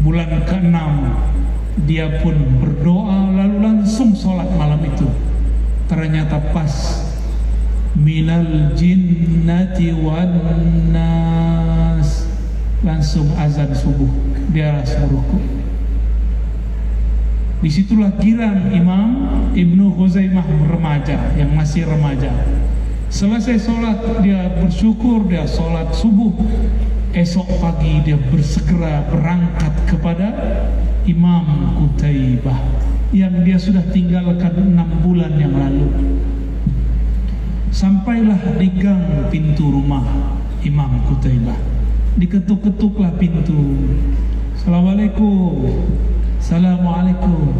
bulan 0.00 0.44
ke-6, 0.48 0.78
dia 1.84 2.20
pun 2.24 2.36
berdoa 2.64 3.28
lalu 3.32 3.56
langsung 3.60 4.16
sholat 4.16 4.48
malam 4.56 4.80
itu. 4.84 5.08
Ternyata 5.88 6.40
pas. 6.52 7.04
Minal 7.98 8.72
jinnati 8.78 9.90
wan 9.92 10.32
nas. 10.92 12.28
Langsung 12.80 13.28
azan 13.36 13.74
subuh 13.74 14.08
dia 14.54 14.70
langsung 14.70 15.12
ruku 15.12 15.58
di 17.58 17.66
situlah 17.66 18.14
giran 18.22 18.70
Imam 18.70 19.10
Ibnu 19.50 19.98
Huzaimah 19.98 20.46
remaja 20.70 21.34
yang 21.34 21.50
masih 21.58 21.90
remaja 21.90 22.30
selesai 23.08 23.56
sholat 23.56 23.98
dia 24.20 24.52
bersyukur 24.60 25.24
dia 25.28 25.48
sholat 25.48 25.92
subuh 25.96 26.32
esok 27.16 27.48
pagi 27.60 28.04
dia 28.04 28.20
bersegera 28.28 29.04
berangkat 29.08 29.74
kepada 29.88 30.28
Imam 31.08 31.76
Kutaibah 31.80 32.60
yang 33.10 33.44
dia 33.44 33.56
sudah 33.56 33.82
tinggalkan 33.90 34.52
enam 34.76 35.00
bulan 35.00 35.32
yang 35.40 35.56
lalu 35.56 35.88
Sampailah 37.78 38.58
di 38.58 38.74
gang 38.74 39.30
pintu 39.30 39.70
rumah 39.70 40.02
Imam 40.66 40.98
Kutaibah. 41.06 41.54
Diketuk-ketuklah 42.18 43.14
pintu. 43.20 43.54
Assalamualaikum. 44.58 45.62
Assalamualaikum. 46.42 47.54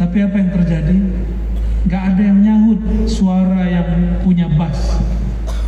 Tapi 0.00 0.16
apa 0.24 0.36
yang 0.40 0.50
terjadi? 0.54 0.98
Gak 1.86 2.02
ada 2.14 2.22
yang 2.26 2.42
nyahut 2.42 2.80
suara 3.06 3.62
yang 3.70 4.18
punya 4.26 4.50
bass. 4.58 4.98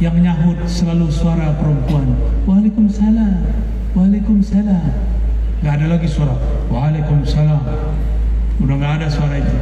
Yang 0.02 0.16
nyahut 0.26 0.58
selalu 0.66 1.06
suara 1.12 1.54
perempuan. 1.54 2.18
Waalaikumsalam. 2.50 3.46
Waalaikumsalam. 3.94 4.90
Gak 5.62 5.72
ada 5.78 5.86
lagi 5.86 6.08
suara. 6.10 6.34
Waalaikumsalam. 6.66 7.62
Udah 8.58 8.76
gak 8.80 8.92
ada 8.98 9.06
suara 9.06 9.38
itu. 9.38 9.58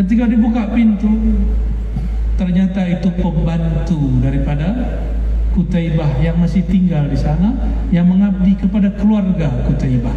Ketika 0.00 0.24
dibuka 0.30 0.70
pintu, 0.72 1.10
ternyata 2.38 2.86
itu 2.88 3.10
pembantu 3.20 4.00
daripada 4.24 4.68
Kutaibah 5.50 6.22
yang 6.22 6.38
masih 6.38 6.62
tinggal 6.62 7.10
di 7.10 7.18
sana 7.18 7.52
yang 7.90 8.06
mengabdi 8.06 8.54
kepada 8.54 8.86
keluarga 8.94 9.50
Kutaibah. 9.66 10.14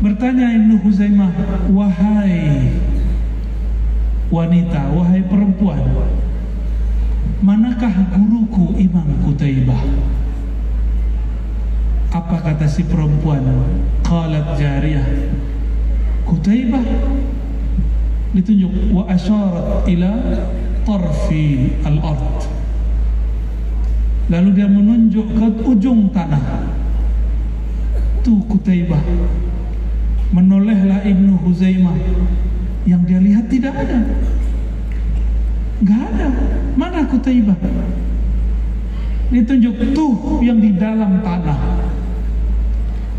Bertanya 0.00 0.48
Ibnu 0.56 0.80
Huzaimah, 0.80 1.28
wahai 1.76 2.72
wanita, 4.32 4.88
wahai 4.96 5.20
perempuan, 5.28 5.84
manakah 7.44 7.92
guruku 8.16 8.80
Imam 8.80 9.04
Kutaibah? 9.20 9.84
Apa 12.16 12.36
kata 12.40 12.64
si 12.64 12.88
perempuan? 12.88 13.44
Qalat 14.00 14.56
jariyah. 14.56 15.04
Kutaibah 16.24 16.80
ditunjuk 18.32 18.72
wa 18.94 19.04
asyarat 19.10 19.84
ila 19.90 20.12
tarfi 20.86 21.74
al-ard 21.82 22.46
lalu 24.30 24.48
dia 24.54 24.70
menunjuk 24.70 25.26
ke 25.34 25.46
ujung 25.66 26.14
tanah 26.14 26.70
tu 28.22 28.38
Kutaibah 28.46 29.02
menolehlah 30.30 31.02
Ibnu 31.06 31.38
Huzaimah. 31.46 31.98
Yang 32.88 33.02
dia 33.06 33.20
lihat 33.20 33.44
tidak 33.52 33.74
ada. 33.76 33.98
Nggak 35.84 36.00
ada. 36.14 36.28
Mana 36.74 37.04
Kutaibah 37.06 37.58
ditunjuk 39.30 39.94
tuh 39.94 40.42
yang 40.42 40.58
di 40.58 40.74
dalam 40.74 41.22
tanah. 41.22 41.60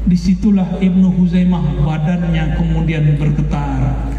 Di 0.03 0.17
situlah 0.19 0.81
Ibnu 0.83 1.07
Huzaimah 1.15 1.87
badannya 1.87 2.59
kemudian 2.59 3.15
bergetar. 3.15 4.11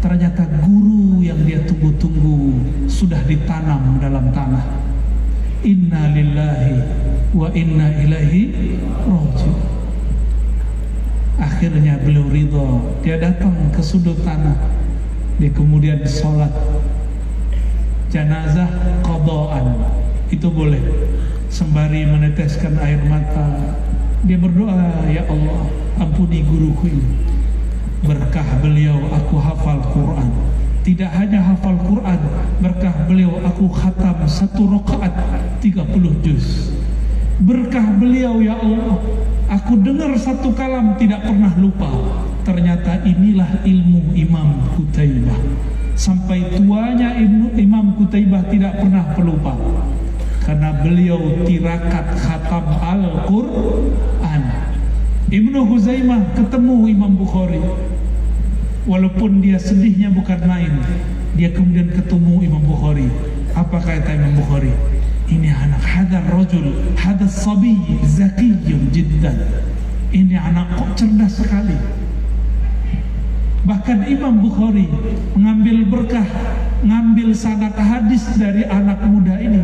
Ternyata 0.00 0.48
guru 0.64 1.20
yang 1.20 1.44
dia 1.44 1.60
tunggu-tunggu 1.66 2.56
sudah 2.88 3.20
ditanam 3.26 4.00
dalam 4.00 4.32
tanah. 4.32 4.64
Inna 5.60 6.08
lillahi 6.16 6.76
wa 7.36 7.52
inna 7.52 7.86
ilaihi 8.00 8.42
rojiun. 9.04 9.79
Akhirnya 11.40 11.96
beliau 12.04 12.28
ridho. 12.28 12.84
Dia 13.00 13.16
datang 13.16 13.56
ke 13.72 13.80
sudut 13.80 14.20
tanah. 14.20 14.60
Dia 15.40 15.50
kemudian 15.50 16.04
sholat 16.04 16.52
jenazah 18.12 18.68
kodoan. 19.00 19.80
Itu 20.28 20.52
boleh. 20.52 20.84
Sembari 21.48 22.04
meneteskan 22.06 22.76
air 22.78 23.00
mata. 23.08 23.74
Dia 24.22 24.36
berdoa, 24.36 25.08
Ya 25.08 25.24
Allah, 25.24 25.64
ampuni 25.96 26.44
guruku 26.44 26.92
ini 26.92 27.30
berkah 28.00 28.48
beliau 28.64 28.96
aku 29.12 29.36
hafal 29.36 29.80
Quran 29.92 30.28
tidak 30.80 31.12
hanya 31.12 31.44
hafal 31.44 31.76
Quran 31.84 32.20
berkah 32.64 32.94
beliau 33.04 33.36
aku 33.44 33.68
khatam 33.68 34.24
satu 34.24 34.80
rakaat 34.80 35.12
30 35.60 36.24
juz 36.24 36.72
berkah 37.40 37.86
beliau 37.96 38.38
ya 38.44 38.56
Allah. 38.60 39.00
Aku 39.50 39.82
dengar 39.82 40.14
satu 40.14 40.54
kalam 40.54 40.94
tidak 40.94 41.26
pernah 41.26 41.50
lupa. 41.58 41.90
Ternyata 42.46 43.02
inilah 43.02 43.66
ilmu 43.66 44.14
Imam 44.14 44.62
Kutaibah 44.78 45.36
sampai 46.00 46.56
tuanya 46.56 47.12
Imam 47.60 47.92
Kutaibah 48.00 48.48
tidak 48.48 48.80
pernah 48.80 49.04
pelupa 49.12 49.52
karena 50.48 50.72
beliau 50.80 51.44
tirakat 51.44 52.16
khatam 52.16 52.64
Al-Quran. 52.80 54.42
Ibnu 55.30 55.60
Huzaimah 55.62 56.34
ketemu 56.34 56.90
Imam 56.90 57.12
Bukhari. 57.14 57.62
Walaupun 58.88 59.44
dia 59.44 59.60
sedihnya 59.60 60.08
bukan 60.08 60.40
main 60.48 60.72
dia 61.36 61.52
kemudian 61.52 61.92
ketemu 61.92 62.42
Imam 62.42 62.64
Bukhari. 62.64 63.06
Apa 63.52 63.78
kata 63.78 64.10
Imam 64.16 64.40
Bukhari 64.40 64.72
ini 65.30 65.48
anak 65.48 65.80
hadar 65.80 66.26
rajul 66.26 66.74
hadar 66.98 67.30
sabi 67.30 67.78
zakiyun 68.02 68.90
jiddan 68.90 69.38
ini 70.10 70.34
anak 70.34 70.74
kok 70.74 70.98
cerdas 70.98 71.38
sekali 71.38 71.78
bahkan 73.62 74.02
Imam 74.10 74.42
Bukhari 74.42 74.90
mengambil 75.38 75.86
berkah 75.86 76.26
mengambil 76.82 77.30
sangat 77.30 77.78
hadis 77.78 78.26
dari 78.34 78.66
anak 78.66 78.98
muda 79.06 79.38
ini 79.38 79.62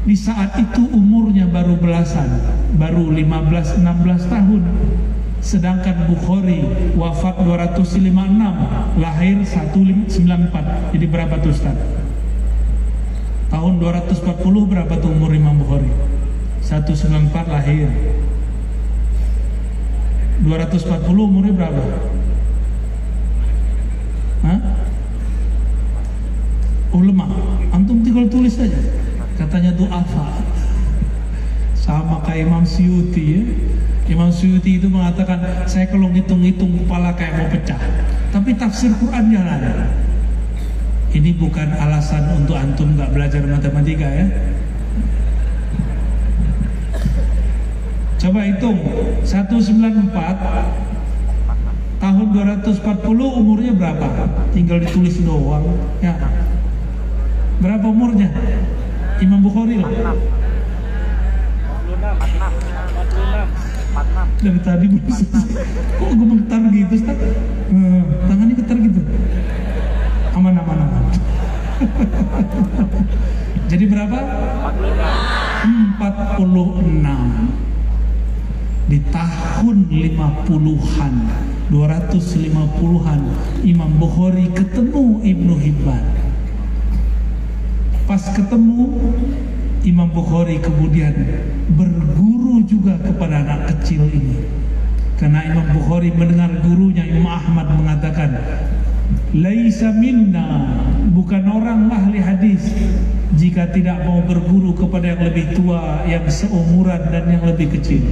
di 0.00 0.16
saat 0.16 0.56
itu 0.56 0.88
umurnya 0.96 1.44
baru 1.44 1.76
belasan, 1.76 2.40
baru 2.80 3.12
15-16 3.12 4.32
tahun. 4.32 4.62
Sedangkan 5.44 6.08
Bukhari 6.08 6.64
wafat 6.96 7.44
256, 7.44 8.96
lahir 8.96 9.36
194. 9.44 10.96
Jadi 10.96 11.04
berapa 11.04 11.36
tuh 11.44 11.52
Ustaz? 11.52 11.99
Tahun 13.50 13.72
240 13.82 14.70
berapa 14.70 14.92
tuh 15.02 15.10
umur 15.10 15.34
Imam 15.34 15.58
Bukhari? 15.58 15.90
194 16.62 17.50
lahir. 17.50 17.90
240 20.46 21.10
umurnya 21.10 21.52
berapa? 21.52 21.82
Hah? 24.46 24.60
Ulama. 26.94 27.26
Antum 27.74 28.00
tinggal 28.06 28.30
tulis 28.30 28.54
saja 28.54 28.78
katanya 29.40 29.72
du'afa 29.72 30.44
sama 31.72 32.20
kayak 32.28 32.44
Imam 32.44 32.60
Syuuti 32.68 33.24
ya 33.24 33.42
Imam 34.12 34.28
Syuuti 34.28 34.76
itu 34.76 34.86
mengatakan 34.92 35.40
saya 35.64 35.88
kalau 35.88 36.12
ngitung-ngitung 36.12 36.76
kepala 36.84 37.16
kayak 37.16 37.40
mau 37.40 37.48
pecah 37.48 37.80
tapi 38.28 38.52
tafsir 38.60 38.92
Quran 39.00 39.32
jalan 39.32 39.88
ini 41.10 41.30
bukan 41.34 41.68
alasan 41.74 42.38
untuk 42.38 42.56
antum 42.56 42.94
nggak 42.94 43.10
belajar 43.10 43.42
matematika 43.46 44.06
ya 44.06 44.26
coba 48.20 48.40
hitung 48.44 48.78
194 49.24 50.12
tahun 52.00 52.26
240 52.32 53.40
umurnya 53.40 53.72
berapa 53.76 54.06
tinggal 54.52 54.78
ditulis 54.80 55.20
doang 55.24 55.66
ya 56.04 56.16
berapa 57.60 57.86
umurnya 57.88 58.32
Imam 59.20 59.44
Bukhari 59.44 59.76
lah. 59.76 59.84
46. 59.84 60.16
46. 63.92 64.40
Dari 64.40 64.60
tadi 64.64 64.84
belum 64.88 65.04
Kok 66.00 66.10
gue 66.16 66.26
getar 66.40 66.60
gitu 66.72 66.94
Ustaz? 66.96 67.18
Uh, 67.68 68.00
tangannya 68.24 68.54
getar 68.56 68.76
gitu. 68.80 69.00
Berapa? 73.90 74.18
46 76.00 76.40
di 78.90 78.98
tahun 79.14 79.86
50-an 79.86 81.14
250-an 81.70 83.20
Imam 83.62 83.92
Bukhari 84.02 84.50
ketemu 84.50 85.22
Ibnu 85.22 85.54
Hibban. 85.62 86.04
Pas 88.10 88.18
ketemu 88.34 88.98
Imam 89.86 90.10
Bukhari 90.10 90.58
kemudian 90.58 91.14
berguru 91.78 92.66
juga 92.66 92.98
kepada 92.98 93.46
anak 93.46 93.70
kecil 93.70 94.10
ini. 94.10 94.42
Karena 95.14 95.46
Imam 95.46 95.70
Bukhari 95.70 96.10
mendengar 96.10 96.50
gurunya 96.64 97.06
Imam 97.06 97.30
Ahmad 97.30 97.70
mengatakan 97.70 98.34
Laisa 99.30 99.94
minna 99.94 100.74
bukan 101.14 101.46
orang 101.46 101.86
ahli 101.86 102.18
hadis 102.18 102.66
jika 103.38 103.70
tidak 103.70 104.02
mau 104.02 104.18
berguru 104.26 104.74
kepada 104.74 105.14
yang 105.14 105.22
lebih 105.22 105.54
tua, 105.54 106.02
yang 106.02 106.26
seumuran 106.26 106.98
dan 107.14 107.30
yang 107.30 107.44
lebih 107.46 107.70
kecil. 107.78 108.02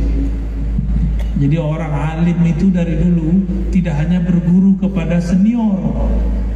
Jadi 1.38 1.54
orang 1.58 1.90
alim 1.90 2.38
itu 2.46 2.70
dari 2.70 2.98
dulu 2.98 3.46
tidak 3.74 3.98
hanya 3.98 4.22
berguru 4.22 4.78
kepada 4.78 5.18
senior, 5.18 5.78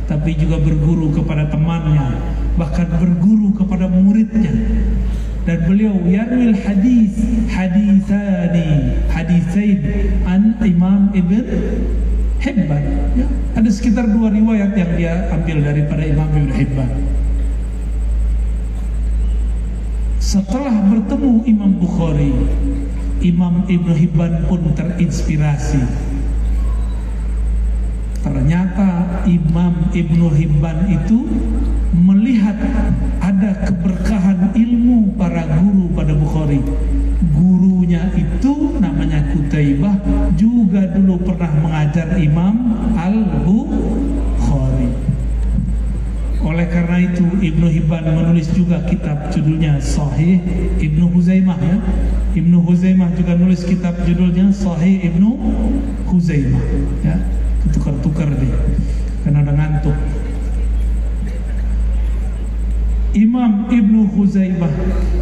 tapi 0.06 0.34
juga 0.34 0.58
berguru 0.58 1.10
kepada 1.10 1.50
temannya, 1.50 2.18
bahkan 2.58 2.86
berguru 2.98 3.54
kepada 3.54 3.86
muridnya. 3.90 4.50
Dan 5.42 5.58
beliau 5.66 5.98
yarwil 6.06 6.54
hadis 6.54 7.18
hadisani 7.50 8.94
hadisain 9.10 9.78
an 10.22 10.54
Imam 10.62 11.10
Ibn 11.10 11.46
Hibban. 12.42 12.82
Ya, 13.14 13.26
ada 13.54 13.70
sekitar 13.70 14.10
dua 14.10 14.34
riwayat 14.34 14.74
yang 14.74 14.92
dia 14.98 15.30
ambil 15.30 15.62
daripada 15.62 16.02
Imam 16.02 16.26
Ibn 16.26 16.50
Hibban. 16.50 16.90
Setelah 20.18 20.74
bertemu 20.90 21.46
Imam 21.46 21.72
Bukhari, 21.78 22.34
Imam 23.22 23.62
Ibn 23.70 23.90
Hibban 23.94 24.32
pun 24.50 24.74
terinspirasi. 24.74 25.82
Ternyata 28.22 29.22
Imam 29.26 29.90
Ibn 29.94 30.20
Hibban 30.34 30.78
itu 30.90 31.26
melihat 31.94 32.58
ada 33.22 33.66
keberkahan 33.70 34.50
ilmu 34.54 35.14
para 35.14 35.46
guru 35.62 35.90
pada 35.94 36.14
Bukhari. 36.18 36.62
Gurunya 37.92 38.08
itu 38.16 38.80
namanya 38.80 39.20
Kutaibah 39.36 40.00
juga 40.32 40.80
dulu 40.96 41.28
pernah 41.28 41.52
mengajar 41.60 42.16
Imam 42.16 42.72
Al-Bukhari. 42.96 44.88
Oleh 46.40 46.72
karena 46.72 47.04
itu 47.04 47.20
Ibnu 47.36 47.68
Hibban 47.68 48.08
menulis 48.08 48.48
juga 48.56 48.80
kitab 48.88 49.28
judulnya 49.28 49.76
Sahih 49.76 50.40
Ibnu 50.80 51.12
Huzaimah 51.12 51.60
ya. 51.60 51.76
Ibnu 52.32 52.64
Huzaimah 52.64 53.12
juga 53.12 53.36
nulis 53.36 53.60
kitab 53.60 53.92
judulnya 54.08 54.48
Sahih 54.56 55.12
Ibnu 55.12 55.28
Huzaimah 56.08 56.64
ya. 57.04 57.20
Tukar-tukar 57.76 58.32
deh 58.32 58.56
karena 59.20 59.44
ada 59.44 59.52
ngantuk. 59.52 60.21
Imam 63.12 63.68
Ibnu 63.68 64.08
Huzaimah 64.16 64.72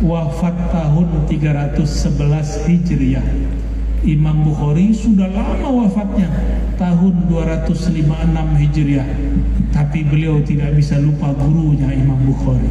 wafat 0.07 0.55
tahun 0.70 1.26
311 1.26 2.70
Hijriah. 2.70 3.26
Imam 4.07 4.47
Bukhari 4.47 4.95
sudah 4.95 5.26
lama 5.26 5.66
wafatnya 5.66 6.30
tahun 6.78 7.26
256 7.26 8.07
Hijriah. 8.62 9.09
Tapi 9.74 10.07
beliau 10.07 10.38
tidak 10.47 10.78
bisa 10.78 11.03
lupa 11.03 11.34
gurunya 11.34 11.91
Imam 11.91 12.16
Bukhari. 12.22 12.70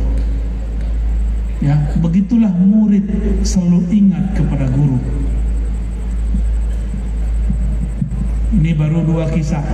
Ya 1.59 1.75
begitulah 1.99 2.55
murid 2.55 3.03
selalu 3.43 3.91
ingat 3.91 4.39
kepada 4.39 4.71
guru. 4.71 5.03
Ini 8.55 8.71
baru 8.71 9.03
dua 9.03 9.27
kisah. 9.35 9.67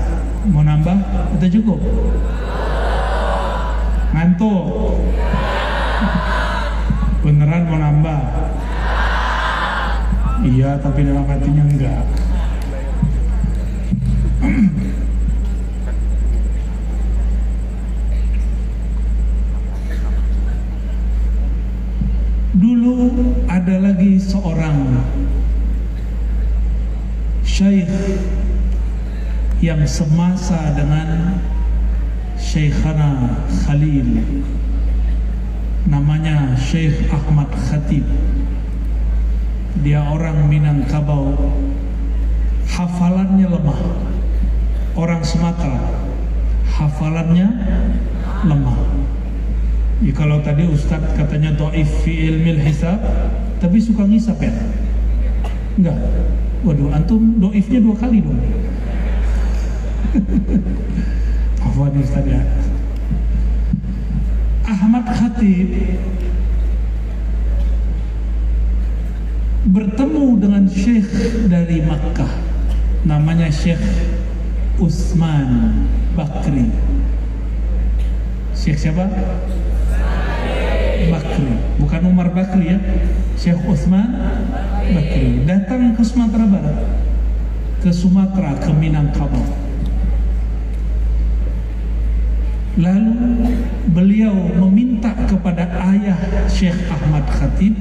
Mau 0.50 0.66
nambah? 0.66 0.98
Atau 1.38 1.50
cukup? 1.54 1.80
Ngantuk 4.16 4.64
beneran 7.26 7.65
mau 7.65 7.82
nambah? 7.82 8.21
Iya 10.45 10.78
tapi 10.78 11.09
dalam 11.09 11.26
hatinya 11.26 11.65
enggak. 11.65 12.05
Dulu 22.53 22.97
ada 23.49 23.76
lagi 23.82 24.21
seorang 24.21 25.01
syekh 27.41 27.89
yang 29.65 29.82
semasa 29.89 30.78
dengan 30.78 31.41
Syekhana 32.38 33.41
Khalil 33.65 34.21
namanya 35.86 36.57
Syekh 36.57 37.09
Ahmad 37.13 37.49
Khatib. 37.53 38.05
Dia 39.86 40.01
orang 40.01 40.49
Minangkabau. 40.49 41.38
Hafalannya 42.65 43.45
lemah. 43.45 43.81
Orang 44.97 45.21
Sumatera. 45.21 45.77
Hafalannya 46.65 47.47
lemah. 48.43 48.79
Ya, 50.03 50.11
kalau 50.11 50.43
tadi 50.43 50.67
Ustadz 50.67 51.15
katanya 51.15 51.55
do'if 51.55 51.88
fi 52.03 52.27
ilmil 52.27 52.59
hisab 52.59 52.99
tapi 53.63 53.79
suka 53.79 54.03
ngisap 54.03 54.36
ya? 54.43 54.51
Enggak. 55.79 55.97
Waduh 56.67 56.91
antum 56.91 57.39
do'ifnya 57.39 57.79
dua 57.79 57.95
kali 57.95 58.19
dong. 58.19 58.41
Afwan 61.65 61.95
Ustadz 61.95 62.31
ya 62.31 62.64
Ahmad 64.66 65.05
Khatib 65.05 65.70
bertemu 69.70 70.26
dengan 70.41 70.66
syekh 70.66 71.05
dari 71.45 71.86
Makkah. 71.86 72.34
Namanya 73.05 73.53
Syekh 73.53 73.82
Usman 74.82 75.86
Bakri. 76.18 76.74
Syekh 78.57 78.89
siapa? 78.89 79.05
Bakri. 81.13 81.53
Bukan 81.78 82.01
Umar 82.09 82.34
Bakri 82.34 82.74
ya. 82.74 82.82
Syekh 83.38 83.61
Usman 83.70 84.18
Bakri. 84.89 85.45
Datang 85.45 85.93
ke 85.93 86.01
Sumatera 86.01 86.45
Barat. 86.49 86.78
Ke 87.86 87.93
Sumatera 87.93 88.57
ke 88.57 88.74
Minangkabau 88.74 89.64
lalu 92.76 93.15
beliau 93.95 94.36
meminta 94.59 95.15
kepada 95.23 95.63
ayah 95.95 96.19
Syekh 96.51 96.76
Ahmad 96.91 97.23
Khatib 97.32 97.71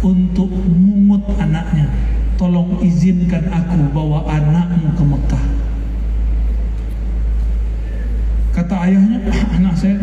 untuk 0.00 0.48
mungut 0.48 1.22
anaknya. 1.36 1.88
Tolong 2.40 2.80
izinkan 2.82 3.44
aku 3.52 3.92
bawa 3.92 4.24
anakmu 4.26 4.88
ke 4.96 5.04
Mekah. 5.04 5.44
Kata 8.52 8.74
ayahnya 8.88 9.20
anak 9.56 9.74
saya 9.76 9.96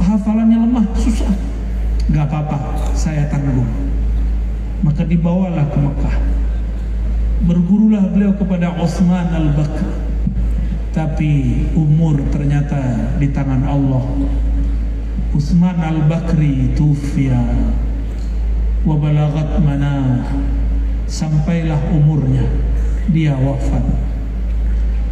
hafalannya 0.00 0.58
lemah 0.64 0.86
susah. 0.96 1.32
Gak 2.12 2.24
apa-apa 2.28 2.92
saya 2.96 3.28
tanggung. 3.28 3.68
Maka 4.80 5.04
dibawalah 5.04 5.64
ke 5.70 5.78
Mekah. 5.80 6.16
Bergurulah 7.44 8.08
beliau 8.12 8.32
kepada 8.32 8.72
Osman 8.80 9.28
al-Bakr 9.28 10.13
tapi 10.94 11.66
umur 11.74 12.22
ternyata 12.30 13.10
di 13.18 13.26
tangan 13.34 13.66
Allah. 13.66 14.06
Utsman 15.34 15.74
al-Bakri 15.74 16.70
tufia 16.78 17.42
wa 18.86 18.94
balagat 18.94 19.58
mana 19.58 20.22
sampailah 21.10 21.90
umurnya. 21.90 22.46
Dia 23.10 23.34
wafat. 23.34 23.82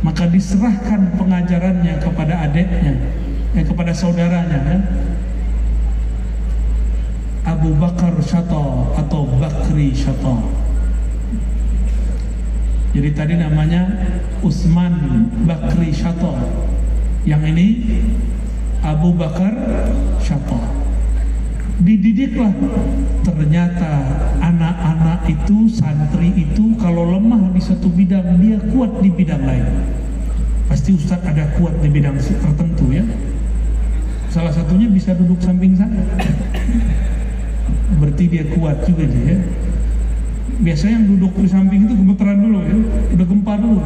Maka 0.07 0.31
diserahkan 0.31 1.19
pengajarannya 1.19 1.99
kepada 1.99 2.47
adiknya. 2.47 2.95
Eh, 3.53 3.67
kepada 3.67 3.93
saudaranya 3.93 4.59
ya. 4.65 4.79
Abu 7.43 7.75
Bakar 7.75 8.15
Syato 8.23 8.95
atau 8.95 9.27
Bakri 9.37 9.91
Syato 9.93 10.62
jadi 12.93 13.09
tadi 13.17 13.35
namanya 13.41 13.89
Usman 14.45 15.25
Bakri 15.49 15.97
Syato. 15.97 16.37
Yang 17.25 17.43
ini 17.57 17.67
Abu 18.85 19.17
Bakar 19.17 19.57
Syato. 20.21 20.61
Dididiklah 21.81 22.53
ternyata 23.25 23.93
anak-anak 24.45 25.25
itu 25.25 25.73
santri 25.73 26.37
itu 26.37 26.77
kalau 26.77 27.17
lemah 27.17 27.51
di 27.57 27.65
satu 27.65 27.89
bidang 27.89 28.39
dia 28.45 28.61
kuat 28.71 29.01
di 29.01 29.09
bidang 29.09 29.41
lain. 29.41 29.67
Pasti 30.69 30.93
Ustadz 30.93 31.25
ada 31.25 31.49
kuat 31.57 31.73
di 31.81 31.89
bidang 31.89 32.21
tertentu 32.21 32.93
ya. 32.93 33.03
Salah 34.29 34.53
satunya 34.53 34.93
bisa 34.93 35.17
duduk 35.17 35.41
samping 35.41 35.81
saya. 35.81 36.05
berarti 38.03 38.25
dia 38.29 38.45
kuat 38.53 38.85
juga 38.85 39.09
dia 39.09 39.25
ya. 39.33 39.39
Biasanya 40.63 40.95
yang 41.03 41.07
duduk 41.17 41.33
di 41.43 41.49
samping 41.51 41.91
itu 41.91 41.95
gemeteran 41.99 42.39
dulu 42.39 42.59
ya, 42.63 42.77
udah 43.19 43.27
gempa 43.27 43.53
dulu. 43.59 43.81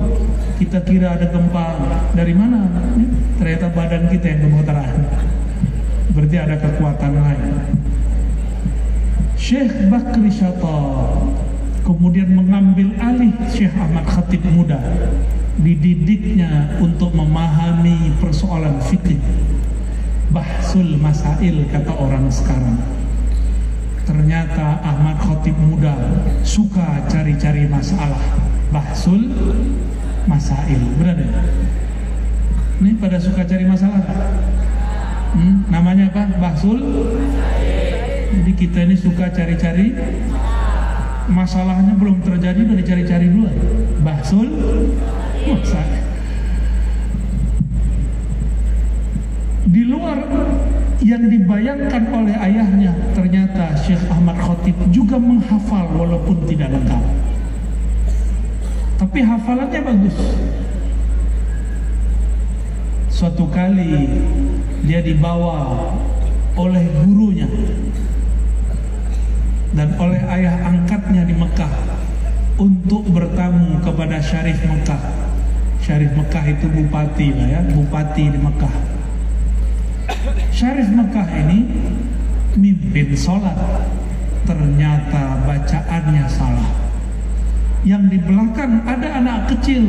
Kita 0.60 0.78
kira 0.84 1.16
ada 1.16 1.26
gempa 1.32 1.66
dari 2.12 2.34
mana? 2.36 2.68
Ya, 2.68 3.06
ternyata 3.40 3.66
badan 3.72 4.12
kita 4.12 4.26
yang 4.28 4.40
gemeteran. 4.50 4.92
Berarti 6.12 6.36
ada 6.36 6.56
kekuatan 6.60 7.12
lain. 7.16 7.52
Syekh 9.36 9.88
Bakri 9.92 10.32
Syata 10.32 10.80
kemudian 11.86 12.34
mengambil 12.34 12.92
alih 12.98 13.30
Syekh 13.52 13.70
Ahmad 13.78 14.08
Khatib 14.10 14.42
muda 14.48 14.80
dididiknya 15.60 16.76
untuk 16.82 17.14
memahami 17.14 18.16
persoalan 18.20 18.82
fikih 18.90 19.20
bahsul 20.34 20.98
masail 21.00 21.64
kata 21.70 21.92
orang 21.96 22.28
sekarang 22.28 22.76
ternyata 24.06 24.78
Ahmad 24.86 25.18
Khatib 25.18 25.58
muda 25.58 25.92
suka 26.46 27.02
cari-cari 27.10 27.66
masalah. 27.66 28.22
Bahsul 28.70 29.30
masail 30.26 30.82
ya? 30.98 31.14
ini 32.82 32.92
pada 32.98 33.16
suka 33.16 33.46
cari 33.46 33.62
masalah 33.62 34.02
hmm, 35.34 35.70
namanya 35.70 36.10
apa? 36.10 36.22
Bahsul? 36.38 36.78
Jadi 38.36 38.52
kita 38.54 38.86
ini 38.86 38.94
suka 38.98 39.30
cari-cari 39.34 39.94
masalahnya 41.26 41.98
belum 41.98 42.22
terjadi 42.22 42.62
udah 42.62 42.76
dicari-cari 42.78 43.26
dulu. 43.26 43.50
Bahsul? 44.06 44.48
Masalah 45.46 46.06
di 49.66 49.82
luar 49.82 50.16
yang 51.04 51.28
dibayangkan 51.28 52.02
oleh 52.08 52.32
ayahnya 52.32 52.96
ternyata 53.12 53.35
Syekh 53.86 54.02
Ahmad 54.10 54.34
Khotib 54.42 54.74
juga 54.90 55.14
menghafal 55.14 55.86
walaupun 55.94 56.42
tidak 56.50 56.74
lengkap 56.74 57.04
tapi 58.98 59.22
hafalannya 59.22 59.80
bagus 59.86 60.18
suatu 63.14 63.46
kali 63.46 64.10
dia 64.82 65.00
dibawa 65.06 65.86
oleh 66.58 66.82
gurunya 66.98 67.46
dan 69.76 69.92
oleh 70.00 70.18
ayah 70.34 70.56
angkatnya 70.66 71.22
di 71.28 71.36
Mekah 71.36 71.68
untuk 72.56 73.04
bertamu 73.12 73.76
kepada 73.84 74.16
Syarif 74.24 74.56
Mekah. 74.64 75.00
Syarif 75.84 76.16
Mekah 76.16 76.44
itu 76.48 76.66
bupati 76.72 77.28
lah 77.36 77.46
ya, 77.46 77.60
bupati 77.68 78.24
di 78.32 78.38
Mekah. 78.40 78.74
Syarif 80.48 80.88
Mekah 80.88 81.28
ini 81.44 81.58
mimpin 82.56 83.12
sholat, 83.12 83.54
ternyata 84.48 85.44
bacaannya 85.44 86.24
salah. 86.26 86.70
Yang 87.86 88.02
di 88.10 88.18
belakang 88.18 88.82
ada 88.82 89.22
anak 89.22 89.38
kecil 89.54 89.86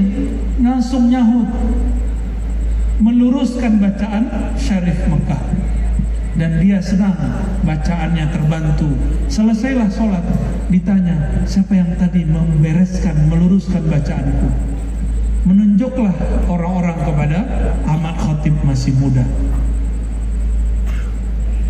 langsung 0.62 1.10
nyahut 1.10 1.50
meluruskan 3.02 3.82
bacaan 3.82 4.54
Syarif 4.54 5.02
Mekah. 5.10 5.42
Dan 6.38 6.62
dia 6.62 6.78
senang 6.78 7.18
bacaannya 7.66 8.30
terbantu. 8.30 8.94
Selesailah 9.26 9.90
sholat 9.90 10.22
ditanya 10.70 11.42
siapa 11.50 11.74
yang 11.74 11.98
tadi 11.98 12.22
membereskan 12.30 13.26
meluruskan 13.26 13.82
bacaanku? 13.90 14.46
Menunjuklah 15.50 16.14
orang-orang 16.46 16.98
kepada 17.02 17.40
Ahmad 17.90 18.22
Khatib 18.22 18.54
masih 18.62 18.94
muda 19.02 19.26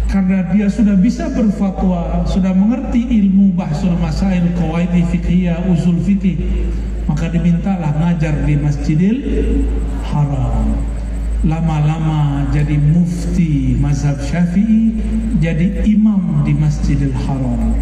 karena 0.08 0.48
dia 0.56 0.72
sudah 0.72 0.96
bisa 0.96 1.28
berfatwa, 1.36 2.24
sudah 2.24 2.56
mengerti 2.56 3.04
ilmu 3.04 3.52
bahsul 3.60 3.92
masail, 4.00 4.44
qawaidi 4.56 5.04
fiqhiyah, 5.12 5.68
usul 5.68 6.00
fikih, 6.00 6.40
maka 7.12 7.28
dimintalah 7.28 7.92
ngajar 8.00 8.48
di 8.48 8.56
Masjidil 8.56 9.18
Haram. 10.08 10.80
Lama-lama 11.46 12.50
jadi 12.50 12.82
mufti 12.82 13.78
mazhab 13.78 14.18
syafi'i 14.18 14.90
jadi 15.38 15.86
imam 15.86 16.42
di 16.42 16.50
masjidil 16.58 17.14
haram. 17.14 17.78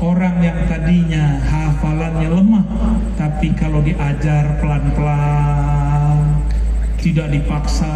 Orang 0.00 0.40
yang 0.40 0.64
tadinya 0.64 1.36
hafalannya 1.44 2.32
lemah 2.32 2.64
tapi 3.20 3.52
kalau 3.52 3.84
diajar 3.84 4.56
pelan-pelan 4.56 6.40
tidak 6.96 7.28
dipaksa 7.28 7.92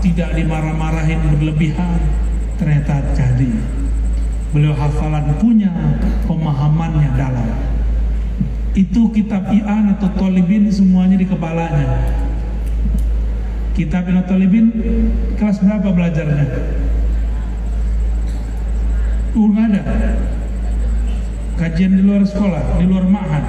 tidak 0.00 0.32
dimarah-marahin 0.32 1.20
berlebihan 1.36 2.00
ternyata 2.56 3.04
jadi 3.12 3.52
beliau 4.52 4.72
hafalan 4.72 5.36
punya 5.36 5.72
pemahamannya 6.24 7.10
dalam 7.16 7.48
itu 8.76 9.08
kitab 9.12 9.48
I'an 9.48 9.96
atau 9.96 10.08
Tolibin 10.16 10.68
semuanya 10.68 11.16
di 11.16 11.24
kepalanya 11.24 12.16
Kitab 13.76 14.08
Ibn 14.08 14.24
Talibin 14.24 14.72
kelas 15.36 15.60
berapa 15.60 15.92
belajarnya? 15.92 16.48
Uh, 19.36 19.52
ada. 19.52 19.82
Kajian 21.60 21.92
di 21.92 22.00
luar 22.00 22.24
sekolah, 22.24 22.80
di 22.80 22.88
luar 22.88 23.04
ma'had 23.04 23.44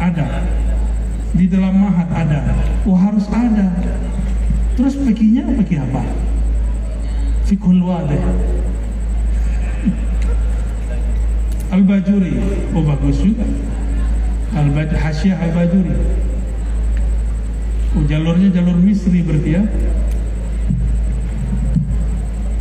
ada. 0.00 0.48
Di 1.36 1.44
dalam 1.52 1.76
ma'had 1.76 2.08
ada. 2.16 2.40
Oh 2.88 2.96
harus 2.96 3.28
ada. 3.28 3.76
Terus 4.72 4.96
pekinya 5.04 5.44
peki 5.60 5.84
apa? 5.84 6.00
Fikhul 7.48 7.80
wadih. 7.80 8.20
Al-Bajuri. 11.72 12.36
Oh 12.76 12.84
bagus 12.84 13.24
juga. 13.24 13.48
Al-Bajuri, 14.52 15.00
Hasyiah 15.00 15.40
Al-Bajuri. 15.40 15.96
Oh, 17.96 18.04
jalurnya 18.04 18.52
jalur 18.52 18.76
Misri 18.76 19.24
berarti 19.24 19.56
ya. 19.56 19.64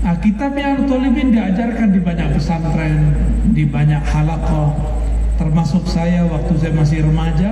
Nah, 0.07 0.15
kitab 0.23 0.55
yang 0.55 0.87
Tolibin 0.87 1.35
diajarkan 1.35 1.91
di 1.91 1.99
banyak 1.99 2.31
pesantren, 2.31 3.11
di 3.51 3.67
banyak 3.67 3.99
halakoh, 4.07 4.71
termasuk 5.35 5.83
saya 5.83 6.23
waktu 6.31 6.55
saya 6.55 6.71
masih 6.71 7.03
remaja, 7.03 7.51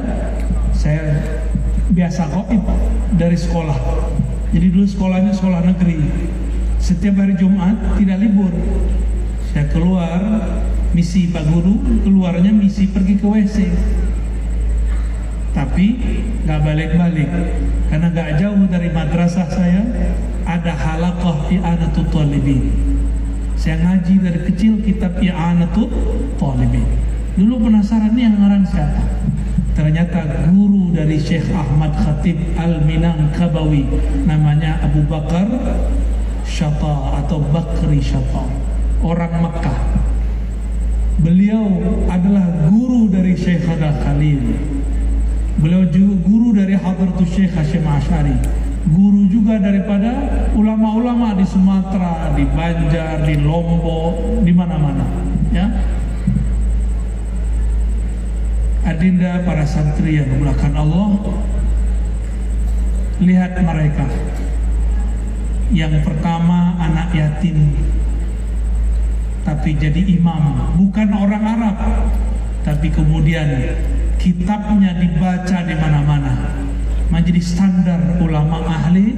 saya 0.71 1.19
biasa 1.91 2.31
koip 2.31 2.63
dari 3.19 3.35
sekolah. 3.35 3.75
Jadi 4.55 4.71
dulu 4.71 4.87
sekolahnya 4.87 5.35
sekolah 5.35 5.67
negeri. 5.67 5.99
Setiap 6.85 7.17
hari 7.17 7.33
Jumat 7.33 7.97
tidak 7.97 8.21
libur. 8.21 8.53
Saya 9.49 9.65
keluar 9.73 10.21
misi 10.93 11.33
Pak 11.33 11.49
Guru, 11.49 11.81
keluarnya 12.05 12.53
misi 12.53 12.85
pergi 12.85 13.17
ke 13.17 13.25
WC 13.25 13.57
tapi 15.55 15.95
nggak 16.43 16.59
balik-balik 16.67 17.31
karena 17.87 18.07
nggak 18.11 18.29
jauh 18.43 18.63
dari 18.67 18.91
madrasah 18.91 19.47
saya 19.47 19.81
ada 20.43 20.75
halakoh 20.75 21.47
i'anatul 21.47 22.05
talibin. 22.11 22.69
Saya 23.55 23.79
ngaji 23.81 24.13
dari 24.19 24.39
kecil 24.51 24.83
kitab 24.83 25.15
i'anatul 25.23 25.87
talibin. 26.35 26.83
Dulu 27.39 27.65
penasaran 27.65 28.13
nih 28.13 28.29
yang 28.29 28.35
ngarang 28.35 28.67
siapa. 28.67 29.03
Ternyata 29.75 30.47
guru 30.51 30.95
dari 30.95 31.19
Syekh 31.19 31.51
Ahmad 31.51 31.91
Khatib 31.99 32.39
Al-Minangkabawi 32.55 33.83
namanya 34.23 34.79
Abu 34.83 35.03
Bakar 35.07 35.47
Syata 36.45 37.25
atau 37.25 37.41
Bakri 37.51 37.99
Syata 37.99 38.45
orang 39.03 39.33
Mekah 39.43 39.79
beliau 41.19 41.65
adalah 42.07 42.69
guru 42.69 43.09
dari 43.09 43.33
Syekh 43.33 43.65
Hadar 43.65 43.97
Khalil 44.05 44.75
Beliau 45.55 45.87
juga 45.87 46.15
guru 46.27 46.51
dari 46.51 46.75
Hadratus 46.75 47.31
Syekh 47.31 47.55
Hashim 47.55 47.87
Ashari. 47.87 48.35
Guru 48.85 49.25
juga 49.31 49.57
daripada 49.57 50.13
ulama-ulama 50.53 51.33
di 51.33 51.47
Sumatera, 51.47 52.35
di 52.35 52.45
Banjar, 52.45 53.23
di 53.25 53.39
Lombok, 53.39 54.43
di 54.45 54.53
mana-mana. 54.53 55.07
Ya. 55.55 55.71
Adinda 58.85 59.41
para 59.41 59.65
santri 59.65 60.21
yang 60.21 60.29
dimulakan 60.29 60.73
Allah, 60.77 61.09
lihat 63.23 63.57
mereka. 63.57 64.05
Yang 65.73 66.05
pertama 66.05 66.77
anak 66.77 67.09
yatim, 67.09 67.73
tapi 69.41 69.73
jadi 69.77 69.97
imam, 70.17 70.73
bukan 70.77 71.09
orang 71.09 71.41
Arab, 71.41 71.77
tapi 72.61 72.93
kemudian 72.93 73.77
kitabnya 74.21 74.93
dibaca 74.97 75.57
di 75.65 75.75
mana-mana. 75.77 76.33
Menjadi 77.09 77.41
standar 77.41 78.01
ulama 78.17 78.65
ahli 78.65 79.13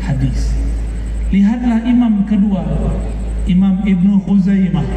hadis. 0.00 0.56
Lihatlah 1.28 1.84
imam 1.84 2.24
kedua. 2.24 2.64
Imam 3.44 3.84
Ibnu 3.84 4.24
Khuzaimah. 4.24 4.88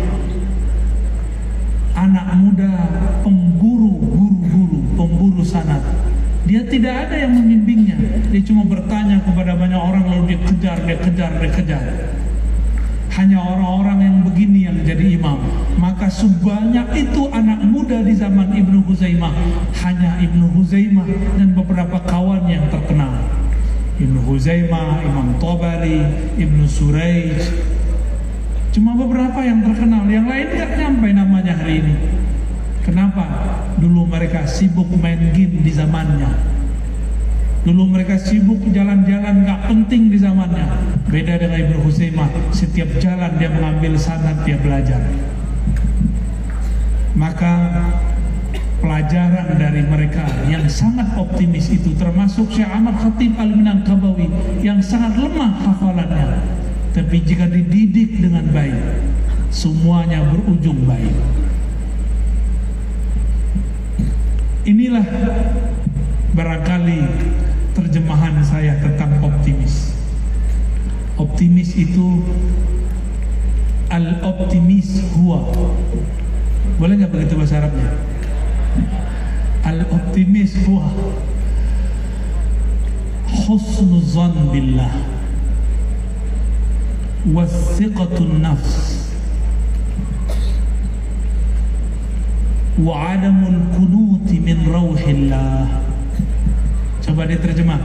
Anak 1.93 2.27
muda 2.39 2.73
pemburu 3.21 3.99
guru-guru 4.01 4.79
pemburu 4.97 5.43
sanad 5.45 6.12
dia 6.43 6.61
tidak 6.67 7.07
ada 7.07 7.15
yang 7.23 7.31
membimbingnya 7.35 7.97
dia 8.31 8.41
cuma 8.43 8.67
bertanya 8.67 9.23
kepada 9.23 9.55
banyak 9.55 9.79
orang 9.79 10.03
lalu 10.07 10.35
dia 10.35 10.39
kejar 10.43 10.77
dia 10.83 10.97
kejar 10.99 11.31
dia 11.39 11.51
kejar 11.51 11.83
hanya 13.13 13.37
orang-orang 13.45 13.99
yang 14.01 14.17
begini 14.25 14.65
yang 14.65 14.77
jadi 14.81 15.21
imam. 15.21 15.37
Maka 15.77 16.09
sebanyak 16.09 16.97
itu 16.97 17.29
anak 17.29 17.61
muda 17.61 18.01
di 18.01 18.17
zaman 18.17 18.57
Ibnu 18.57 18.89
Huzaimah 18.89 19.33
hanya 19.85 20.17
Ibnu 20.17 20.49
Huzaimah 20.57 21.05
dan 21.37 21.53
beberapa 21.53 22.01
kawan 22.09 22.49
yang 22.49 22.65
terkenal. 22.73 23.21
Ibnu 24.01 24.17
Huzaimah, 24.25 25.05
Imam 25.05 25.37
Tabari, 25.37 26.01
Ibnu 26.41 26.65
Suraij. 26.65 27.37
Cuma 28.73 28.97
beberapa 28.97 29.45
yang 29.45 29.61
terkenal, 29.61 30.09
yang 30.09 30.25
lain 30.25 30.49
nggak 30.49 30.71
nyampe 30.81 31.07
namanya 31.13 31.53
hari 31.53 31.85
ini. 31.85 31.95
Kenapa? 32.83 33.23
Dulu 33.79 34.03
mereka 34.07 34.43
sibuk 34.43 34.91
main 34.99 35.31
game 35.31 35.63
di 35.63 35.71
zamannya. 35.71 36.53
Dulu 37.63 37.95
mereka 37.95 38.19
sibuk 38.19 38.59
jalan-jalan 38.75 39.47
nggak 39.47 39.71
penting 39.71 40.11
di 40.11 40.19
zamannya. 40.19 40.67
Beda 41.07 41.39
dengan 41.39 41.63
Ibnu 41.63 41.79
Huzaimah, 41.87 42.27
setiap 42.51 42.91
jalan 42.99 43.39
dia 43.39 43.47
mengambil 43.47 43.95
sanad 43.95 44.43
dia 44.43 44.59
belajar. 44.59 44.99
Maka 47.15 47.53
pelajaran 48.83 49.55
dari 49.55 49.79
mereka 49.87 50.27
yang 50.51 50.67
sangat 50.67 51.15
optimis 51.15 51.71
itu 51.71 51.95
termasuk 51.95 52.51
Syekh 52.51 52.67
Ahmad 52.67 52.99
Khatib 52.99 53.31
Al-Minangkabawi 53.39 54.27
yang 54.59 54.83
sangat 54.83 55.15
lemah 55.15 55.55
hafalannya. 55.63 56.43
Tapi 56.91 57.23
jika 57.23 57.47
dididik 57.47 58.19
dengan 58.19 58.43
baik, 58.51 58.75
semuanya 59.55 60.19
berujung 60.27 60.83
baik. 60.83 61.15
Inilah 64.63 65.03
barangkali 66.31 66.99
terjemahan 67.75 68.39
saya 68.47 68.79
tentang 68.79 69.19
optimis. 69.19 69.91
Optimis 71.19 71.75
itu 71.75 72.23
al-optimis 73.91 75.03
huwa. 75.19 75.51
Boleh 76.79 76.95
nggak 76.95 77.11
begitu 77.11 77.35
bahasa 77.35 77.59
Arabnya? 77.59 77.91
Al-optimis 79.67 80.55
huwa 80.63 80.87
husnuzan 83.43 84.47
billah 84.47 84.95
wathiqatun 87.27 88.39
nafs 88.39 89.02
wa 92.81 93.13
adamul 93.13 93.59
kunuti 93.77 94.41
min 94.41 94.65
rauhillah 94.65 95.83
Coba 97.03 97.27
diterjemah. 97.27 97.83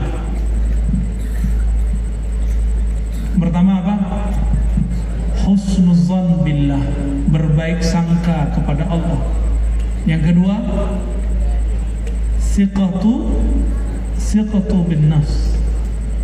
Pertama 3.35 3.83
apa? 3.83 3.95
Husnuzan 5.43 6.47
billah, 6.47 6.79
berbaik 7.27 7.83
sangka 7.83 8.55
kepada 8.55 8.87
Allah. 8.87 9.19
Yang 10.07 10.31
kedua, 10.31 10.55
siqatu 12.39 13.43
siqatu 14.15 14.87
bin 14.87 15.11
nafs. 15.11 15.51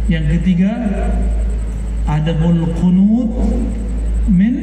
Yang 0.07 0.39
ketiga, 0.39 0.71
adabul 2.07 2.63
qunut 2.79 3.31
min 4.31 4.55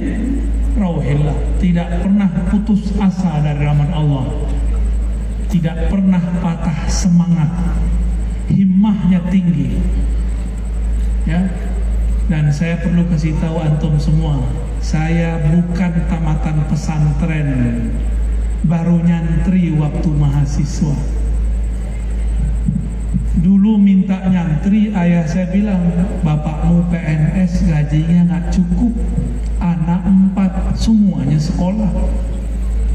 rauhillah. 0.76 1.36
Tidak 1.58 1.88
pernah 2.02 2.28
putus 2.48 2.92
asa 2.98 3.40
dari 3.40 3.62
rahmat 3.62 3.90
Allah. 3.92 4.26
Tidak 5.48 5.92
pernah 5.92 6.22
patah 6.40 6.88
semangat. 6.88 7.50
Himmahnya 8.48 9.20
tinggi. 9.28 9.78
Ya. 11.28 11.48
Dan 12.30 12.48
saya 12.54 12.80
perlu 12.80 13.04
kasih 13.12 13.36
tahu 13.42 13.60
antum 13.60 13.98
semua 14.00 14.40
saya 14.82 15.38
bukan 15.46 15.92
tamatan 16.10 16.66
pesantren. 16.66 17.48
Baru 18.66 18.98
nyantri 19.02 19.74
waktu 19.74 20.10
mahasiswa 20.10 21.21
dulu 23.40 23.80
minta 23.80 24.20
nyantri 24.28 24.92
ayah 24.92 25.24
saya 25.24 25.48
bilang 25.48 25.80
bapakmu 26.20 26.84
PNS 26.92 27.64
gajinya 27.64 28.20
nggak 28.28 28.44
cukup. 28.52 28.92
Anak 29.62 30.04
empat 30.04 30.76
semuanya 30.76 31.38
sekolah. 31.38 31.88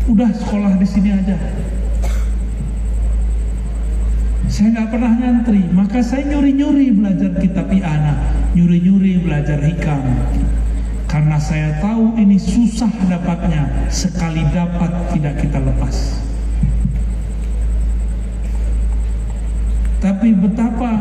Udah 0.05 0.29
sekolah 0.35 0.77
di 0.77 0.85
sini 0.85 1.09
aja. 1.15 1.37
Saya 4.47 4.73
nggak 4.73 4.89
pernah 4.89 5.13
nyantri, 5.15 5.61
maka 5.69 5.99
saya 6.01 6.23
nyuri-nyuri 6.27 6.89
belajar 6.95 7.35
kitab 7.37 7.67
Iana, 7.71 8.31
nyuri-nyuri 8.55 9.21
belajar 9.21 9.59
hikam. 9.59 10.01
Karena 11.07 11.39
saya 11.39 11.79
tahu 11.79 12.19
ini 12.19 12.35
susah 12.35 12.91
dapatnya, 13.07 13.87
sekali 13.87 14.43
dapat 14.51 15.13
tidak 15.15 15.39
kita 15.39 15.59
lepas. 15.63 16.26
Tapi 20.07 20.31
betapa 20.31 20.95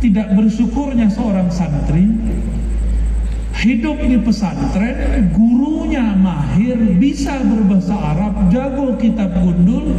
tidak 0.00 0.32
bersyukurnya 0.32 1.12
seorang 1.12 1.52
santri 1.52 2.08
hidup 3.60 4.00
di 4.00 4.16
pesantren, 4.16 5.28
gurunya 5.36 6.16
mahir, 6.16 6.96
bisa 6.96 7.36
berbahasa 7.44 7.96
Arab, 8.16 8.48
jago 8.48 8.96
kitab 8.96 9.28
gundul, 9.44 9.92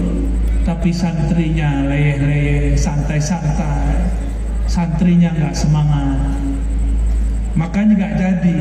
tapi 0.65 0.89
santrinya 0.89 1.85
leyeh-leyeh, 1.85 2.73
santai-santai, 2.73 4.09
santrinya 4.65 5.37
nggak 5.37 5.53
semangat, 5.53 6.17
makanya 7.53 7.93
nggak 7.93 8.13
jadi. 8.17 8.57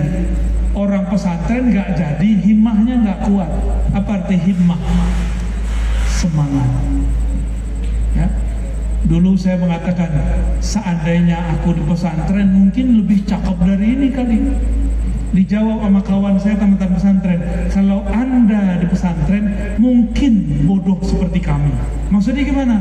Orang 0.76 1.08
pesantren 1.08 1.72
nggak 1.72 1.96
jadi, 1.96 2.30
himmahnya 2.44 3.00
nggak 3.00 3.20
kuat. 3.32 3.48
Apa 3.96 4.20
arti 4.20 4.36
himmah? 4.36 4.80
Semangat. 6.04 6.68
Dulu 9.06 9.38
saya 9.38 9.54
mengatakan, 9.62 10.10
seandainya 10.58 11.38
aku 11.54 11.78
di 11.78 11.82
pesantren 11.86 12.50
mungkin 12.50 13.06
lebih 13.06 13.22
cakep 13.22 13.56
dari 13.62 13.86
ini 13.94 14.08
kali. 14.10 14.38
Dijawab 15.36 15.84
sama 15.84 16.00
kawan 16.00 16.36
saya 16.40 16.56
teman-teman 16.56 16.96
pesantren 16.96 17.40
kalau 17.68 18.00
anda 18.08 18.80
di 18.80 18.86
pesantren 18.88 19.76
mungkin 19.76 20.64
bodoh 20.64 20.96
seperti 21.04 21.44
kami. 21.44 21.70
Maksudnya 22.08 22.46
gimana? 22.46 22.80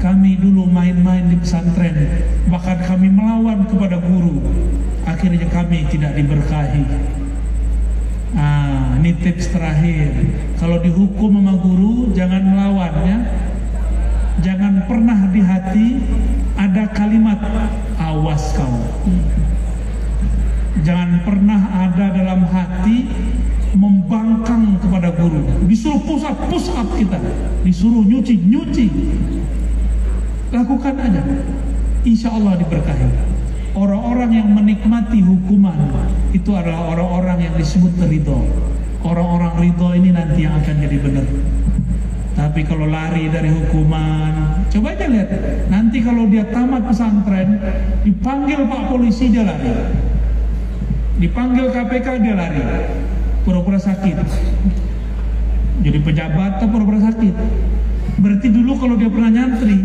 Kami 0.00 0.40
dulu 0.40 0.64
main-main 0.64 1.28
di 1.28 1.36
pesantren 1.36 2.24
bahkan 2.48 2.80
kami 2.88 3.12
melawan 3.12 3.68
kepada 3.68 4.00
guru. 4.00 4.40
Akhirnya 5.04 5.44
kami 5.52 5.86
tidak 5.92 6.16
diberkahi. 6.16 6.82
Ah 8.32 8.96
ini 8.96 9.10
tips 9.20 9.52
terakhir. 9.52 10.14
Kalau 10.56 10.80
dihukum 10.80 11.36
sama 11.36 11.58
guru 11.58 12.16
jangan 12.16 12.42
melawan 12.48 12.92
ya 13.04 13.18
jangan 14.38 14.86
pernah 14.86 15.18
di 15.34 15.42
hati 15.42 15.86
ada 16.54 16.86
kalimat 16.94 17.42
awas 17.98 18.54
kau 18.54 18.78
Jangan 20.80 21.28
pernah 21.28 21.60
ada 21.86 22.08
dalam 22.14 22.40
hati 22.48 23.04
membangkang 23.76 24.80
kepada 24.80 25.12
guru. 25.12 25.44
Disuruh 25.68 26.00
pusat 26.08 26.34
pusat 26.48 26.86
kita, 26.96 27.20
disuruh 27.66 28.00
nyuci 28.06 28.34
nyuci. 28.48 28.86
Lakukan 30.50 30.94
aja. 30.96 31.22
Insya 32.02 32.32
Allah 32.32 32.56
diberkahi. 32.58 33.06
Orang-orang 33.70 34.30
yang 34.34 34.48
menikmati 34.50 35.22
hukuman 35.22 35.78
itu 36.34 36.50
adalah 36.56 36.90
orang-orang 36.96 37.50
yang 37.50 37.54
disebut 37.54 37.94
ridho. 38.02 38.40
Orang-orang 39.04 39.62
ridho 39.62 39.88
ini 39.94 40.10
nanti 40.10 40.48
yang 40.48 40.58
akan 40.58 40.74
jadi 40.80 40.96
benar. 40.98 41.26
Tapi 42.40 42.64
kalau 42.64 42.88
lari 42.88 43.28
dari 43.28 43.52
hukuman, 43.52 44.64
coba 44.72 44.96
aja 44.96 45.12
lihat. 45.12 45.28
Nanti 45.68 46.00
kalau 46.00 46.24
dia 46.32 46.48
tamat 46.48 46.88
pesantren, 46.88 47.60
dipanggil 48.00 48.64
Pak 48.64 48.88
Polisi 48.88 49.28
dia 49.28 49.44
lari. 49.44 49.68
Dipanggil 51.20 51.68
KPK 51.68 52.06
dia 52.24 52.32
lari. 52.32 52.64
Pura-pura 53.44 53.76
sakit. 53.76 54.16
Jadi 55.84 55.98
pejabat 56.00 56.56
atau 56.56 56.68
pura-pura 56.72 57.04
sakit. 57.12 57.34
Berarti 58.24 58.48
dulu 58.48 58.72
kalau 58.80 58.96
dia 58.96 59.12
pernah 59.12 59.28
nyantri 59.28 59.76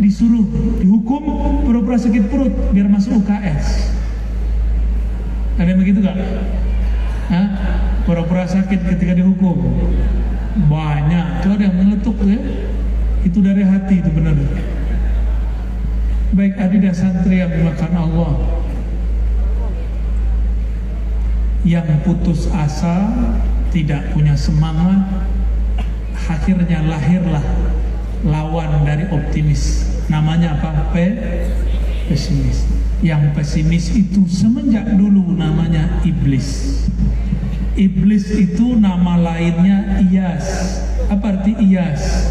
disuruh 0.00 0.44
dihukum 0.80 1.22
pura-pura 1.62 1.94
sakit 2.00 2.26
perut 2.26 2.50
biar 2.74 2.88
masuk 2.90 3.22
UKS 3.22 3.92
ada 5.60 5.68
yang 5.68 5.78
begitu 5.78 6.00
gak? 6.00 6.16
pura-pura 8.08 8.48
sakit 8.48 8.80
ketika 8.82 9.14
dihukum 9.14 9.62
banyak 10.56 11.26
itu 11.40 11.48
ada 11.48 11.64
yang 11.64 11.76
meletup 11.80 12.16
ya 12.24 12.40
itu 13.22 13.38
dari 13.38 13.62
hati 13.62 13.94
itu 14.02 14.10
benar 14.12 14.36
baik 16.32 16.54
adidah 16.56 16.94
santri 16.96 17.40
yang 17.40 17.52
dimakan 17.52 17.92
Allah 17.96 18.32
yang 21.62 21.86
putus 22.02 22.50
asa, 22.50 23.06
tidak 23.70 24.10
punya 24.10 24.34
semangat, 24.34 25.30
akhirnya 26.26 26.82
lahirlah 26.82 27.42
lawan 28.26 28.82
dari 28.82 29.06
optimis. 29.14 29.86
Namanya 30.10 30.58
apa? 30.58 30.90
P 30.90 30.94
pesimis. 32.10 32.66
Yang 33.02 33.34
pesimis 33.34 33.94
itu 33.94 34.26
semenjak 34.26 34.98
dulu 34.98 35.38
namanya 35.38 36.02
iblis. 36.02 36.82
Iblis 37.72 38.28
itu 38.36 38.76
nama 38.76 39.16
lainnya 39.16 40.04
Iyas. 40.04 40.46
Apa 41.08 41.40
arti 41.40 41.56
Iyas? 41.56 42.28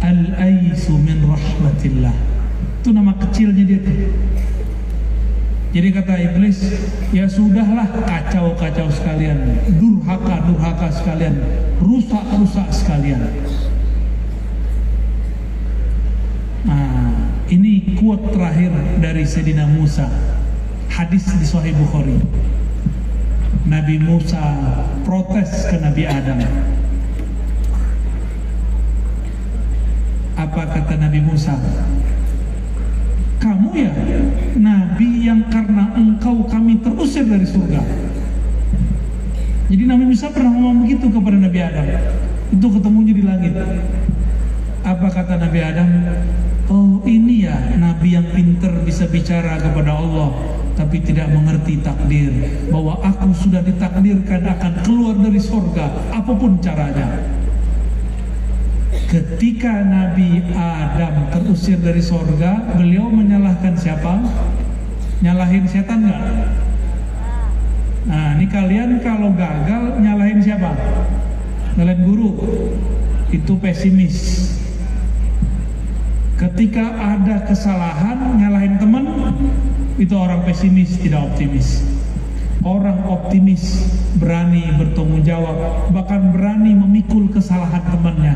Al-aisu 0.00 0.96
min 0.96 1.20
rahmatillah. 1.20 2.16
Itu 2.80 2.96
nama 2.96 3.12
kecilnya 3.20 3.64
dia 3.68 3.80
tuh. 3.84 3.98
Jadi 5.68 5.88
kata 5.92 6.16
iblis, 6.16 6.64
ya 7.12 7.28
sudahlah 7.28 7.84
kacau-kacau 8.08 8.88
sekalian, 8.88 9.60
durhaka-durhaka 9.76 10.88
sekalian, 10.88 11.44
rusak-rusak 11.76 12.72
sekalian. 12.72 13.20
Nah, 16.64 17.36
ini 17.52 18.00
kuat 18.00 18.32
terakhir 18.32 18.72
dari 19.04 19.28
Sayyidina 19.28 19.68
Musa. 19.68 20.08
Hadis 20.88 21.28
di 21.36 21.44
Sahih 21.44 21.76
Bukhari. 21.76 22.16
Nabi 23.66 23.98
Musa 23.98 24.38
protes 25.02 25.66
ke 25.66 25.76
Nabi 25.82 26.06
Adam. 26.06 26.38
Apa 30.38 30.62
kata 30.70 30.94
Nabi 31.00 31.18
Musa? 31.24 31.58
Kamu 33.42 33.70
ya 33.74 33.90
Nabi 34.54 35.26
yang 35.26 35.50
karena 35.50 35.90
engkau 35.98 36.46
kami 36.46 36.78
terusir 36.78 37.26
dari 37.26 37.46
surga. 37.46 37.82
Jadi 39.68 39.82
Nabi 39.84 40.04
Musa 40.06 40.30
pernah 40.30 40.54
ngomong 40.54 40.86
begitu 40.86 41.10
kepada 41.10 41.36
Nabi 41.40 41.58
Adam. 41.58 41.86
Itu 42.54 42.66
ketemunya 42.70 43.12
di 43.14 43.24
langit. 43.26 43.52
Apa 44.86 45.08
kata 45.10 45.42
Nabi 45.42 45.58
Adam? 45.60 45.88
Oh 46.68 47.00
ini 47.08 47.48
ya 47.48 47.56
Nabi 47.80 48.12
yang 48.12 48.28
pinter 48.28 48.70
bisa 48.84 49.08
bicara 49.08 49.56
kepada 49.56 49.96
Allah 49.96 50.36
Tapi 50.78 51.02
tidak 51.02 51.34
mengerti 51.34 51.82
takdir 51.82 52.30
Bahwa 52.70 53.02
aku 53.02 53.34
sudah 53.34 53.66
ditakdirkan 53.66 54.46
akan 54.46 54.72
keluar 54.86 55.18
dari 55.18 55.42
sorga 55.42 55.90
Apa 56.14 56.30
pun 56.38 56.62
caranya 56.62 57.18
Ketika 59.10 59.82
Nabi 59.82 60.38
Adam 60.54 61.34
terusir 61.34 61.82
dari 61.82 61.98
sorga 61.98 62.62
Beliau 62.78 63.10
menyalahkan 63.10 63.74
siapa? 63.74 64.22
Nyalahin 65.18 65.66
setan 65.66 66.06
nggak? 66.06 66.24
Nah 68.06 68.38
ini 68.38 68.46
kalian 68.46 69.02
kalau 69.02 69.34
gagal 69.34 69.98
nyalahin 69.98 70.38
siapa? 70.38 70.78
Nyalahin 71.74 72.06
guru 72.06 72.30
Itu 73.34 73.58
pesimis 73.58 74.46
Ketika 76.38 76.86
ada 77.02 77.42
kesalahan 77.50 78.38
nyalahin 78.38 78.78
teman 78.78 79.04
itu 79.98 80.14
orang 80.14 80.46
pesimis 80.46 80.96
tidak 81.02 81.26
optimis. 81.34 81.82
Orang 82.62 83.06
optimis 83.06 83.86
berani 84.18 84.66
bertanggung 84.74 85.22
jawab 85.22 85.90
bahkan 85.94 86.34
berani 86.34 86.74
memikul 86.74 87.26
kesalahan 87.30 87.82
temannya. 87.86 88.34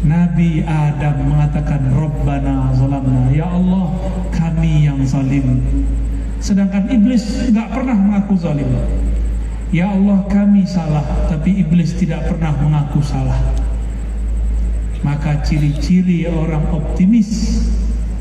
Nabi 0.00 0.64
Adam 0.66 1.28
mengatakan 1.28 1.92
Rabbana 1.92 2.72
zalamna 2.74 3.30
ya 3.30 3.46
Allah 3.46 3.94
kami 4.34 4.86
yang 4.86 5.02
zalim. 5.06 5.62
Sedangkan 6.42 6.90
iblis 6.90 7.50
nggak 7.50 7.68
pernah 7.70 7.94
mengaku 7.94 8.34
zalim. 8.38 8.70
Ya 9.70 9.94
Allah 9.94 10.26
kami 10.26 10.66
salah 10.66 11.06
tapi 11.30 11.62
iblis 11.62 11.94
tidak 11.94 12.26
pernah 12.26 12.50
mengaku 12.58 12.98
salah 13.06 13.38
maka 15.00 15.40
ciri-ciri 15.40 16.28
orang 16.28 16.64
optimis 16.76 17.62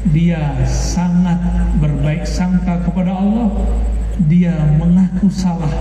dia 0.07 0.55
sangat 0.63 1.39
berbaik 1.83 2.23
sangka 2.23 2.79
kepada 2.87 3.11
Allah. 3.11 3.51
Dia 4.31 4.55
mengaku 4.79 5.27
salah. 5.27 5.71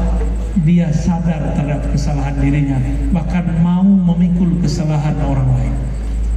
Dia 0.62 0.90
sadar 0.90 1.54
terhadap 1.54 1.86
kesalahan 1.94 2.34
dirinya. 2.38 2.78
Bahkan 3.14 3.62
mau 3.62 3.86
memikul 3.86 4.58
kesalahan 4.58 5.14
orang 5.22 5.48
lain. 5.54 5.74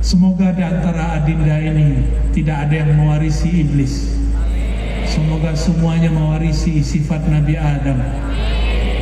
Semoga 0.02 0.54
di 0.54 0.66
antara 0.66 1.22
adinda 1.22 1.62
ini 1.62 2.06
tidak 2.34 2.70
ada 2.70 2.76
yang 2.86 2.98
mewarisi 2.98 3.66
iblis. 3.66 4.18
Semoga 5.06 5.54
semuanya 5.54 6.10
mewarisi 6.10 6.82
sifat 6.82 7.26
Nabi 7.30 7.54
Adam 7.58 8.02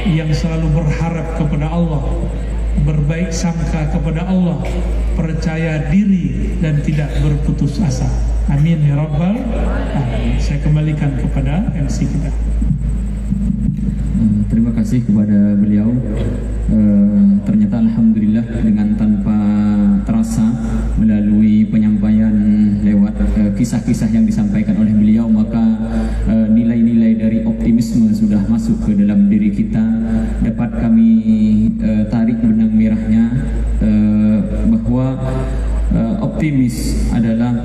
yang 0.08 0.32
selalu 0.32 0.68
berharap 0.76 1.40
kepada 1.40 1.72
Allah 1.72 2.04
berbaik 2.84 3.36
sangka 3.36 3.92
kepada 3.92 4.24
Allah, 4.28 4.64
percaya 5.18 5.92
diri 5.92 6.56
dan 6.64 6.80
tidak 6.86 7.12
berputus 7.20 7.76
asa. 7.84 8.08
Amin 8.50 8.82
ya 8.82 8.98
rabbal 8.98 9.38
alamin. 9.94 10.42
Saya 10.42 10.58
kembalikan 10.66 11.14
kepada 11.14 11.70
MC 11.70 12.10
kita. 12.10 12.34
Eh, 12.34 14.42
terima 14.50 14.74
kasih 14.74 15.06
kepada 15.06 15.54
beliau. 15.54 15.94
Uh, 16.70 17.38
ternyata 17.46 17.82
alhamdulillah 17.82 18.46
dengan 18.62 18.94
tanpa 18.98 19.38
terasa 20.06 20.46
melalui 20.98 21.66
penyampaian 21.70 22.34
lewat 22.82 23.14
eh, 23.38 23.54
kisah-kisah 23.54 24.10
yang 24.10 24.26
disampaikan 24.26 24.78
oleh 24.82 24.94
beliau 24.94 25.26
maka 25.26 25.62
nilai-nilai 26.30 27.18
dari 27.18 27.42
optimisme 27.42 28.14
sudah 28.14 28.46
masuk 28.46 28.86
ke 28.86 28.94
dalam 29.02 29.34
diri 29.34 29.50
kita 29.50 29.82
dapat 30.46 30.78
kami 30.78 31.10
tarik 32.14 32.38
benang 32.38 32.70
merahnya 32.70 33.34
bahwa 34.70 35.18
optimis 36.22 37.10
adalah 37.10 37.58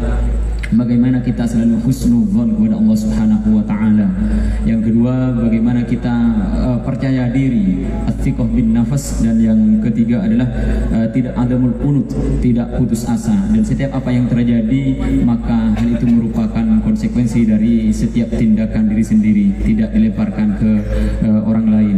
bagaimana 0.74 1.22
kita 1.22 1.46
selalu 1.46 1.80
husnuzon 1.86 2.58
kepada 2.58 2.74
Allah 2.78 2.96
Subhanahu 2.98 3.48
wa 3.58 3.64
taala. 3.64 4.06
Yang 4.66 4.80
kedua, 4.90 5.14
bagaimana 5.34 5.80
kita 5.86 6.14
uh, 6.60 6.78
percaya 6.82 7.30
diri, 7.30 7.86
athiqah 8.10 8.48
bin 8.50 8.74
nafas 8.74 9.22
dan 9.22 9.38
yang 9.38 9.60
ketiga 9.80 10.26
adalah 10.26 10.48
uh, 10.90 11.06
tidak 11.14 11.34
ada 11.38 11.54
qunut, 11.54 12.08
tidak 12.42 12.68
putus 12.76 13.06
asa. 13.06 13.34
Dan 13.50 13.62
setiap 13.62 13.94
apa 13.94 14.10
yang 14.10 14.26
terjadi, 14.26 14.82
maka 15.22 15.74
hal 15.78 15.88
itu 15.88 16.06
merupakan 16.06 16.66
konsekuensi 16.82 17.46
dari 17.46 17.88
setiap 17.94 18.34
tindakan 18.34 18.90
diri 18.90 19.04
sendiri, 19.04 19.46
tidak 19.62 19.94
dilemparkan 19.94 20.48
ke 20.58 20.70
uh, 21.24 21.40
orang 21.46 21.66
lain. 21.70 21.96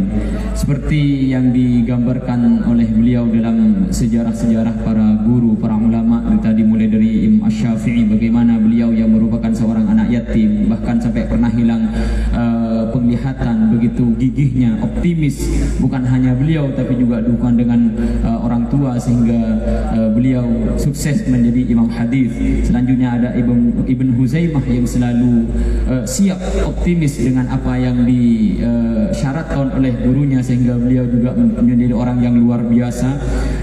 Seperti 0.57 1.29
yang 1.29 1.53
digambarkan 1.53 2.65
oleh 2.65 2.89
beliau 2.89 3.29
dalam 3.29 3.87
sejarah-sejarah 3.93 4.81
para 4.81 5.21
guru, 5.21 5.53
para 5.53 5.77
ulama 5.77 6.25
tadi 6.41 6.65
mulai 6.65 6.89
dari 6.89 7.29
Imam 7.29 7.45
Syafi'i 7.45 8.09
bagaimana 8.09 8.57
beliau 8.57 8.89
yang 8.89 9.13
merupakan 9.13 9.53
seorang 9.53 9.85
anak 9.85 10.09
yatim 10.09 10.65
bahkan 10.65 10.97
sampai 10.97 11.29
pernah 11.29 11.53
hilang 11.53 11.93
uh, 12.33 12.66
penglihatan 12.91 13.73
begitu 13.75 14.13
gigihnya 14.17 14.79
optimis. 14.83 15.43
Bukan 15.77 16.03
hanya 16.07 16.33
beliau 16.33 16.69
tapi 16.73 16.97
juga 16.97 17.21
dukungan 17.21 17.55
dengan 17.57 17.79
uh, 18.23 18.39
orang 18.45 18.67
tua 18.71 18.95
sehingga 18.97 19.61
uh, 19.93 20.09
beliau 20.11 20.45
sukses 20.79 21.27
menjadi 21.27 21.71
imam 21.71 21.89
hadis. 21.91 22.31
Selanjutnya 22.65 23.17
ada 23.17 23.29
Ibn, 23.35 23.85
Ibn 23.87 24.07
Huzaimah 24.17 24.65
yang 24.65 24.87
selalu 24.87 25.47
uh, 25.87 26.03
siap 26.07 26.39
optimis 26.65 27.19
dengan 27.19 27.47
apa 27.51 27.75
yang 27.77 28.03
disyaratkan 28.07 29.73
uh, 29.73 29.77
oleh 29.77 29.93
gurunya 30.01 30.39
sehingga 30.43 30.75
beliau 30.77 31.05
juga 31.07 31.35
menjadi 31.37 31.93
orang 31.93 32.19
yang 32.23 32.35
luar 32.37 32.63
biasa. 32.65 33.09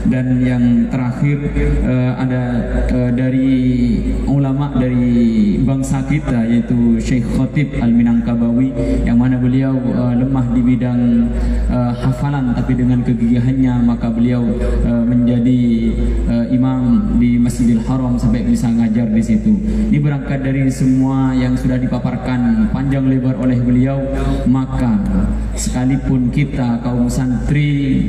Dan 0.05 0.45
yang 0.45 0.93
terakhir 0.93 1.41
uh, 1.85 2.13
ada 2.21 2.43
uh, 2.93 3.11
dari 3.13 3.53
ulama 4.29 4.69
dari 4.77 5.57
bangsa 5.65 6.05
kita 6.05 6.45
yaitu 6.45 7.01
Syekh 7.01 7.25
Khatib 7.35 7.81
Al-Minangkabawi 7.81 8.69
yang 9.09 9.14
mana 9.15 9.39
beliau 9.39 9.79
uh, 9.95 10.15
lemah 10.15 10.47
di 10.53 10.61
bidang 10.61 11.31
uh, 11.71 11.93
hafalan 12.03 12.53
tapi 12.53 12.75
dengan 12.75 13.01
kegigihannya 13.07 13.81
maka 13.87 14.11
beliau 14.11 14.43
uh, 14.85 15.05
menjadi 15.07 15.63
uh, 16.29 16.47
imam 16.51 17.15
di 17.19 17.39
Masjidil 17.39 17.83
Haram 17.87 18.19
sampai 18.19 18.45
bisa 18.45 18.69
ngajar 18.69 19.09
di 19.11 19.23
situ. 19.23 19.53
Ini 19.91 19.99
berangkat 20.03 20.43
dari 20.43 20.67
semua 20.69 21.33
yang 21.33 21.55
sudah 21.55 21.79
dipaparkan 21.79 22.71
panjang 22.75 23.07
lebar 23.07 23.39
oleh 23.39 23.59
beliau 23.63 24.03
maka 24.51 24.99
sekalipun 25.55 26.35
kita 26.35 26.83
kaum 26.83 27.07
santri 27.07 28.03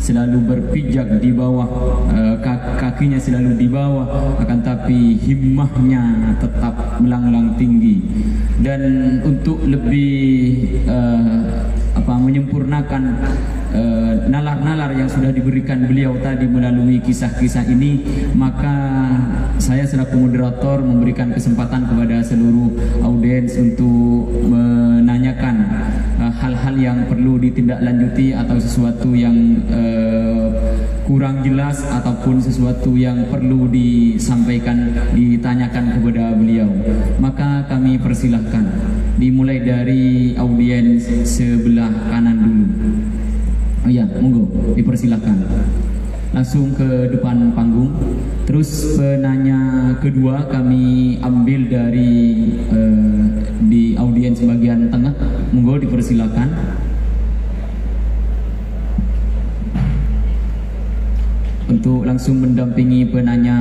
selalu 0.00 0.38
berpijak 0.46 1.18
di 1.20 1.34
bawah 1.34 1.66
uh, 2.14 2.36
kakinya 2.78 3.18
selalu 3.18 3.58
di 3.58 3.68
bawah 3.68 4.06
akan 4.38 4.60
tapi 4.62 5.18
himmahnya 5.18 6.36
tetap 6.38 7.02
melanglang 7.02 7.58
tinggi 7.58 8.00
dan 8.62 8.80
untuk 9.26 9.60
lebih 9.66 10.45
uh, 10.86 11.66
apa 11.96 12.12
menyempurnakan 12.22 13.02
eh, 13.72 14.14
nalar-nalar 14.28 14.92
uh, 14.92 14.98
yang 15.00 15.08
sudah 15.08 15.32
diberikan 15.32 15.88
beliau 15.88 16.14
tadi 16.20 16.44
melalui 16.44 17.00
kisah-kisah 17.00 17.64
ini 17.72 18.04
maka 18.36 18.76
saya 19.56 19.88
selaku 19.88 20.28
moderator 20.28 20.84
memberikan 20.84 21.32
kesempatan 21.32 21.88
kepada 21.88 22.20
seluruh 22.20 22.70
audiens 23.00 23.56
untuk 23.56 24.28
menanyakan 24.44 25.56
eh, 26.20 26.32
hal-hal 26.36 26.74
uh, 26.76 26.84
yang 26.84 26.98
perlu 27.08 27.40
ditindaklanjuti 27.40 28.36
atau 28.36 28.56
sesuatu 28.60 29.16
yang 29.16 29.34
uh, 29.72 30.45
kurang 31.06 31.46
jelas 31.46 31.86
ataupun 31.86 32.42
sesuatu 32.42 32.98
yang 32.98 33.30
perlu 33.30 33.70
disampaikan 33.70 34.90
ditanyakan 35.14 35.96
kepada 35.96 36.34
beliau 36.34 36.68
maka 37.22 37.64
kami 37.70 37.96
persilahkan 37.96 38.66
dimulai 39.16 39.62
dari 39.62 40.34
audiens 40.34 41.06
sebelah 41.24 41.88
kanan 42.10 42.36
dulu 42.42 42.66
oh 43.86 43.90
ya 43.90 44.04
monggo 44.18 44.74
dipersilahkan 44.74 45.46
langsung 46.36 46.76
ke 46.76 47.08
depan 47.16 47.56
panggung. 47.56 47.96
Terus 48.44 49.00
penanya 49.00 49.90
kedua 50.04 50.44
kami 50.52 51.16
ambil 51.24 51.64
dari 51.64 52.12
uh, 52.68 53.24
di 53.64 53.96
audiens 53.96 54.44
bagian 54.44 54.92
tengah. 54.92 55.16
Monggo 55.56 55.80
dipersilakan. 55.80 56.48
Untuk 61.66 62.06
langsung 62.06 62.38
mendampingi 62.38 63.10
penanya 63.10 63.56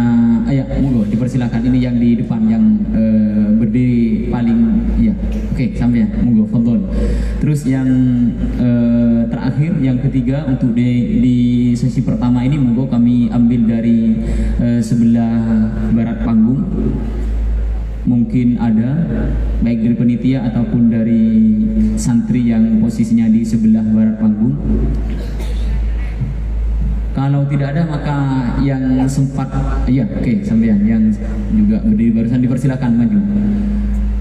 ayah 0.46 0.66
ya 0.70 0.78
monggo 0.78 1.10
dipersilakan. 1.10 1.62
Ini 1.74 1.80
yang 1.90 1.96
di 1.98 2.22
depan 2.22 2.42
yang 2.46 2.64
uh, 2.94 3.50
berdiri 3.58 4.30
paling 4.30 4.60
ya. 5.02 5.14
Oke 5.54 5.66
okay, 5.66 5.68
sampai 5.74 6.06
ya. 6.06 6.08
Monggo 6.22 6.46
fadhol 6.50 6.86
terus 7.42 7.66
yang 7.66 7.90
uh, 8.62 9.26
terakhir 9.30 9.74
yang 9.82 9.98
ketiga 10.02 10.46
untuk 10.46 10.78
di, 10.78 11.22
di 11.22 11.38
sesi 11.74 12.06
pertama 12.06 12.46
ini 12.46 12.62
monggo 12.62 12.86
kami 12.86 13.34
ambil 13.34 13.62
dari 13.66 14.22
uh, 14.62 14.80
sebelah 14.82 15.74
barat 15.94 16.22
panggung. 16.22 16.62
Mungkin 18.06 18.62
ada 18.62 19.02
baik 19.66 19.82
dari 19.82 19.96
penitia 19.98 20.46
ataupun 20.46 20.94
dari 20.94 21.26
santri 21.98 22.54
yang 22.54 22.78
posisinya 22.78 23.26
di 23.26 23.42
sebelah 23.42 23.82
barat 23.82 24.22
panggung 24.22 24.54
kalau 27.16 27.48
tidak 27.48 27.72
ada 27.72 27.88
maka 27.88 28.16
yang 28.60 29.08
sempat 29.08 29.48
iya 29.88 30.04
oke 30.04 30.20
okay, 30.20 30.44
sampean 30.44 30.84
yang 30.84 31.08
juga 31.56 31.80
berdiri 31.88 32.12
barusan 32.12 32.44
dipersilakan 32.44 32.92
maju. 32.92 33.20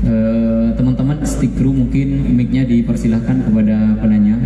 Eh, 0.04 0.68
teman-teman 0.78 1.18
uh, 1.18 1.26
stick 1.26 1.58
crew 1.58 1.74
mungkin 1.74 2.38
mic-nya 2.38 2.62
dipersilahkan 2.62 3.50
kepada 3.50 3.98
penanya. 3.98 4.38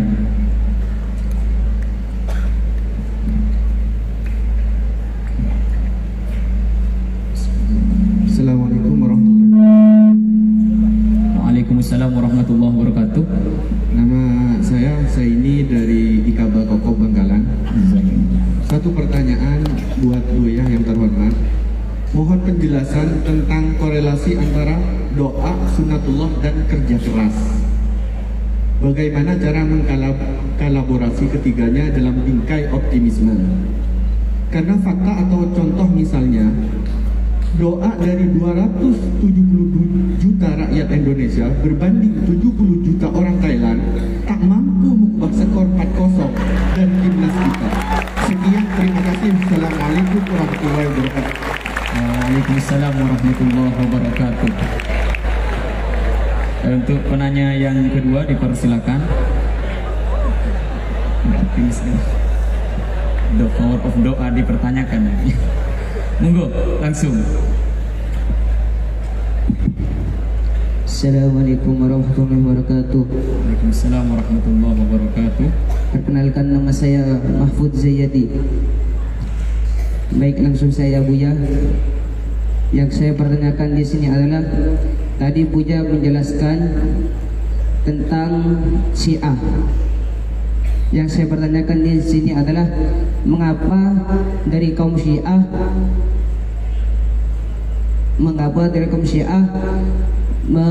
Assalamualaikum 8.25 8.97
warahmatullahi 8.97 9.51
wabarakatuh. 9.51 11.37
Waalaikumsalam 11.37 12.09
warahmatullahi 12.17 12.75
Satu 18.69 18.93
pertanyaan 18.93 19.65
buat 19.97 20.21
Buya 20.29 20.61
yang 20.61 20.85
terhormat. 20.85 21.33
Mohon 22.13 22.39
penjelasan 22.45 23.25
tentang 23.25 23.73
korelasi 23.81 24.37
antara 24.37 24.77
doa 25.17 25.57
sunatullah 25.73 26.29
dan 26.37 26.53
kerja 26.69 27.01
keras. 27.01 27.33
Bagaimana 28.77 29.41
cara 29.41 29.65
mengkolaborasi 29.65 31.33
ketiganya 31.33 31.89
dalam 31.97 32.21
bingkai 32.21 32.69
optimisme? 32.69 33.41
Karena 34.53 34.77
fakta 34.85 35.17
atau 35.17 35.49
contoh 35.49 35.89
misalnya, 35.89 36.45
doa 37.57 37.89
dari 37.97 38.29
270 38.37 40.21
juta 40.21 40.49
rakyat 40.53 40.87
Indonesia 40.93 41.49
berbanding 41.65 42.21
70 42.21 42.85
juta 42.85 43.07
orang 43.17 43.41
Thailand 43.41 43.81
tak 44.29 44.39
mampu 44.45 44.93
mengubah 44.93 45.33
skor 45.33 45.65
4-0 45.73 46.77
dan 46.77 46.89
5 47.01 47.18
warahmatullahi 50.49 50.89
wabarakatuh. 50.89 51.33
Waalaikumsalam 51.93 52.93
warahmatullahi 52.97 53.73
wabarakatuh. 53.77 54.51
Untuk 56.69 56.99
penanya 57.05 57.47
yang 57.53 57.77
kedua 57.93 58.25
dipersilakan. 58.25 58.99
The 63.37 63.45
power 63.53 63.77
of 63.85 63.93
doa 64.01 64.27
dipertanyakan. 64.33 65.01
Monggo 66.17 66.49
langsung. 66.81 67.13
Assalamualaikum 70.89 71.73
warahmatullahi 71.77 72.41
wabarakatuh. 72.41 73.03
Waalaikumsalam 73.05 74.03
warahmatullahi 74.09 74.77
wabarakatuh. 74.81 75.47
Perkenalkan 75.93 76.45
nama 76.57 76.73
saya 76.73 77.05
Mahfud 77.37 77.77
Zayadi. 77.77 78.25
Baik 80.09 80.41
langsung 80.41 80.73
saya 80.73 81.05
Buya. 81.05 81.29
Yang 82.73 82.89
saya 82.97 83.11
pertanyakan 83.13 83.77
di 83.77 83.85
sini 83.85 84.09
adalah 84.09 84.41
tadi 85.21 85.45
Buya 85.45 85.85
menjelaskan 85.85 86.57
tentang 87.85 88.57
Syiah. 88.97 89.37
Yang 90.89 91.07
saya 91.13 91.25
pertanyakan 91.29 91.85
di 91.85 92.01
sini 92.01 92.33
adalah 92.33 92.65
mengapa 93.21 94.01
dari 94.49 94.73
kaum 94.73 94.97
Syiah 94.97 95.45
mengapa 98.19 98.67
dari 98.67 98.89
kaum 98.91 99.05
Syiah 99.05 99.47
me 100.49 100.67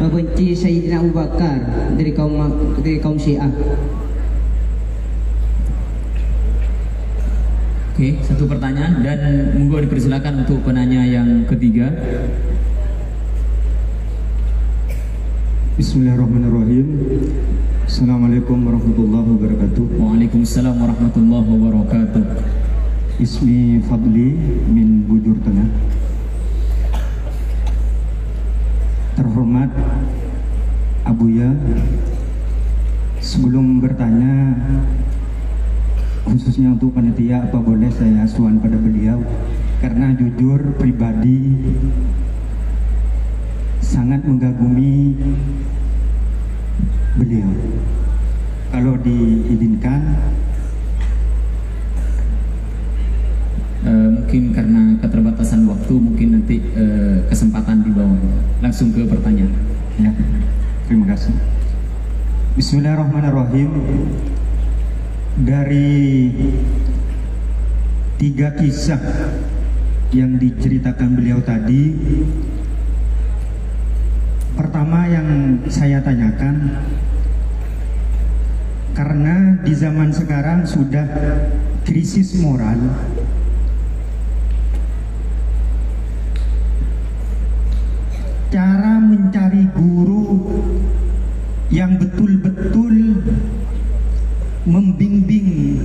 membenci 0.00 0.56
Sayyidina 0.56 1.02
Abu 1.02 1.12
Bakar 1.12 1.58
dari 1.98 2.14
kaum 2.14 2.38
dari 2.78 2.98
kaum 3.02 3.18
Syiah. 3.18 3.50
Oke, 7.94 8.18
satu 8.26 8.50
pertanyaan 8.50 9.06
dan 9.06 9.54
monggo 9.54 9.78
dipersilakan 9.78 10.42
untuk 10.42 10.66
penanya 10.66 11.06
yang 11.06 11.46
ketiga. 11.46 11.94
Bismillahirrahmanirrahim. 15.78 16.86
Assalamualaikum 17.86 18.66
warahmatullahi 18.66 19.28
wabarakatuh. 19.38 19.84
Waalaikumsalam 19.94 20.74
warahmatullahi 20.74 21.46
wabarakatuh. 21.46 22.24
Ismi 23.22 23.78
Fadli 23.86 24.42
min 24.66 25.06
Bujur 25.06 25.38
Tengah. 25.46 25.70
Terhormat 29.14 29.70
Abuya, 31.06 31.54
sebelum 33.22 33.78
bertanya 33.78 34.58
khususnya 36.24 36.72
untuk 36.72 36.96
panitia 36.96 37.44
apa 37.44 37.60
boleh 37.60 37.92
saya 37.92 38.24
suan 38.24 38.58
pada 38.58 38.76
beliau? 38.80 39.20
Karena 39.78 40.16
jujur 40.16 40.74
pribadi 40.80 41.54
sangat 43.84 44.24
mengagumi 44.24 45.14
beliau. 47.20 47.50
Kalau 48.72 48.98
diizinkan 48.98 50.02
Uh, 53.84 54.16
mungkin 54.16 54.56
karena 54.56 54.96
keterbatasan 54.96 55.68
waktu 55.68 55.92
mungkin 56.00 56.40
nanti 56.40 56.56
uh, 56.72 57.20
kesempatan 57.28 57.84
di 57.84 57.92
bawah. 57.92 58.16
Langsung 58.64 58.96
ke 58.96 59.04
pertanyaan. 59.04 59.52
Ya 60.00 60.08
terima 60.88 61.12
kasih. 61.12 61.36
Bismillahirrahmanirrahim 62.56 63.68
dari 65.34 66.30
tiga 68.22 68.54
kisah 68.54 69.02
yang 70.14 70.38
diceritakan 70.38 71.10
beliau 71.18 71.42
tadi. 71.42 71.90
Pertama 74.54 75.10
yang 75.10 75.58
saya 75.66 75.98
tanyakan 75.98 76.78
karena 78.94 79.58
di 79.66 79.74
zaman 79.74 80.14
sekarang 80.14 80.62
sudah 80.62 81.10
krisis 81.82 82.38
moral 82.38 82.78
cara 88.54 89.02
mencari 89.02 89.66
guru 89.74 90.46
yang 91.74 91.98
betul-betul 91.98 92.43
membimbing 94.64 95.80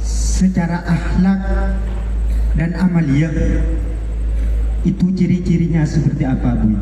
secara 0.00 0.80
akhlak 0.84 1.40
dan 2.56 2.72
amaliyah 2.76 3.32
itu 4.84 5.06
ciri-cirinya 5.12 5.84
seperti 5.84 6.24
apa 6.24 6.56
Bu? 6.56 6.72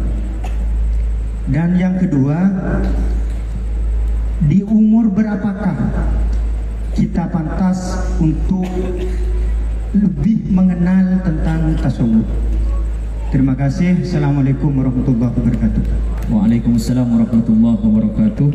Dan 1.50 1.76
yang 1.76 1.98
kedua 1.98 2.36
di 4.44 4.64
umur 4.64 5.10
berapakah 5.12 5.76
kita 6.94 7.26
pantas 7.28 8.00
untuk 8.22 8.66
lebih 9.94 10.46
mengenal 10.50 11.20
tentang 11.26 11.74
tasawuf? 11.82 12.26
Terima 13.34 13.58
kasih. 13.58 13.98
Assalamualaikum 13.98 14.70
warahmatullahi 14.78 15.34
wabarakatuh. 15.34 16.13
Waalaikumsalam 16.24 17.04
warahmatullahi 17.04 17.84
wabarakatuh. 17.84 18.48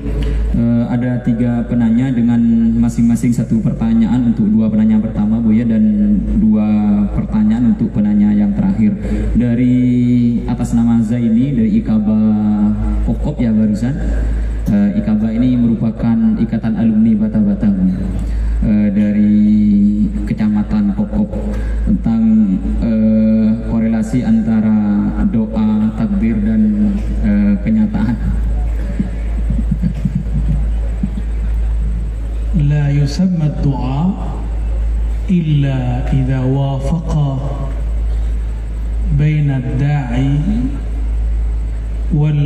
Eh, 0.57 0.83
ada 0.89 1.21
tiga 1.21 1.61
penanya 1.69 2.09
dengan 2.09 2.41
masing-masing 2.81 3.29
satu 3.29 3.61
pertanyaan 3.61 4.33
untuk 4.33 4.49
dua 4.49 4.73
penanya 4.73 4.97
pertama 4.97 5.37
Bu 5.37 5.53
ya 5.53 5.69
dan 5.69 6.17
dua 6.41 6.65
pertanyaan 7.13 7.77
untuk 7.77 7.93
penanya 7.93 8.33
yang 8.33 8.57
terakhir. 8.57 8.97
Dari 9.37 9.77
atas 10.49 10.73
nama 10.73 10.97
Zaini 11.05 11.53
dari 11.53 11.77
Ikaba 11.77 12.17
Kokop 13.05 13.37
ya 13.37 13.53
barusan. 13.53 13.93
Eh, 14.69 14.89
Ikaba 15.05 15.29
ini 15.29 15.53
merupakan 15.53 16.17
ikatan 16.41 16.73
alumni 16.73 17.13
Bata-Bata. 17.21 17.69
Eh, 18.59 18.89
dari 18.91 19.37
kecamatan 20.25 20.91
Kokop 20.97 21.31
tentang 21.85 22.21
eh, 22.81 23.47
korelasi 23.71 24.19
antara 24.25 24.99
doa, 25.31 25.87
takbir 25.95 26.35
dan 26.43 26.68
kenyataan. 27.69 28.17
La 32.65 32.89
yusamma 32.89 33.53
du'a 33.61 34.09
illa 35.29 36.01
idha 36.09 36.41
wafaqa 36.49 37.29
baina 39.13 39.61
da'i 39.77 40.33
wal 42.09 42.41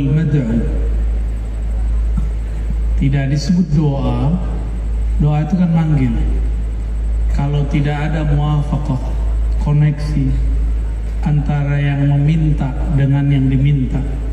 tidak 3.00 3.24
disebut 3.32 3.66
doa. 3.72 4.36
Doa 5.24 5.46
itu 5.46 5.54
kan 5.56 5.70
manggil. 5.72 6.14
Kalau 7.32 7.64
tidak 7.72 8.12
ada 8.12 8.28
muafakoh 8.28 9.00
koneksi 9.64 10.30
antara 11.24 11.80
yang 11.80 12.06
meminta 12.12 12.70
dengan 12.94 13.26
yang 13.32 13.48
diminta 13.48 14.23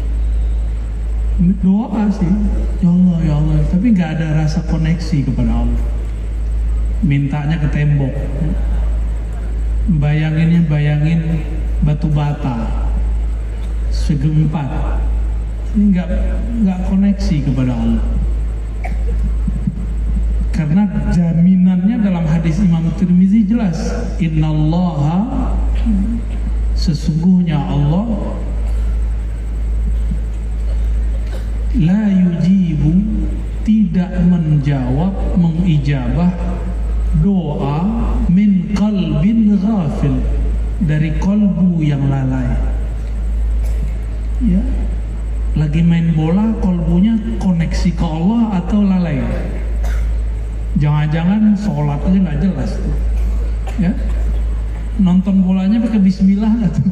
doa 1.40 2.04
sih. 2.12 2.32
Ya 2.84 2.90
Allah 2.90 3.18
ya 3.24 3.34
Allah. 3.40 3.56
Tapi 3.70 3.86
nggak 3.96 4.10
ada 4.20 4.28
rasa 4.44 4.66
koneksi 4.68 5.18
kepada 5.32 5.52
Allah. 5.64 5.84
Mintanya 7.02 7.58
ke 7.62 7.68
tembok. 7.72 8.14
Bayanginnya 9.98 10.68
bayangin 10.68 11.46
batu 11.82 12.12
bata. 12.12 12.88
Segempat. 13.90 15.00
Nggak 15.72 16.08
nggak 16.68 16.80
koneksi 16.92 17.36
kepada 17.48 17.74
Allah. 17.74 18.06
Karena 20.52 20.84
jaminannya 21.10 22.06
dalam 22.06 22.28
hadis 22.28 22.60
Imam 22.62 22.86
Tirmizi 23.00 23.48
jelas. 23.48 23.80
Innallaha 24.22 25.50
sesungguhnya 26.76 27.58
Allah 27.58 28.36
la 31.80 32.12
yujibu 32.12 32.92
tidak 33.64 34.12
menjawab 34.28 35.40
mengijabah 35.40 36.32
doa 37.24 37.80
min 38.28 38.76
qalbin 38.76 39.56
ghafil 39.56 40.20
dari 40.84 41.16
kolbu 41.22 41.80
yang 41.80 42.12
lalai. 42.12 42.50
Ya. 44.44 44.64
Lagi 45.52 45.84
main 45.84 46.16
bola 46.16 46.56
kolbunya 46.64 47.16
koneksi 47.38 47.92
ke 47.96 48.06
Allah 48.08 48.64
atau 48.64 48.82
lalai? 48.84 49.22
Jangan-jangan 50.80 51.56
sholat 51.60 52.00
aja 52.04 52.18
nggak 52.18 52.40
jelas 52.40 52.72
tuh. 52.80 52.98
Ya. 53.80 53.94
Nonton 55.00 55.46
bolanya 55.46 55.80
pakai 55.80 56.02
bismillah 56.04 56.52
tuh 56.72 56.92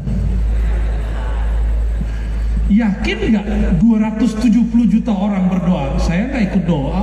Yakin 2.70 3.18
nggak 3.34 3.46
270 3.82 4.94
juta 4.94 5.10
orang 5.10 5.50
berdoa? 5.50 5.98
Saya 5.98 6.30
nggak 6.30 6.44
ikut 6.54 6.64
doa 6.70 7.02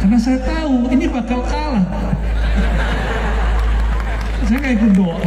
karena 0.00 0.16
saya 0.16 0.40
tahu 0.40 0.88
ini 0.88 1.04
bakal 1.12 1.44
kalah. 1.44 1.84
Saya 4.48 4.56
nggak 4.64 4.74
ikut 4.80 4.92
doa. 4.96 5.20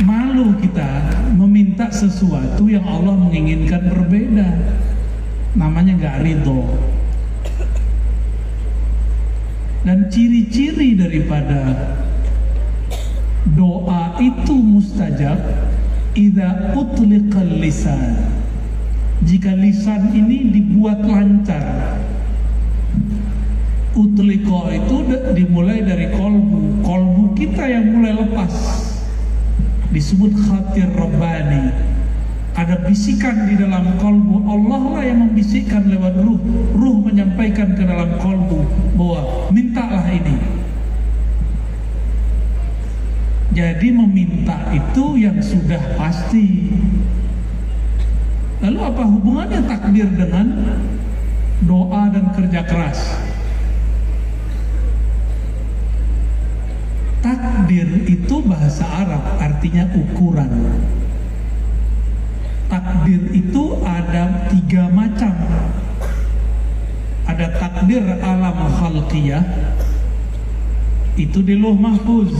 Malu 0.00 0.56
kita 0.64 0.88
meminta 1.36 1.92
sesuatu 1.92 2.64
yang 2.64 2.88
Allah 2.88 3.12
menginginkan 3.12 3.92
berbeda. 3.92 4.48
Namanya 5.52 5.92
nggak 6.00 6.16
ridho. 6.24 6.64
Dan 9.84 10.08
ciri-ciri 10.08 10.96
daripada 10.96 11.60
itu 14.20 14.54
mustajab 14.54 15.38
idza 16.14 16.74
utliqal 16.78 17.58
lisan. 17.58 18.16
Jika 19.24 19.56
lisan 19.56 20.12
ini 20.12 20.52
dibuat 20.52 21.00
lancar 21.02 21.96
utliko 23.94 24.68
itu 24.70 24.96
dimulai 25.32 25.82
dari 25.82 26.10
kolbu. 26.12 26.82
Kolbu 26.82 27.34
kita 27.38 27.64
yang 27.66 27.94
mulai 27.94 28.14
lepas. 28.14 28.54
Disebut 29.94 30.34
khatir 30.34 30.90
rabbani. 30.92 31.70
Ada 32.54 32.86
bisikan 32.86 33.50
di 33.50 33.58
dalam 33.58 33.98
kolbu. 33.98 34.46
Allah 34.46 34.82
lah 34.98 35.02
yang 35.02 35.30
membisikkan 35.30 35.90
lewat 35.90 36.14
ruh. 36.22 36.38
Ruh 36.74 36.96
menyampaikan 37.02 37.74
ke 37.74 37.82
dalam 37.82 38.18
kolbu 38.22 38.62
bahwa 38.94 39.50
mintalah 39.50 40.06
ini 40.10 40.53
jadi 43.54 43.88
meminta 43.94 44.74
itu 44.74 45.14
yang 45.14 45.38
sudah 45.38 45.78
pasti. 45.94 46.74
Lalu 48.58 48.78
apa 48.82 49.02
hubungannya 49.06 49.62
takdir 49.70 50.10
dengan 50.10 50.46
doa 51.62 52.10
dan 52.10 52.34
kerja 52.34 52.66
keras? 52.66 53.00
Takdir 57.22 57.88
itu 58.10 58.36
bahasa 58.44 58.84
Arab 58.84 59.22
artinya 59.38 59.86
ukuran. 59.94 60.50
Takdir 62.66 63.22
itu 63.32 63.64
ada 63.86 64.50
tiga 64.50 64.90
macam. 64.90 65.32
Ada 67.24 67.56
takdir 67.56 68.04
alam 68.20 68.58
khalqiyah, 68.76 69.42
itu 71.14 71.38
di 71.40 71.54
loh 71.54 71.78
mahfuz 71.78 72.34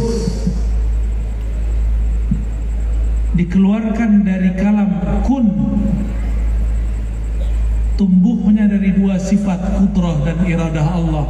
dikeluarkan 3.34 4.22
dari 4.22 4.50
kalam 4.54 4.90
kun. 5.26 5.46
Tumbuhnya 7.94 8.66
dari 8.66 8.90
dua 8.90 9.18
sifat 9.18 9.78
kudrah 9.78 10.26
dan 10.26 10.42
iradah 10.42 10.86
Allah. 10.98 11.26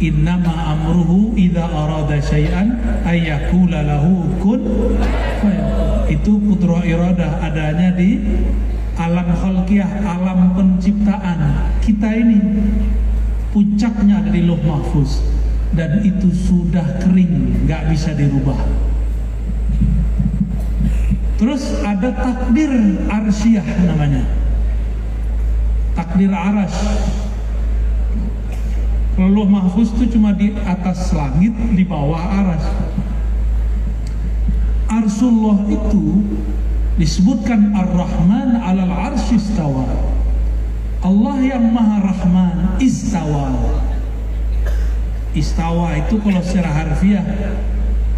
Innama 0.00 0.72
amruhu 0.76 1.36
idza 1.36 1.68
arada 1.68 2.16
syai'an 2.16 2.80
ayyakula 3.04 3.84
lahu 3.84 4.28
kun. 4.40 4.60
Itu 6.08 6.40
kudrah 6.40 6.84
iradah 6.84 7.44
adanya 7.44 7.92
di 7.92 8.20
alam 8.96 9.28
khalqiyah 9.36 10.04
alam 10.04 10.56
penciptaan 10.56 11.72
kita 11.84 12.08
ini. 12.16 12.40
Puncaknya 13.52 14.24
ada 14.24 14.32
di 14.32 14.48
loh 14.48 14.60
mahfuz. 14.64 15.20
Dan 15.72 16.04
itu 16.04 16.28
sudah 16.28 17.00
kering 17.00 17.64
nggak 17.64 17.88
bisa 17.88 18.12
dirubah 18.12 18.91
Terus 21.42 21.74
ada 21.82 22.14
takdir 22.14 22.70
arsyah 23.10 23.66
namanya. 23.82 24.22
Takdir 25.98 26.30
aras. 26.30 26.70
Lalu 29.18 29.50
mahfuz 29.50 29.90
itu 29.98 30.14
cuma 30.14 30.38
di 30.38 30.54
atas 30.62 31.10
langit, 31.10 31.50
di 31.74 31.82
bawah 31.82 32.22
aras. 32.22 32.62
Arsullah 34.86 35.66
itu 35.66 36.22
disebutkan 36.94 37.74
Ar-Rahman 37.74 38.62
alal 38.62 39.18
istawa. 39.18 39.90
Allah 41.02 41.36
yang 41.42 41.74
maha 41.74 42.06
rahman 42.06 42.78
istawa. 42.78 43.50
Istawa 45.34 46.06
itu 46.06 46.22
kalau 46.22 46.38
secara 46.38 46.70
harfiah 46.70 47.26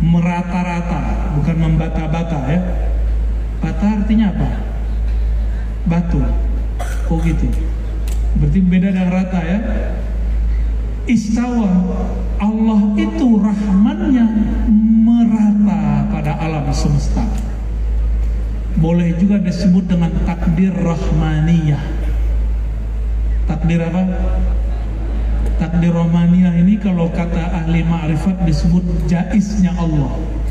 merata-rata, 0.04 1.32
bukan 1.40 1.56
membata-bata 1.56 2.40
ya 2.52 2.60
Bata 3.64 3.86
artinya 3.96 4.28
apa? 4.28 4.48
Batu. 5.88 6.20
Oh 7.08 7.16
gitu. 7.24 7.48
Berarti 8.36 8.60
beda 8.60 8.92
dengan 8.92 9.08
rata 9.08 9.40
ya. 9.40 9.58
Istawa 11.08 11.72
Allah 12.44 12.80
itu 13.00 13.40
rahmannya 13.40 14.26
merata 15.00 16.12
pada 16.12 16.32
alam 16.44 16.68
semesta. 16.76 17.24
Boleh 18.76 19.16
juga 19.16 19.40
disebut 19.40 19.88
dengan 19.88 20.12
takdir 20.28 20.76
rahmaniyah. 20.76 21.84
Takdir 23.48 23.80
apa? 23.80 24.02
Takdir 25.56 25.92
rahmaniyah 25.96 26.52
ini 26.60 26.76
kalau 26.84 27.08
kata 27.08 27.64
ahli 27.64 27.80
ma'rifat 27.80 28.44
disebut 28.44 29.08
jaisnya 29.08 29.72
Allah 29.80 30.43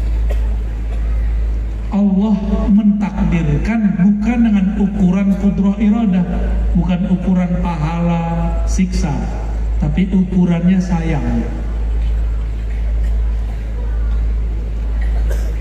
Allah 1.94 2.36
mentakdirkan 2.74 4.02
bukan 4.02 4.38
dengan 4.42 4.66
ukuran 4.82 5.30
kudroh 5.38 5.78
iradah, 5.78 6.26
bukan 6.74 7.06
ukuran 7.14 7.62
pahala 7.62 8.50
siksa, 8.66 9.14
tapi 9.78 10.10
ukurannya 10.10 10.82
sayang. 10.82 11.46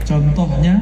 Contohnya 0.08 0.80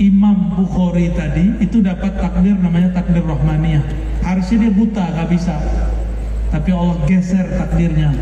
Imam 0.00 0.56
Bukhari 0.56 1.12
tadi 1.12 1.56
itu 1.60 1.84
dapat 1.84 2.16
takdir 2.16 2.56
namanya 2.56 2.96
takdir 2.96 3.24
rahmaniyah. 3.24 3.84
Harusnya 4.24 4.68
dia 4.68 4.72
buta, 4.72 5.04
gak 5.04 5.28
bisa. 5.28 5.56
Tapi 6.48 6.72
Allah 6.72 6.96
geser 7.04 7.44
takdirnya 7.60 8.12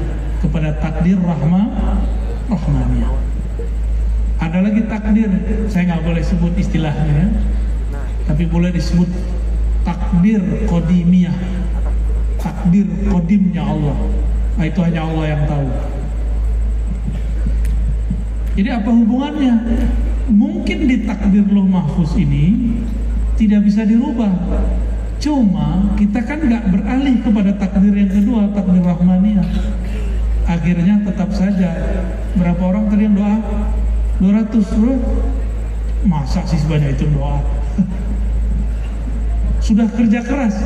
kepada 0.43 0.75
takdir 0.83 1.19
rahma 1.23 1.63
rahmaniyah. 2.49 3.13
Ada 4.43 4.59
lagi 4.61 4.83
takdir, 4.91 5.31
saya 5.73 5.83
nggak 5.95 6.03
boleh 6.05 6.23
sebut 6.23 6.53
istilahnya 6.59 7.13
ya. 7.13 7.29
Tapi 8.29 8.45
boleh 8.49 8.73
disebut 8.73 9.09
takdir 9.85 10.41
kodimiyah. 10.69 11.37
Takdir 12.41 12.85
kodimnya 13.09 13.63
Allah. 13.65 13.97
Nah, 14.55 14.65
itu 14.69 14.81
hanya 14.85 15.01
Allah 15.09 15.25
yang 15.33 15.43
tahu. 15.49 15.69
Jadi 18.55 18.69
apa 18.71 18.91
hubungannya? 18.91 19.55
Mungkin 20.31 20.79
di 20.89 20.97
takdir 21.05 21.45
loh 21.51 21.67
mahfuz 21.67 22.17
ini 22.17 22.77
tidak 23.35 23.67
bisa 23.67 23.83
dirubah. 23.85 24.31
Cuma 25.19 25.97
kita 25.99 26.21
kan 26.23 26.39
nggak 26.39 26.65
beralih 26.71 27.17
kepada 27.25 27.51
takdir 27.59 27.93
yang 27.93 28.13
kedua, 28.13 28.53
takdir 28.55 28.83
rahmaniyah. 28.85 29.49
Akhirnya 30.45 31.01
tetap 31.01 31.33
saja 31.33 31.71
berapa 32.37 32.63
orang 32.63 32.93
tadi 32.93 33.09
yang 33.09 33.17
doa? 33.17 33.37
200 34.21 34.77
bro. 34.77 34.95
Masa 36.05 36.45
sih 36.45 36.61
sebanyak 36.61 37.01
itu 37.01 37.09
doa? 37.17 37.41
Sudah 39.67 39.89
kerja 39.89 40.21
keras, 40.21 40.61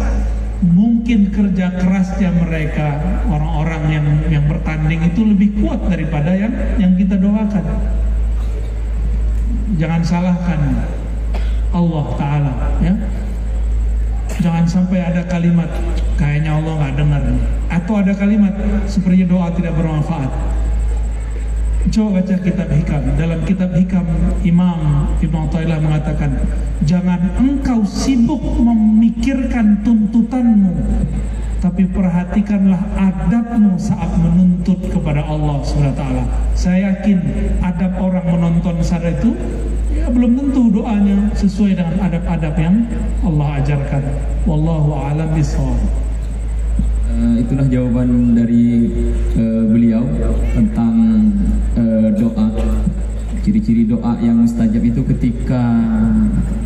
mungkin 0.66 1.30
kerja 1.30 1.78
kerasnya 1.78 2.34
mereka 2.34 2.98
orang-orang 3.30 3.82
yang 3.94 4.06
yang 4.26 4.44
bertanding 4.50 5.06
itu 5.06 5.22
lebih 5.22 5.62
kuat 5.62 5.78
daripada 5.86 6.34
yang 6.34 6.50
yang 6.82 6.92
kita 6.98 7.14
doakan. 7.14 7.64
Jangan 9.78 10.02
salahkan 10.02 10.60
Allah 11.70 12.06
Taala, 12.18 12.54
ya. 12.82 12.94
Jangan 14.42 14.66
sampai 14.66 14.98
ada 15.02 15.22
kalimat 15.30 15.70
kayaknya 16.18 16.58
Allah 16.58 16.74
nggak 16.82 16.94
dengar 16.98 17.22
atau 17.68 18.00
ada 18.00 18.12
kalimat 18.16 18.52
seperti 18.88 19.28
doa 19.28 19.52
tidak 19.52 19.76
bermanfaat. 19.76 20.30
Coba 21.88 22.20
baca 22.20 22.36
kitab 22.44 22.68
hikam. 22.68 23.02
Dalam 23.16 23.40
kitab 23.48 23.72
hikam 23.72 24.04
Imam 24.44 25.08
Ibn 25.24 25.36
Atta'illah 25.48 25.80
mengatakan, 25.80 26.36
jangan 26.84 27.32
engkau 27.40 27.80
sibuk 27.88 28.44
memikirkan 28.60 29.80
tuntutanmu, 29.88 30.74
tapi 31.64 31.88
perhatikanlah 31.88 32.82
adabmu 32.92 33.80
saat 33.80 34.10
menuntut 34.20 34.76
kepada 34.92 35.24
Allah 35.24 35.64
SWT. 35.64 36.02
Saya 36.52 36.92
yakin 36.92 37.18
adab 37.64 37.96
orang 37.96 38.26
menonton 38.36 38.84
saat 38.84 39.08
itu, 39.08 39.32
ya 39.96 40.12
belum 40.12 40.36
tentu 40.36 40.68
doanya 40.68 41.32
sesuai 41.40 41.72
dengan 41.72 41.96
adab-adab 42.04 42.54
yang 42.60 42.84
Allah 43.24 43.64
ajarkan. 43.64 44.02
Wallahu 44.44 44.92
a'lam 44.92 45.32
bishawab. 45.32 46.07
Uh, 47.18 47.34
itulah 47.42 47.66
jawaban 47.66 48.38
dari 48.38 48.94
uh, 49.34 49.66
beliau 49.66 50.06
tentang 50.54 50.94
uh, 51.74 52.14
doa. 52.14 52.46
Ciri-ciri 53.42 53.90
doa 53.90 54.14
yang 54.22 54.46
mustajab 54.46 54.86
itu 54.86 55.02
ketika 55.02 55.58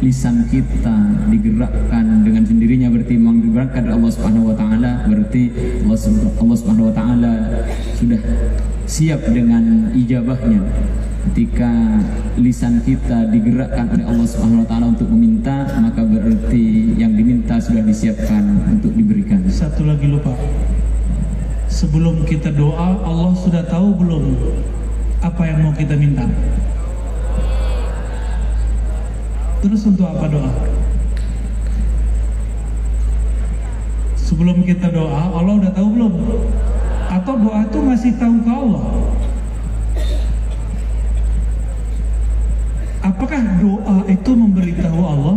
lisan 0.05 0.45
kita 0.53 0.93
digerakkan 1.33 2.21
dengan 2.21 2.45
sendirinya 2.45 2.93
berarti 2.93 3.17
memang 3.17 3.41
digerakkan 3.41 3.87
oleh 3.89 3.97
Allah 3.97 4.13
Subhanahu 4.13 4.51
wa 4.53 4.57
taala, 4.61 4.91
berarti 5.09 5.43
Allah, 5.89 5.99
Allah 6.21 6.57
Subhanahu 6.61 6.89
wa 6.91 6.95
taala 7.01 7.33
sudah 7.97 8.21
siap 8.85 9.25
dengan 9.33 9.95
ijabahnya. 9.97 10.61
Ketika 11.23 11.71
lisan 12.35 12.83
kita 12.83 13.31
digerakkan 13.31 13.95
oleh 13.95 14.05
Allah 14.11 14.27
Subhanahu 14.27 14.67
wa 14.67 14.69
taala 14.69 14.87
untuk 14.91 15.07
meminta, 15.07 15.71
maka 15.79 16.03
berarti 16.03 16.99
yang 16.99 17.15
diminta 17.15 17.63
sudah 17.63 17.87
disiapkan 17.87 18.43
untuk 18.67 18.91
diberikan. 18.99 19.47
Satu 19.47 19.87
lagi 19.87 20.11
lupa. 20.11 20.35
Sebelum 21.71 22.27
kita 22.27 22.51
doa, 22.51 23.01
Allah 23.07 23.33
sudah 23.39 23.63
tahu 23.71 23.95
belum 24.03 24.35
apa 25.23 25.43
yang 25.47 25.63
mau 25.63 25.73
kita 25.79 25.95
minta? 25.95 26.27
Terus 29.63 29.87
untuk 29.87 30.11
apa 30.11 30.27
doa? 30.27 30.51
Sebelum 34.19 34.67
kita 34.67 34.91
doa, 34.91 35.31
Allah 35.39 35.55
udah 35.63 35.71
tahu 35.71 35.89
belum? 35.95 36.15
Atau 37.15 37.39
doa 37.39 37.63
itu 37.63 37.79
masih 37.79 38.13
tahu 38.19 38.43
ke 38.43 38.51
Allah? 38.51 38.85
Apakah 43.13 43.45
doa 43.61 44.09
itu 44.09 44.31
memberitahu 44.33 45.01
Allah? 45.05 45.37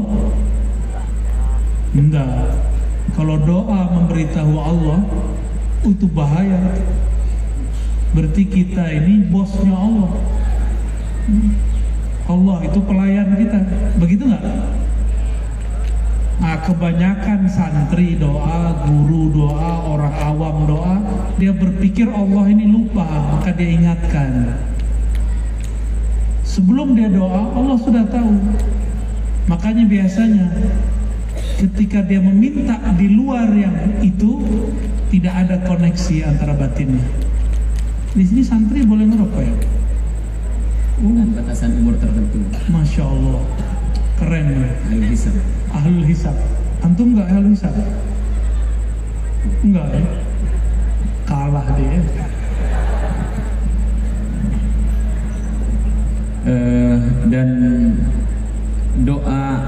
Enggak. 1.91 2.55
Kalau 3.19 3.35
doa 3.43 3.91
memberitahu 3.99 4.55
Allah, 4.55 5.03
itu 5.83 6.07
bahaya. 6.07 6.71
Berarti 8.15 8.47
kita 8.47 8.95
ini 8.95 9.27
bosnya 9.27 9.75
Allah. 9.75 10.11
Allah 12.31 12.57
itu 12.63 12.79
pelayan 12.79 13.35
kita. 13.35 13.59
Begitu 13.99 14.23
nggak? 14.23 14.45
Nah, 16.35 16.55
kebanyakan 16.63 17.47
santri 17.51 18.15
doa, 18.15 18.87
guru 18.87 19.35
doa, 19.35 19.71
orang 19.83 20.15
awam 20.19 20.57
doa, 20.67 20.95
dia 21.35 21.51
berpikir 21.51 22.07
Allah 22.07 22.43
ini 22.51 22.71
lupa, 22.71 23.03
maka 23.35 23.51
dia 23.55 23.71
ingatkan. 23.71 24.51
Sebelum 26.55 26.95
dia 26.95 27.11
doa, 27.11 27.51
Allah 27.51 27.75
sudah 27.75 28.07
tahu. 28.07 28.31
Makanya 29.51 29.83
biasanya 29.91 30.55
ketika 31.59 31.99
dia 32.07 32.23
meminta 32.23 32.79
di 32.95 33.11
luar 33.11 33.51
yang 33.51 33.75
itu 33.99 34.39
tidak 35.11 35.35
ada 35.35 35.59
koneksi 35.67 36.31
antara 36.31 36.55
batinnya. 36.55 37.03
Di 38.15 38.23
sini 38.23 38.39
santri 38.39 38.87
boleh 38.87 39.03
ngerokok 39.03 39.43
ya? 39.43 39.55
dengan 40.95 41.27
batasan 41.35 41.75
umur 41.83 41.99
tertentu. 41.99 42.39
Masya 42.71 43.03
Allah, 43.03 43.43
keren 44.15 44.45
ya. 44.47 44.71
Ahlul 44.87 45.07
hisab. 45.11 45.35
Ahlul 45.75 46.07
hisab. 46.07 46.35
Antum 46.79 47.07
nggak 47.19 47.27
ahlul 47.35 47.51
hisab? 47.51 47.75
Enggak 49.59 49.87
ya? 49.91 50.03
Kalah 51.27 51.67
dia. 51.75 51.99
Eh, 56.45 56.97
dan 57.25 57.49
doa 59.01 59.65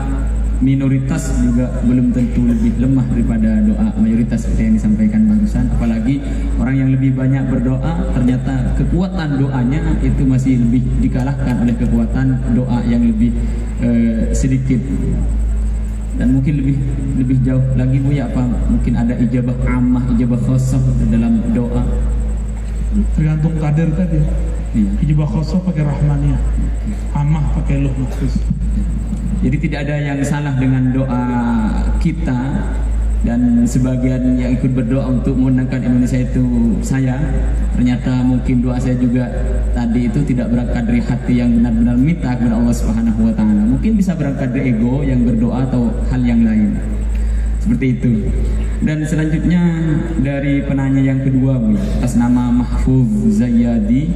minoritas 0.62 1.34
juga 1.41 1.74
belum 1.82 2.14
tentu 2.14 2.45
lebih 2.45 2.78
lemah 2.78 3.02
daripada 3.10 3.66
doa 3.66 3.98
mayoritas 3.98 4.45
seperti 4.45 4.62
yang 4.70 4.76
disampaikan 4.78 5.26
barusan. 5.26 5.74
Apalagi 5.74 6.22
orang 6.62 6.76
yang 6.78 6.90
lebih 6.94 7.18
banyak 7.18 7.49
berdoa 7.49 8.14
ternyata 8.14 8.78
kekuatan 8.78 9.41
doanya 9.41 9.82
itu 10.06 10.22
masih 10.22 10.62
lebih 10.62 10.86
dikalahkan 11.02 11.66
oleh 11.66 11.74
kekuatan 11.82 12.45
doa 12.54 12.86
yang 12.86 13.02
lebih 13.02 13.34
eh, 13.82 14.30
sedikit. 14.38 14.78
Dan 16.22 16.38
mungkin 16.38 16.62
lebih 16.62 16.78
lebih 17.18 17.38
jauh 17.41 17.62
lagi 17.74 17.98
bu 18.02 18.14
ya 18.14 18.30
apa 18.30 18.45
mungkin 18.70 18.94
ada 19.02 19.18
ijabah 19.18 19.58
amah 19.66 20.06
ijabah 20.14 20.45
khosok 20.45 20.82
dalam 21.10 21.41
doa. 21.58 21.82
Tergantung 23.18 23.58
kader 23.58 23.90
tadi. 23.98 24.22
Iya. 24.78 24.91
Ijibah 25.02 25.26
khosoh 25.26 25.60
pakai 25.66 25.84
rahmaniyah. 25.84 26.41
Amah 27.18 27.45
pakai 27.58 27.82
luh 27.82 27.94
mahfuz. 27.98 28.38
Jadi 29.41 29.58
tidak 29.70 29.80
ada 29.86 29.95
yang 30.02 30.20
salah 30.26 30.54
dengan 30.58 30.94
doa 30.94 31.24
kita 32.02 32.41
dan 33.26 33.66
sebagian 33.66 34.38
yang 34.38 34.54
ikut 34.54 34.72
berdoa 34.78 35.10
untuk 35.10 35.34
memenangkan 35.38 35.82
Indonesia 35.82 36.22
itu 36.22 36.78
saya 36.86 37.18
ternyata 37.74 38.22
mungkin 38.22 38.62
doa 38.62 38.78
saya 38.78 38.94
juga 38.98 39.26
tadi 39.74 40.06
itu 40.10 40.22
tidak 40.26 40.54
berangkat 40.54 40.84
dari 40.86 41.02
hati 41.02 41.34
yang 41.41 41.49
benar-benar 41.58 41.98
minta 41.98 42.34
kepada 42.38 42.56
Allah 42.56 42.76
Subhanahu 42.78 43.30
wa 43.30 43.34
taala. 43.34 43.62
Mungkin 43.66 43.98
bisa 43.98 44.14
berangkat 44.14 44.54
dari 44.54 44.74
ego 44.74 45.02
yang 45.02 45.26
berdoa 45.26 45.66
atau 45.70 45.90
hal 46.14 46.22
yang 46.22 46.41
lain. 46.45 46.78
Seperti 47.62 47.86
itu. 47.99 48.12
Dan 48.78 49.02
selanjutnya 49.04 49.62
dari 50.22 50.62
penanya 50.64 51.02
yang 51.02 51.20
kedua 51.26 51.58
Bu, 51.58 51.74
atas 51.98 52.14
nama 52.14 52.54
Mahfuz 52.54 53.41
Zayyadi 53.41 54.08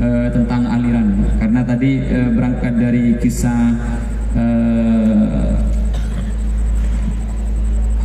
eh, 0.00 0.28
tentang 0.32 0.64
aliran. 0.66 1.20
Karena 1.36 1.60
tadi 1.62 2.00
eh, 2.00 2.28
berangkat 2.32 2.74
dari 2.80 3.04
kisah 3.20 3.60
eh, 4.34 5.52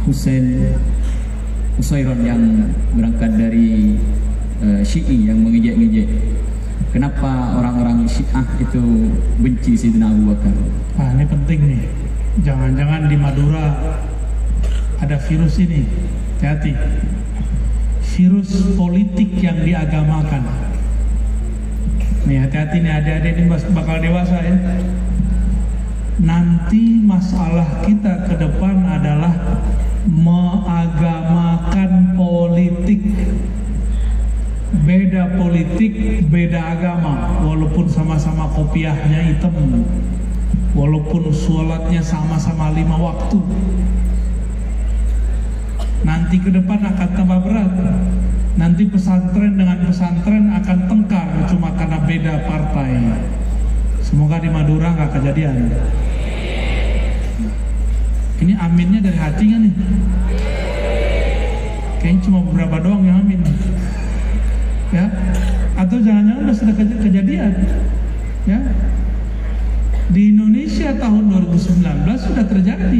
Husain 0.05 0.77
Usairon 1.75 2.21
yang 2.21 2.71
berangkat 2.93 3.31
dari 3.35 3.97
eh, 4.61 4.81
Syi'i 4.85 5.27
yang 5.27 5.41
mengejek-ngejek 5.41 6.07
Kenapa 6.95 7.59
orang-orang 7.59 8.07
Syiah 8.07 8.47
itu 8.55 9.11
benci 9.43 9.75
Sayyidina 9.75 10.15
Abu 10.15 10.31
Bakar? 10.31 10.55
Nah 10.95 11.11
ini 11.11 11.27
penting 11.27 11.59
nih. 11.67 11.83
Jangan-jangan 12.47 13.11
di 13.11 13.19
Madura 13.19 13.67
ada 15.03 15.19
virus 15.27 15.59
ini. 15.59 15.83
Hati-hati. 16.39 16.71
Virus 18.15 18.79
politik 18.79 19.27
yang 19.43 19.59
diagamakan. 19.59 20.47
Nih 22.25 22.41
hati-hati 22.41 22.81
nih 22.81 22.89
adik-adik 22.89 23.37
ini 23.37 23.53
bakal 23.73 24.01
dewasa 24.01 24.41
ya. 24.41 24.57
Nanti 26.21 27.01
masalah 27.05 27.85
kita 27.85 28.25
ke 28.25 28.33
depan 28.41 28.81
adalah 28.81 29.61
mengagamakan 30.09 32.17
politik 32.17 33.05
beda 34.85 35.39
politik, 35.39 36.27
beda 36.27 36.77
agama, 36.77 37.41
walaupun 37.41 37.89
sama-sama 37.89 38.45
kopiahnya 38.53 39.33
hitam, 39.33 39.55
walaupun 40.75 41.31
sholatnya 41.31 42.03
sama-sama 42.03 42.75
lima 42.75 42.99
waktu. 42.99 43.39
Nanti 46.05 46.37
ke 46.37 46.53
depan 46.53 46.79
akan 46.85 47.09
tambah 47.17 47.39
berat. 47.41 47.71
Nanti 48.55 48.87
pesantren 48.87 49.57
dengan 49.57 49.83
pesantren 49.83 50.53
akan 50.53 50.77
tengkar 50.87 51.27
cuma 51.49 51.73
karena 51.73 51.99
beda 52.05 52.33
partai. 52.45 52.91
Semoga 54.05 54.37
di 54.37 54.47
Madura 54.53 54.93
nggak 54.93 55.11
kejadian. 55.17 55.73
Ini 58.39 58.53
aminnya 58.61 59.01
dari 59.01 59.17
hati 59.17 59.43
nih? 59.49 59.73
Kayaknya 61.99 62.21
cuma 62.21 62.39
beberapa 62.45 62.77
doang 62.85 63.01
yang 63.01 63.25
amin 63.25 63.41
ya 64.93 65.05
atau 65.75 65.97
jangan-jangan 65.99 66.53
sudah 66.55 66.75
kejadian 66.77 67.51
ya 68.47 68.59
di 70.13 70.31
Indonesia 70.31 70.93
tahun 70.95 71.23
2019 71.51 71.83
sudah 72.15 72.45
terjadi 72.45 72.99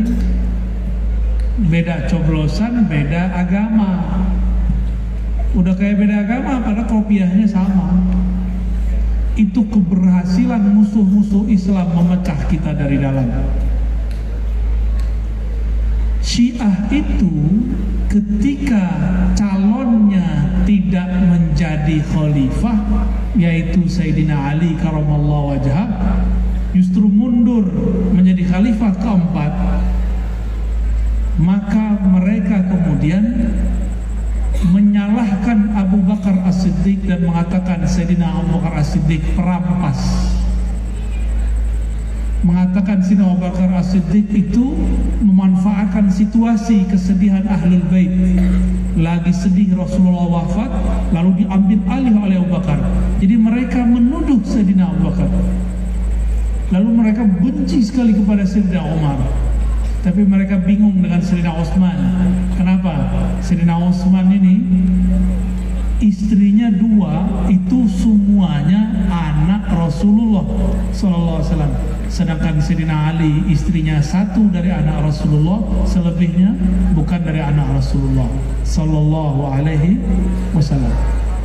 beda 1.56 2.08
coblosan 2.12 2.88
beda 2.92 3.32
agama. 3.32 4.04
Udah 5.56 5.72
kayak 5.80 6.04
beda 6.04 6.16
agama 6.28 6.60
padahal 6.60 6.88
kopiahnya 6.88 7.48
sama. 7.48 7.96
Itu 9.40 9.68
keberhasilan 9.68 10.64
musuh-musuh 10.76 11.48
Islam 11.48 11.92
memecah 11.96 12.40
kita 12.52 12.76
dari 12.76 13.00
dalam. 13.00 13.28
Syiah 16.20 16.92
itu 16.92 17.32
ketika 18.12 18.84
calonnya 19.36 20.52
tidak 20.68 21.08
menjadi 21.32 22.04
khalifah 22.12 22.76
yaitu 23.40 23.88
Sayyidina 23.88 24.56
Ali 24.56 24.76
karamallahu 24.76 25.56
wajah 25.56 25.88
justru 26.76 27.08
mundur 27.08 27.64
menjadi 28.12 28.44
khalifah 28.52 28.92
keempat 29.00 29.52
maka 31.36 32.00
mereka 32.00 32.64
kemudian 32.72 33.52
menyalahkan 34.72 35.76
Abu 35.76 36.00
Bakar 36.08 36.40
As-Siddiq 36.48 37.04
dan 37.04 37.28
mengatakan 37.28 37.84
Sayyidina 37.84 38.40
Abu 38.40 38.56
Bakar 38.56 38.80
As-Siddiq 38.80 39.22
perampas. 39.36 40.00
Mengatakan 42.46 43.02
Sina 43.04 43.26
Abu 43.26 43.42
Bakar 43.42 43.68
As-Siddiq 43.76 44.32
itu 44.32 44.80
memanfaatkan 45.20 46.08
situasi 46.08 46.88
kesedihan 46.88 47.44
Ahlul 47.52 47.84
Bait. 47.92 48.14
Lagi 48.96 49.36
sedih 49.36 49.76
Rasulullah 49.76 50.40
wafat 50.40 50.72
lalu 51.12 51.44
diambil 51.44 51.80
alih 51.92 52.16
oleh 52.16 52.36
Abu 52.40 52.50
Bakar. 52.56 52.80
Jadi 53.20 53.36
mereka 53.36 53.84
menuduh 53.84 54.40
Sayyidina 54.48 54.88
Abu 54.88 55.12
Bakar. 55.12 55.28
Lalu 56.72 56.90
mereka 56.96 57.28
benci 57.28 57.84
sekali 57.84 58.16
kepada 58.16 58.48
Sayyidina 58.48 58.82
Umar 58.88 59.45
tapi 60.06 60.22
mereka 60.22 60.62
bingung 60.62 61.02
dengan 61.02 61.18
Sayyidina 61.18 61.58
Utsman 61.58 61.98
kenapa? 62.54 63.10
Sayyidina 63.42 63.74
Utsman 63.90 64.30
ini 64.30 64.62
istrinya 65.98 66.70
dua 66.70 67.26
itu 67.50 67.90
semuanya 67.90 69.10
anak 69.10 69.66
Rasulullah 69.74 70.46
Sallallahu 70.94 71.42
Alaihi 71.42 71.50
Wasallam. 71.50 71.74
Sedangkan 72.06 72.62
Sayyidina 72.62 73.18
Ali 73.18 73.50
istrinya 73.50 73.98
satu 73.98 74.46
dari 74.54 74.70
anak 74.70 75.10
Rasulullah 75.10 75.66
selebihnya 75.90 76.54
bukan 76.94 77.26
dari 77.26 77.42
anak 77.42 77.82
Rasulullah 77.82 78.30
Sallallahu 78.62 79.58
Alaihi 79.58 79.98
Wasallam. 80.54 80.94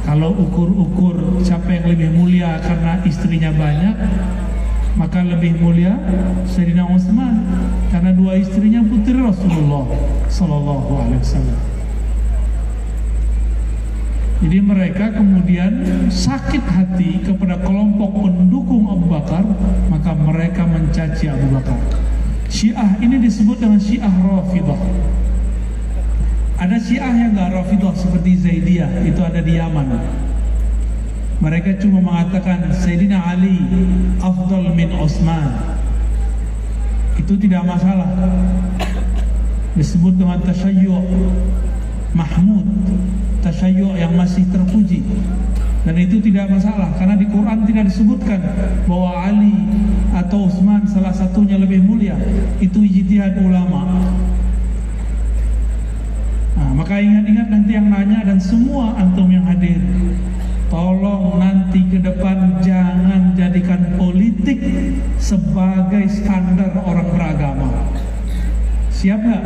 Kalau 0.04 0.36
ukur-ukur 0.36 1.40
siapa 1.40 1.80
yang 1.80 1.96
lebih 1.96 2.12
mulia 2.12 2.60
karena 2.60 3.00
istrinya 3.08 3.56
banyak 3.56 3.96
maka 4.98 5.22
lebih 5.22 5.58
mulia 5.60 5.94
Sayyidina 6.46 6.86
Utsman 6.90 7.46
karena 7.94 8.10
dua 8.14 8.38
istrinya 8.38 8.82
putri 8.82 9.14
Rasulullah 9.18 9.86
Sallallahu 10.26 10.90
Alaihi 10.98 11.22
Wasallam 11.22 11.70
jadi 14.40 14.56
mereka 14.64 15.12
kemudian 15.12 15.84
sakit 16.08 16.64
hati 16.64 17.20
kepada 17.20 17.60
kelompok 17.60 18.24
pendukung 18.24 18.88
Abu 18.88 19.12
Bakar, 19.12 19.44
maka 19.92 20.16
mereka 20.16 20.64
mencaci 20.64 21.28
Abu 21.28 21.52
Bakar. 21.52 21.76
Syiah 22.48 22.96
ini 23.04 23.20
disebut 23.20 23.60
dengan 23.60 23.76
Syiah 23.76 24.08
Rafidah. 24.08 24.80
Ada 26.56 26.76
Syiah 26.80 27.12
yang 27.12 27.36
gak 27.36 27.52
Rafidah 27.52 27.92
seperti 27.92 28.40
Zaidiyah, 28.40 29.04
itu 29.04 29.20
ada 29.20 29.44
di 29.44 29.60
Yaman. 29.60 29.88
Mereka 31.40 31.80
cuma 31.80 32.04
mengatakan 32.04 32.68
Sayyidina 32.68 33.16
Ali 33.16 33.64
afdal 34.20 34.76
min 34.76 34.92
Osman. 35.00 35.56
Itu 37.16 37.40
tidak 37.40 37.64
masalah. 37.64 38.12
Disebut 39.72 40.20
dengan 40.20 40.44
tasyayyu' 40.44 41.00
Mahmud 42.12 42.66
tasyayyu' 43.40 43.96
yang 43.96 44.12
masih 44.14 44.44
terpuji 44.52 45.00
dan 45.80 45.96
itu 45.96 46.20
tidak 46.20 46.52
masalah 46.52 46.92
karena 47.00 47.16
di 47.16 47.24
Quran 47.24 47.64
tidak 47.64 47.88
disebutkan 47.88 48.40
bahwa 48.84 49.16
Ali 49.16 49.56
atau 50.12 50.44
Utsman 50.44 50.84
salah 50.84 51.12
satunya 51.16 51.56
lebih 51.56 51.80
mulia 51.80 52.20
itu 52.60 52.84
ijtihad 52.84 53.40
ulama 53.40 53.88
nah, 56.60 56.70
maka 56.76 57.00
ingat-ingat 57.00 57.48
nanti 57.48 57.70
yang 57.72 57.88
nanya 57.88 58.28
dan 58.28 58.36
semua 58.36 58.92
antum 59.00 59.32
yang 59.32 59.48
hadir 59.48 59.80
tolong 60.70 61.42
nanti 61.42 61.82
ke 61.90 61.98
depan 61.98 62.62
jangan 62.62 63.34
jadikan 63.34 63.98
politik 63.98 64.62
sebagai 65.18 66.06
standar 66.06 66.72
orang 66.86 67.10
beragama 67.10 67.90
siap 69.00 69.16
nggak? 69.24 69.44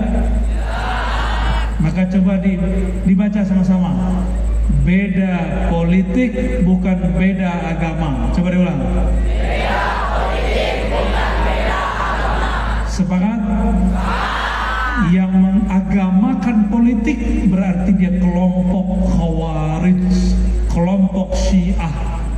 Maka 1.79 2.03
coba 2.11 2.43
di, 2.43 2.59
dibaca 3.07 3.41
sama-sama. 3.47 4.25
Beda 4.83 5.69
politik 5.71 6.65
bukan 6.67 6.99
beda 7.15 7.51
agama. 7.71 8.35
Coba 8.35 8.49
diulang. 8.51 8.79
Beda 9.23 9.79
politik 10.11 10.91
bukan 10.91 11.31
beda 11.47 11.79
agama. 12.03 12.51
Sepakat? 12.91 13.41
Yang 14.95 15.33
mengagamakan 15.35 16.71
politik 16.71 17.19
berarti 17.51 17.91
dia 17.99 18.15
kelompok 18.15 19.11
khawarij, 19.11 19.99
kelompok 20.71 21.35
syiah, 21.35 21.91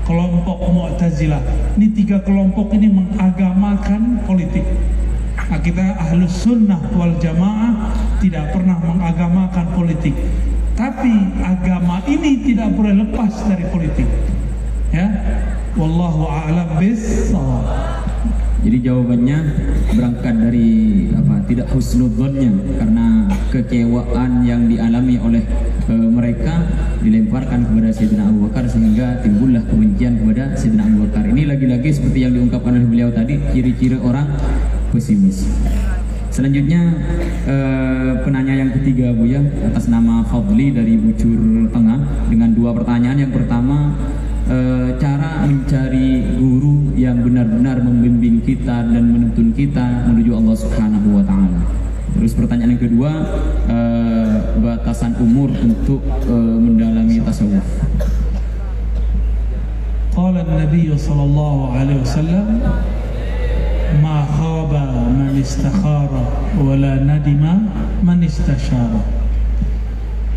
kelompok 0.08 0.64
mu'tazilah. 0.72 1.44
Ini 1.76 1.92
tiga 1.92 2.24
kelompok 2.24 2.72
ini 2.72 2.88
mengagamakan 2.88 4.24
politik. 4.24 4.64
Nah, 5.36 5.60
kita 5.60 6.00
ahlus 6.00 6.42
sunnah 6.42 6.80
wal 6.96 7.12
jamaah 7.20 7.92
tidak 8.24 8.56
pernah 8.56 8.80
mengagamakan 8.80 9.66
politik. 9.76 10.16
Tapi 10.72 11.12
agama 11.44 12.00
ini 12.08 12.40
tidak 12.40 12.72
boleh 12.72 13.04
lepas 13.04 13.36
dari 13.44 13.68
politik. 13.68 14.08
Ya, 14.96 15.12
wallahu 15.76 16.24
a'lam 16.24 16.80
bissawab. 16.80 18.05
Jadi 18.66 18.82
jawabannya 18.82 19.38
berangkat 19.94 20.34
dari 20.42 20.70
apa? 21.14 21.38
Tidak 21.46 21.70
husnudzonnya 21.70 22.50
karena 22.82 23.30
kekecewaan 23.54 24.42
yang 24.42 24.66
dialami 24.66 25.22
oleh 25.22 25.46
e, 25.86 25.94
mereka 25.94 26.66
dilemparkan 26.98 27.62
kepada 27.62 27.94
Sayyidina 27.94 28.26
Abu 28.26 28.50
Bakar 28.50 28.66
sehingga 28.66 29.22
timbullah 29.22 29.62
kebencian 29.70 30.18
kepada 30.18 30.58
Sayyidina 30.58 30.82
Abu 30.82 31.06
Bakar. 31.06 31.30
Ini 31.30 31.42
lagi-lagi 31.46 31.94
seperti 31.94 32.26
yang 32.26 32.34
diungkapkan 32.34 32.74
oleh 32.74 32.90
beliau 32.90 33.14
tadi, 33.14 33.38
ciri-ciri 33.54 34.02
orang 34.02 34.26
pesimis. 34.90 35.46
Selanjutnya 36.34 36.90
eh, 37.46 38.12
penanya 38.26 38.66
yang 38.66 38.74
ketiga 38.74 39.14
Bu 39.14 39.30
ya 39.30 39.46
atas 39.62 39.86
nama 39.86 40.26
Fadli 40.26 40.74
dari 40.74 40.98
Bucur 40.98 41.70
Tengah 41.70 42.28
dengan 42.28 42.50
dua 42.50 42.74
pertanyaan. 42.74 43.30
Yang 43.30 43.40
pertama 43.40 43.94
eh, 44.49 44.89
cara 44.99 45.47
mencari 45.47 46.37
guru 46.37 46.93
yang 46.97 47.21
benar-benar 47.23 47.79
membimbing 47.81 48.43
kita 48.43 48.85
dan 48.85 49.03
menuntun 49.07 49.55
kita 49.55 50.09
menuju 50.09 50.31
Allah 50.37 50.55
Subhanahu 50.57 51.07
wa 51.19 51.23
taala. 51.23 51.61
Terus 52.11 52.35
pertanyaan 52.35 52.75
yang 52.75 52.83
kedua 52.83 53.11
eh, 53.71 54.29
batasan 54.59 55.15
umur 55.17 55.49
untuk 55.55 56.03
eh, 56.05 56.57
mendalami 56.59 57.23
tasawuf. 57.23 57.65
Qala 60.11 60.43
النبي 60.43 60.91
صلى 60.97 61.23
الله 61.23 61.55
عليه 61.71 61.97
وسلم 62.03 62.47
ما 64.03 64.17
خاب 64.37 64.71
من 65.15 65.39
استخار 65.39 66.11
ولا 66.59 66.93
ندم 66.99 67.43
من 68.03 68.19
استشار 68.23 68.91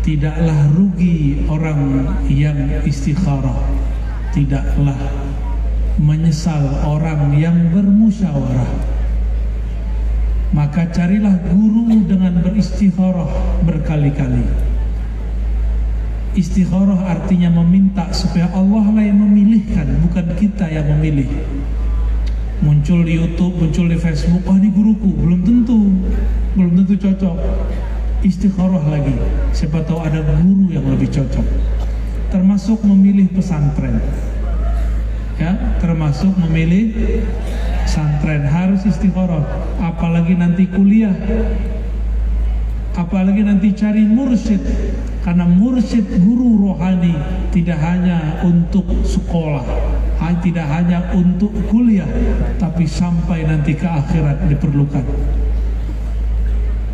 Tidaklah 0.05 0.69
rugi 0.69 1.49
orang 1.49 2.05
yang 2.29 2.85
istikharah 2.85 3.57
Tidaklah 4.30 5.00
menyesal 5.98 6.86
orang 6.86 7.34
yang 7.34 7.74
bermusyawarah 7.74 8.70
Maka 10.50 10.90
carilah 10.90 11.34
guru 11.50 11.90
dengan 12.06 12.42
beristikharah 12.42 13.30
berkali-kali 13.66 14.46
Istikharah 16.38 17.10
artinya 17.10 17.50
meminta 17.50 18.06
supaya 18.14 18.46
Allah 18.54 18.86
lah 18.94 19.02
yang 19.02 19.18
memilihkan 19.18 19.98
Bukan 20.06 20.38
kita 20.38 20.70
yang 20.70 20.86
memilih 20.94 21.26
muncul 22.60 23.00
di 23.04 23.16
YouTube, 23.16 23.56
muncul 23.56 23.88
di 23.88 23.96
Facebook, 23.96 24.44
oh 24.44 24.56
ini 24.56 24.68
guruku, 24.68 25.10
belum 25.16 25.40
tentu, 25.44 25.80
belum 26.56 26.72
tentu 26.76 26.94
cocok. 27.08 27.36
Istikharah 28.20 28.84
lagi, 28.84 29.16
siapa 29.56 29.80
tahu 29.80 29.96
ada 30.04 30.20
guru 30.20 30.68
yang 30.68 30.84
lebih 30.92 31.08
cocok. 31.08 31.46
Termasuk 32.30 32.86
memilih 32.86 33.26
pesantren, 33.34 33.98
ya, 35.34 35.76
termasuk 35.82 36.30
memilih 36.38 36.94
pesantren. 37.82 38.46
Harus 38.46 38.86
istikharah. 38.86 39.42
Apalagi 39.82 40.38
nanti 40.38 40.70
kuliah, 40.70 41.12
apalagi 42.94 43.42
nanti 43.42 43.74
cari 43.74 44.06
mursyid, 44.06 44.62
karena 45.26 45.44
mursyid 45.50 46.06
guru 46.22 46.70
rohani 46.70 47.18
tidak 47.50 47.82
hanya 47.82 48.46
untuk 48.46 48.86
sekolah, 49.02 49.66
tidak 50.40 50.66
hanya 50.70 51.04
untuk 51.12 51.52
kuliah 51.68 52.08
tapi 52.56 52.88
sampai 52.88 53.44
nanti 53.44 53.76
ke 53.76 53.84
akhirat 53.84 54.48
diperlukan 54.48 55.04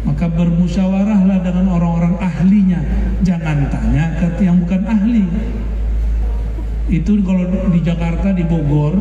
maka 0.06 0.30
bermusyawarahlah 0.30 1.42
dengan 1.42 1.66
orang-orang 1.74 2.14
ahlinya. 2.22 2.80
Jangan 3.26 3.66
tanya 3.68 4.14
ke 4.22 4.46
yang 4.46 4.62
bukan 4.62 4.86
ahli. 4.86 5.26
Itu 6.86 7.18
kalau 7.26 7.50
di 7.74 7.80
Jakarta 7.82 8.30
di 8.30 8.46
Bogor 8.46 8.94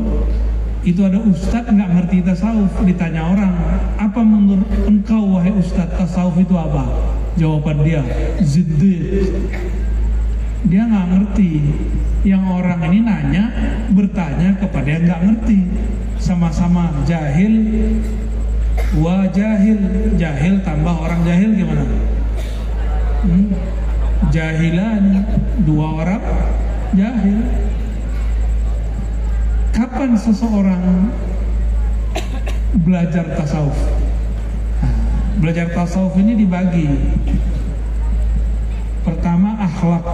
itu 0.82 1.02
ada 1.06 1.22
ustadz 1.22 1.70
nggak 1.70 1.90
ngerti 1.94 2.18
tasawuf. 2.26 2.74
Ditanya 2.82 3.30
orang 3.30 3.54
apa 4.02 4.22
menurut 4.26 4.66
engkau 4.90 5.38
wahai 5.38 5.54
ustadz 5.54 5.94
tasawuf 5.94 6.42
itu 6.42 6.58
apa? 6.58 6.90
Jawaban 7.38 7.86
dia 7.86 8.02
ziddiq. 8.42 9.30
Dia 10.66 10.90
nggak 10.90 11.08
ngerti. 11.14 11.52
Yang 12.26 12.44
orang 12.50 12.82
ini 12.90 13.00
nanya 13.06 13.44
bertanya 13.94 14.58
kepada 14.58 14.90
yang 14.90 15.04
nggak 15.06 15.22
ngerti. 15.30 15.60
Sama-sama 16.18 16.90
jahil 17.06 17.54
wa 18.94 19.26
jahil 19.34 19.80
jahil 20.20 20.62
tambah 20.62 20.96
orang 20.96 21.22
jahil 21.26 21.50
gimana? 21.58 21.86
Hmm? 23.26 23.50
jahilan 24.36 25.24
dua 25.64 25.88
orang 26.04 26.24
jahil. 26.96 27.40
Kapan 29.76 30.16
seseorang 30.16 31.12
belajar 32.84 33.28
tasawuf? 33.36 33.76
Belajar 35.40 35.68
tasawuf 35.76 36.16
ini 36.16 36.40
dibagi. 36.40 36.88
Pertama 39.04 39.60
akhlak. 39.60 40.06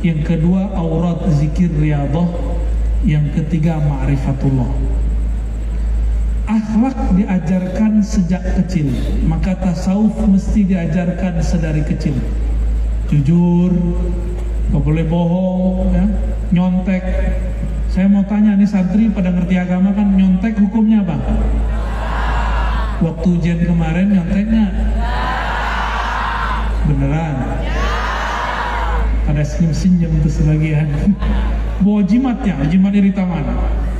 Yang 0.00 0.32
kedua 0.32 0.74
aurat 0.74 1.28
zikir 1.28 1.68
riadah 1.76 2.24
yang 3.04 3.28
ketiga 3.36 3.76
ma'rifatullah 3.84 4.89
akhlak 6.50 6.98
diajarkan 7.14 8.02
sejak 8.02 8.42
kecil. 8.58 8.90
Maka 9.30 9.54
tasawuf 9.54 10.18
mesti 10.26 10.66
diajarkan 10.66 11.38
sedari 11.38 11.86
kecil. 11.86 12.18
Jujur 13.06 13.70
gak 14.74 14.82
boleh 14.82 15.06
bohong 15.06 15.94
ya. 15.94 16.06
Nyontek. 16.50 17.02
Saya 17.90 18.06
mau 18.06 18.22
tanya 18.26 18.54
nih 18.54 18.66
santri 18.66 19.10
pada 19.10 19.34
ngerti 19.34 19.58
agama 19.58 19.94
kan 19.94 20.14
nyontek 20.14 20.58
hukumnya 20.58 21.02
apa? 21.02 21.18
Waktu 23.02 23.26
ujian 23.38 23.60
kemarin 23.66 24.14
nyonteknya 24.14 24.64
beneran? 26.86 27.34
Ada 29.30 29.42
senyum-senyum 29.46 30.22
tuh 30.26 30.32
sebagian. 30.34 30.86
Bawa 31.82 32.02
jimatnya. 32.02 32.54
Jimat 32.66 32.92
iri 32.94 33.14
tangan 33.14 33.46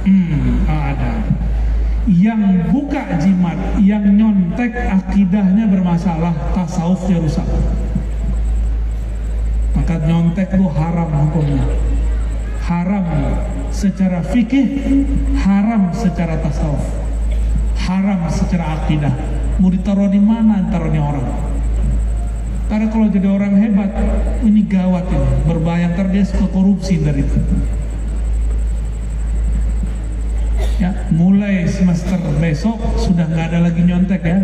hmm 0.01 0.65
ada 0.65 1.13
yang 2.11 2.67
buka 2.75 3.23
jimat 3.23 3.55
yang 3.79 4.03
nyontek 4.03 4.75
akidahnya 4.75 5.71
bermasalah 5.71 6.35
tasawufnya 6.51 7.23
rusak. 7.23 7.47
Maka 9.79 9.95
nyontek 10.03 10.51
itu 10.51 10.67
haram 10.75 11.11
hukumnya. 11.31 11.65
Haram 12.67 13.07
secara 13.71 14.27
fikih 14.27 14.83
haram 15.39 15.95
secara 15.95 16.35
tasawuf. 16.43 16.83
Haram 17.79 18.27
secara 18.27 18.83
akidah. 18.83 19.15
Mau 19.63 19.71
ditaruh 19.71 20.11
di 20.11 20.19
mana 20.19 20.67
taruhnya 20.67 21.03
orang? 21.03 21.27
Karena 22.71 22.87
kalau 22.87 23.11
jadi 23.11 23.27
orang 23.27 23.59
hebat, 23.59 23.91
ini 24.47 24.63
gawat 24.63 25.11
ini, 25.11 25.27
berbahaya 25.43 25.91
dia 26.07 26.23
suka 26.23 26.47
korupsi 26.55 27.03
dari 27.03 27.27
itu. 27.27 27.39
Ya, 30.81 30.97
mulai 31.13 31.69
semester 31.69 32.17
besok 32.41 32.81
sudah 32.97 33.29
nggak 33.29 33.53
ada 33.53 33.59
lagi 33.69 33.85
nyontek 33.85 34.25
ya. 34.25 34.39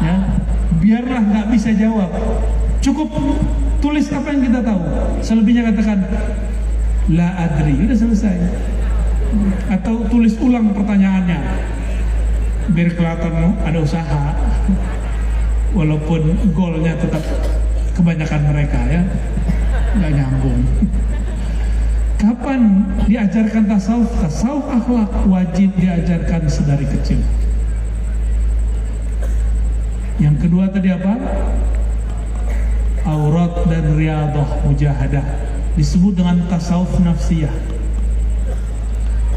Ya, 0.00 0.14
biarlah 0.80 1.20
nggak 1.20 1.46
bisa 1.52 1.76
jawab. 1.76 2.08
Cukup 2.80 3.12
tulis 3.84 4.08
apa 4.08 4.32
yang 4.32 4.42
kita 4.48 4.64
tahu. 4.64 4.80
Selebihnya 5.20 5.68
katakan 5.68 6.08
la 7.12 7.28
adri, 7.36 7.84
udah 7.84 7.98
selesai. 8.00 8.36
Atau 9.68 10.08
tulis 10.08 10.40
ulang 10.40 10.72
pertanyaannya. 10.72 11.40
Biar 12.72 12.88
kelihatan 12.96 13.60
ada 13.60 13.78
usaha 13.78 14.22
walaupun 15.76 16.34
golnya 16.56 16.98
tetap 16.98 17.22
kebanyakan 17.94 18.40
mereka 18.50 18.80
ya 18.90 19.02
nggak 19.98 20.10
nyambung 20.18 20.60
kapan 22.20 22.84
diajarkan 23.08 23.64
tasawuf? 23.64 24.12
Tasawuf 24.20 24.68
akhlak 24.68 25.10
wajib 25.24 25.72
diajarkan 25.80 26.44
sedari 26.52 26.84
kecil. 26.84 27.24
Yang 30.20 30.36
kedua 30.44 30.68
tadi 30.68 30.92
apa? 30.92 31.16
Aurat 33.08 33.64
dan 33.72 33.96
riadah 33.96 34.68
mujahadah. 34.68 35.24
Disebut 35.80 36.20
dengan 36.20 36.44
tasawuf 36.52 36.92
nafsiyah. 37.00 37.52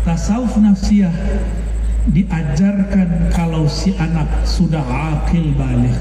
Tasawuf 0.03 0.59
nafsiyah 0.59 1.15
diajarkan 2.11 3.31
kalau 3.31 3.63
si 3.71 3.95
anak 3.95 4.27
sudah 4.43 4.83
akil 4.83 5.55
balik. 5.55 5.95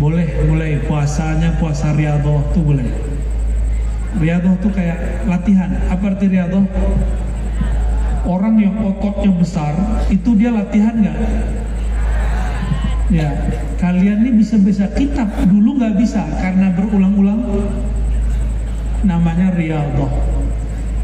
Boleh 0.00 0.24
mulai 0.48 0.80
puasanya 0.88 1.60
puasa 1.60 1.92
riadoh 1.92 2.40
tuh 2.56 2.64
boleh 2.64 3.09
riadoh 4.18 4.58
tuh 4.58 4.72
kayak 4.74 5.28
latihan. 5.30 5.70
Apa 5.86 6.16
arti 6.16 6.26
riadoh? 6.26 6.66
Orang 8.26 8.58
yang 8.58 8.74
ototnya 8.82 9.32
besar 9.38 9.74
itu 10.10 10.34
dia 10.34 10.50
latihan 10.50 10.94
nggak? 10.98 11.18
Ya 13.10 13.28
kalian 13.78 14.26
ini 14.26 14.42
bisa 14.42 14.58
bisa. 14.58 14.90
Kitab 14.94 15.30
dulu 15.46 15.78
nggak 15.78 15.94
bisa 15.98 16.22
karena 16.42 16.74
berulang-ulang. 16.74 17.40
Namanya 19.06 19.54
riadoh. 19.54 20.10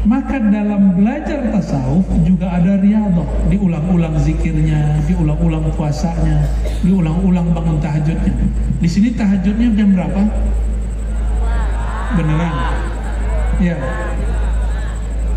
Maka 0.07 0.39
dalam 0.39 0.95
belajar 0.95 1.51
tasawuf 1.51 2.07
juga 2.23 2.47
ada 2.47 2.79
riadah, 2.79 3.27
diulang-ulang 3.51 4.15
zikirnya, 4.23 5.03
diulang-ulang 5.03 5.67
puasanya, 5.75 6.47
diulang-ulang 6.79 7.51
bangun 7.51 7.75
tahajudnya. 7.83 8.31
Di 8.79 8.87
sini 8.87 9.11
tahajudnya 9.11 9.67
jam 9.75 9.91
berapa? 9.91 10.21
Beneran? 12.15 12.76
Ya. 13.57 13.77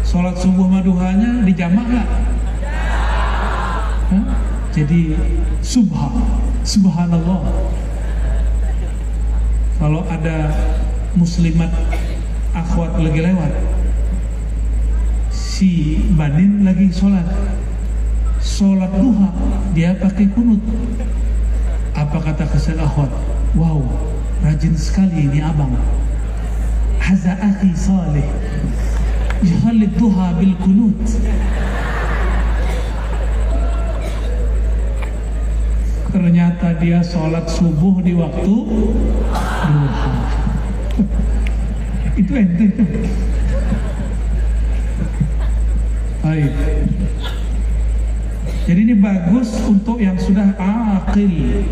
Sholat 0.05 0.36
subuh 0.36 0.68
maduhanya 0.68 1.47
dijamak 1.47 1.86
nggak? 1.86 2.09
Jadi 4.70 5.16
subha, 5.64 6.09
subhanallah. 6.62 7.42
Kalau 9.80 10.02
ada 10.06 10.52
muslimat 11.16 11.72
akhwat 12.52 13.01
lagi 13.01 13.20
lewat, 13.24 13.52
si 15.60 16.01
Badin 16.16 16.64
lagi 16.64 16.88
sholat 16.88 17.28
sholat 18.40 18.88
duha 18.97 19.28
dia 19.76 19.92
pakai 19.92 20.32
kunut 20.32 20.56
apa 21.92 22.16
kata 22.16 22.48
kesel 22.48 22.80
akhwat 22.80 23.12
wow 23.52 23.84
rajin 24.40 24.72
sekali 24.72 25.28
ini 25.28 25.44
abang 25.44 25.76
akhi 27.11 27.74
salih 27.74 28.28
Yuhalid 29.41 29.97
duha 29.97 30.37
bil 30.37 30.53
kunut. 30.61 31.01
Ternyata 36.12 36.77
dia 36.77 37.01
sholat 37.01 37.49
subuh 37.49 38.05
di 38.05 38.12
waktu 38.12 38.57
duha. 39.65 40.12
Itu 42.20 42.32
ente. 42.37 42.66
Baik. 46.20 46.53
Jadi 48.69 48.81
ini 48.87 48.95
bagus 49.01 49.57
untuk 49.65 49.97
yang 50.05 50.20
sudah 50.20 50.53
akil. 50.61 51.65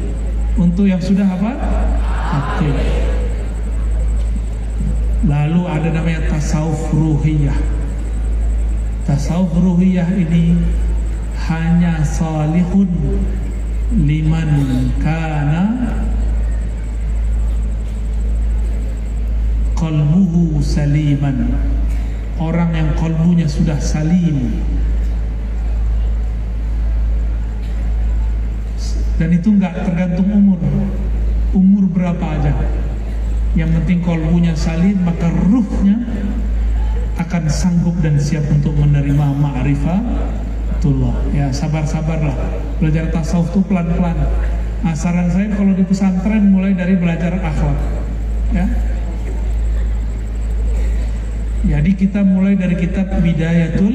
Untuk 0.56 0.88
yang 0.88 1.04
sudah 1.04 1.28
apa? 1.28 1.52
Akil. 2.32 3.07
Lalu 5.26 5.62
ada 5.66 5.88
namanya 5.90 6.30
tasawuf 6.30 6.94
ruhiyah. 6.94 7.58
Tasawuf 9.02 9.50
ruhiyah 9.50 10.06
ini 10.14 10.54
hanya 11.48 12.04
salihun 12.06 12.90
liman 14.04 14.50
kana 15.02 15.64
qalbuhu 19.74 20.62
saliman. 20.62 21.56
Orang 22.38 22.70
yang 22.70 22.94
kalbunya 22.94 23.50
sudah 23.50 23.82
salim 23.82 24.62
dan 29.18 29.34
itu 29.34 29.50
nggak 29.50 29.74
tergantung 29.82 30.30
umur 30.30 30.62
umur 31.50 31.84
berapa 31.90 32.22
aja 32.38 32.54
yang 33.56 33.70
penting 33.72 34.04
kalbunya 34.04 34.52
salim 34.52 35.00
maka 35.04 35.30
ruhnya 35.30 36.04
akan 37.18 37.44
sanggup 37.50 37.96
dan 38.00 38.20
siap 38.20 38.46
untuk 38.52 38.76
menerima 38.78 39.26
ma'rifatullah. 39.36 41.14
Ya 41.34 41.50
sabar-sabarlah. 41.50 42.36
Belajar 42.78 43.10
tasawuf 43.10 43.50
itu 43.50 43.60
pelan-pelan. 43.66 44.16
Nah 44.86 44.94
saran 44.94 45.26
saya 45.34 45.50
kalau 45.58 45.74
di 45.74 45.82
pesantren 45.82 46.54
mulai 46.54 46.76
dari 46.78 46.94
belajar 46.94 47.34
akhlak. 47.42 47.78
Ya. 48.54 48.66
Jadi 51.68 51.90
kita 51.98 52.22
mulai 52.22 52.54
dari 52.54 52.78
kitab 52.78 53.10
Bidayatul 53.18 53.94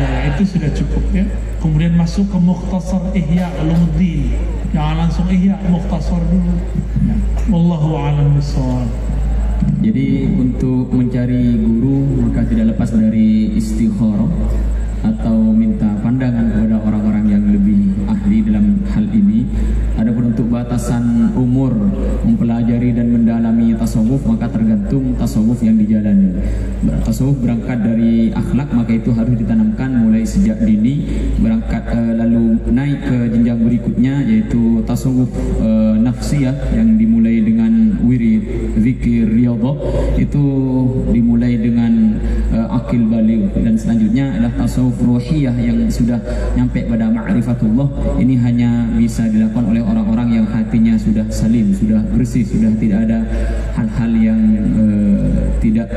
Hidayah. 0.00 0.32
Itu 0.34 0.42
sudah 0.48 0.70
cukup 0.72 1.04
ya. 1.12 1.28
Kemudian 1.60 1.92
masuk 1.92 2.32
ke 2.32 2.38
Mukhtasar 2.40 3.12
Ihya 3.12 3.52
Ulumuddin. 3.60 4.32
Jangan 4.70 4.96
langsung 5.06 5.26
Ihya 5.26 5.58
Mukhtasar 5.66 6.22
dulu. 6.30 6.54
Ya. 7.02 7.16
Wallahu 7.50 7.88
a'lam 7.98 8.38
bishawab. 8.38 8.86
Jadi 9.80 10.28
untuk 10.30 10.88
mencari 10.92 11.56
guru 11.60 12.04
maka 12.24 12.44
tidak 12.48 12.76
lepas 12.76 12.92
dari 12.92 13.52
istikharah 13.56 14.28
atau 15.04 15.36
minta 15.52 15.99
batasan 20.80 21.36
umur 21.36 21.76
mempelajari 22.24 22.96
dan 22.96 23.12
mendalami 23.12 23.76
tasawuf 23.76 24.24
maka 24.24 24.48
tergantung 24.48 25.12
tasawuf 25.12 25.60
yang 25.60 25.76
dijalani. 25.76 26.40
Tasawuf 27.04 27.36
berangkat 27.36 27.84
dari 27.84 28.32
akhlak 28.32 28.72
maka 28.72 28.96
itu 28.96 29.12
harus 29.12 29.36
ditanamkan 29.36 29.92
mulai 29.92 30.24
sejak 30.24 30.56
dini 30.64 31.04
berangkat 31.36 31.84
eh, 31.84 32.16
lalu 32.16 32.56
naik 32.72 32.96
ke 33.04 33.28
jenjang 33.28 33.60
berikutnya 33.60 34.24
yaitu 34.24 34.80
tasawuf 34.88 35.28
eh, 35.60 36.00
nafsiyah 36.00 36.72
yang 36.72 36.96
dimulai 36.96 37.44
dengan 37.44 38.00
wirid, 38.00 38.80
zikir, 38.80 39.28
riyadhah 39.28 39.76
itu 40.16 40.44
dimulai 41.12 41.60
dengan 41.60 42.16
akil 42.78 43.02
balik. 43.10 43.50
Dan 43.58 43.74
selanjutnya 43.74 44.30
adalah 44.36 44.52
tasawuf 44.64 44.96
ruhiyah 45.02 45.54
yang 45.58 45.76
sudah 45.90 46.18
nyampe 46.54 46.86
pada 46.86 47.10
ma'rifatullah. 47.10 47.88
Ini 48.22 48.34
hanya 48.44 48.70
bisa 48.94 49.26
dilakukan 49.26 49.74
oleh 49.74 49.82
orang-orang 49.82 50.42
yang 50.42 50.46
hatinya 50.46 50.94
sudah 50.94 51.26
salim, 51.32 51.74
sudah 51.74 52.00
bersih, 52.14 52.46
sudah 52.46 52.70
tidak 52.78 52.98
ada 53.08 53.18
hal-hal 53.74 54.10
yang 54.16 54.40
eh, 54.78 55.28
tidak 55.60 55.88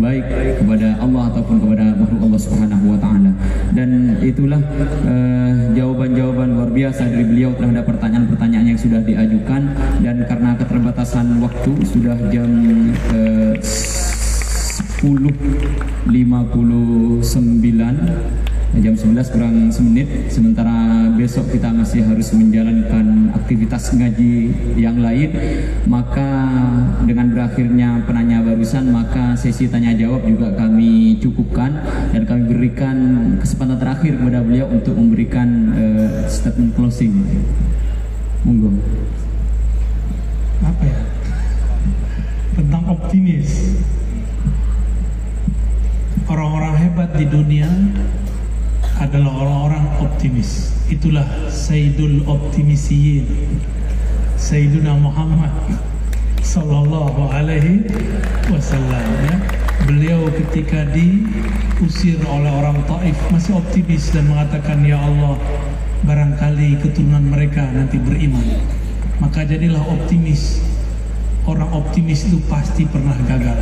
baik 0.00 0.24
kepada 0.58 0.98
Allah 0.98 1.22
ataupun 1.30 1.56
kepada 1.62 1.84
makhluk 1.94 2.20
Allah 2.26 2.40
Subhanahu 2.40 2.84
wa 2.94 2.98
taala. 2.98 3.30
Dan 3.74 4.18
itulah 4.24 4.60
eh, 5.06 5.52
jawaban-jawaban 5.76 6.48
luar 6.54 6.70
biasa 6.70 7.10
dari 7.10 7.24
beliau 7.26 7.50
terhadap 7.54 7.84
pertanyaan-pertanyaan 7.86 8.66
yang 8.74 8.80
sudah 8.80 9.00
diajukan. 9.02 9.62
Dan 10.02 10.26
karena 10.26 10.56
keterbatasan 10.58 11.38
waktu 11.38 11.72
sudah 11.86 12.16
jam 12.32 12.48
10.59 13.12 13.93
jam 18.84 18.94
11 18.98 19.32
kurang 19.32 19.56
semenit. 19.70 20.28
Sementara 20.28 21.08
besok 21.14 21.48
kita 21.54 21.70
masih 21.70 22.02
harus 22.04 22.34
menjalankan 22.34 23.30
aktivitas 23.32 23.94
ngaji 23.94 24.52
yang 24.76 24.98
lain. 24.98 25.30
Maka 25.86 26.28
dengan 27.08 27.30
berakhirnya 27.30 28.02
penanya 28.04 28.42
barusan 28.42 28.90
maka 28.90 29.38
sesi 29.38 29.70
tanya 29.70 29.94
jawab 29.94 30.26
juga 30.26 30.52
kami 30.58 31.16
cukupkan 31.22 31.70
dan 32.12 32.22
kami 32.26 32.42
berikan 32.50 32.96
kesempatan 33.38 33.78
terakhir 33.78 34.18
kepada 34.18 34.42
beliau 34.42 34.66
untuk 34.68 34.94
memberikan 34.98 35.48
eh, 35.72 36.28
statement 36.28 36.76
closing. 36.76 37.24
Monggo. 38.44 38.68
Apa 40.60 40.82
ya? 40.84 40.98
Tentang 42.54 42.84
optimis. 42.92 43.80
Orang-orang 46.24 46.74
hebat 46.80 47.12
di 47.20 47.28
dunia 47.28 47.68
adalah 48.96 49.44
orang-orang 49.44 49.84
optimis. 50.00 50.72
Itulah 50.88 51.24
Sayyidul 51.52 52.24
Optimisiyin. 52.24 53.28
Sayyiduna 54.40 54.96
Muhammad 54.98 55.52
Sallallahu 56.40 57.28
Alaihi 57.28 57.84
Wasallam 58.48 59.04
ya. 59.24 59.36
Beliau 59.84 60.24
ketika 60.32 60.88
diusir 60.96 62.16
oleh 62.24 62.52
orang 62.52 62.80
Taif 62.88 63.16
masih 63.28 63.60
optimis 63.60 64.08
dan 64.12 64.24
mengatakan 64.28 64.80
Ya 64.80 64.96
Allah 64.96 65.36
barangkali 66.04 66.84
keturunan 66.84 67.24
mereka 67.24 67.64
nanti 67.72 67.96
beriman 67.96 68.60
maka 69.24 69.40
jadilah 69.48 69.80
optimis 69.88 70.60
orang 71.48 71.72
optimis 71.72 72.28
itu 72.28 72.36
pasti 72.44 72.84
pernah 72.84 73.16
gagal 73.24 73.56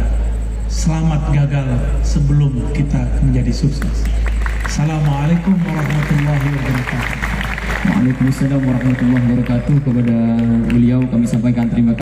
selamat 0.73 1.29
gagal 1.37 1.69
sebelum 2.01 2.73
kita 2.73 3.05
menjadi 3.21 3.53
sukses. 3.53 4.09
Assalamualaikum 4.65 5.53
warahmatullahi 5.69 6.49
wabarakatuh. 6.49 7.17
Waalaikumsalam 7.93 8.61
warahmatullahi 8.65 9.21
wabarakatuh. 9.21 9.75
Kepada 9.85 10.17
beliau 10.73 11.05
kami 11.13 11.29
sampaikan 11.29 11.69
terima 11.69 11.93
kasih 11.93 12.01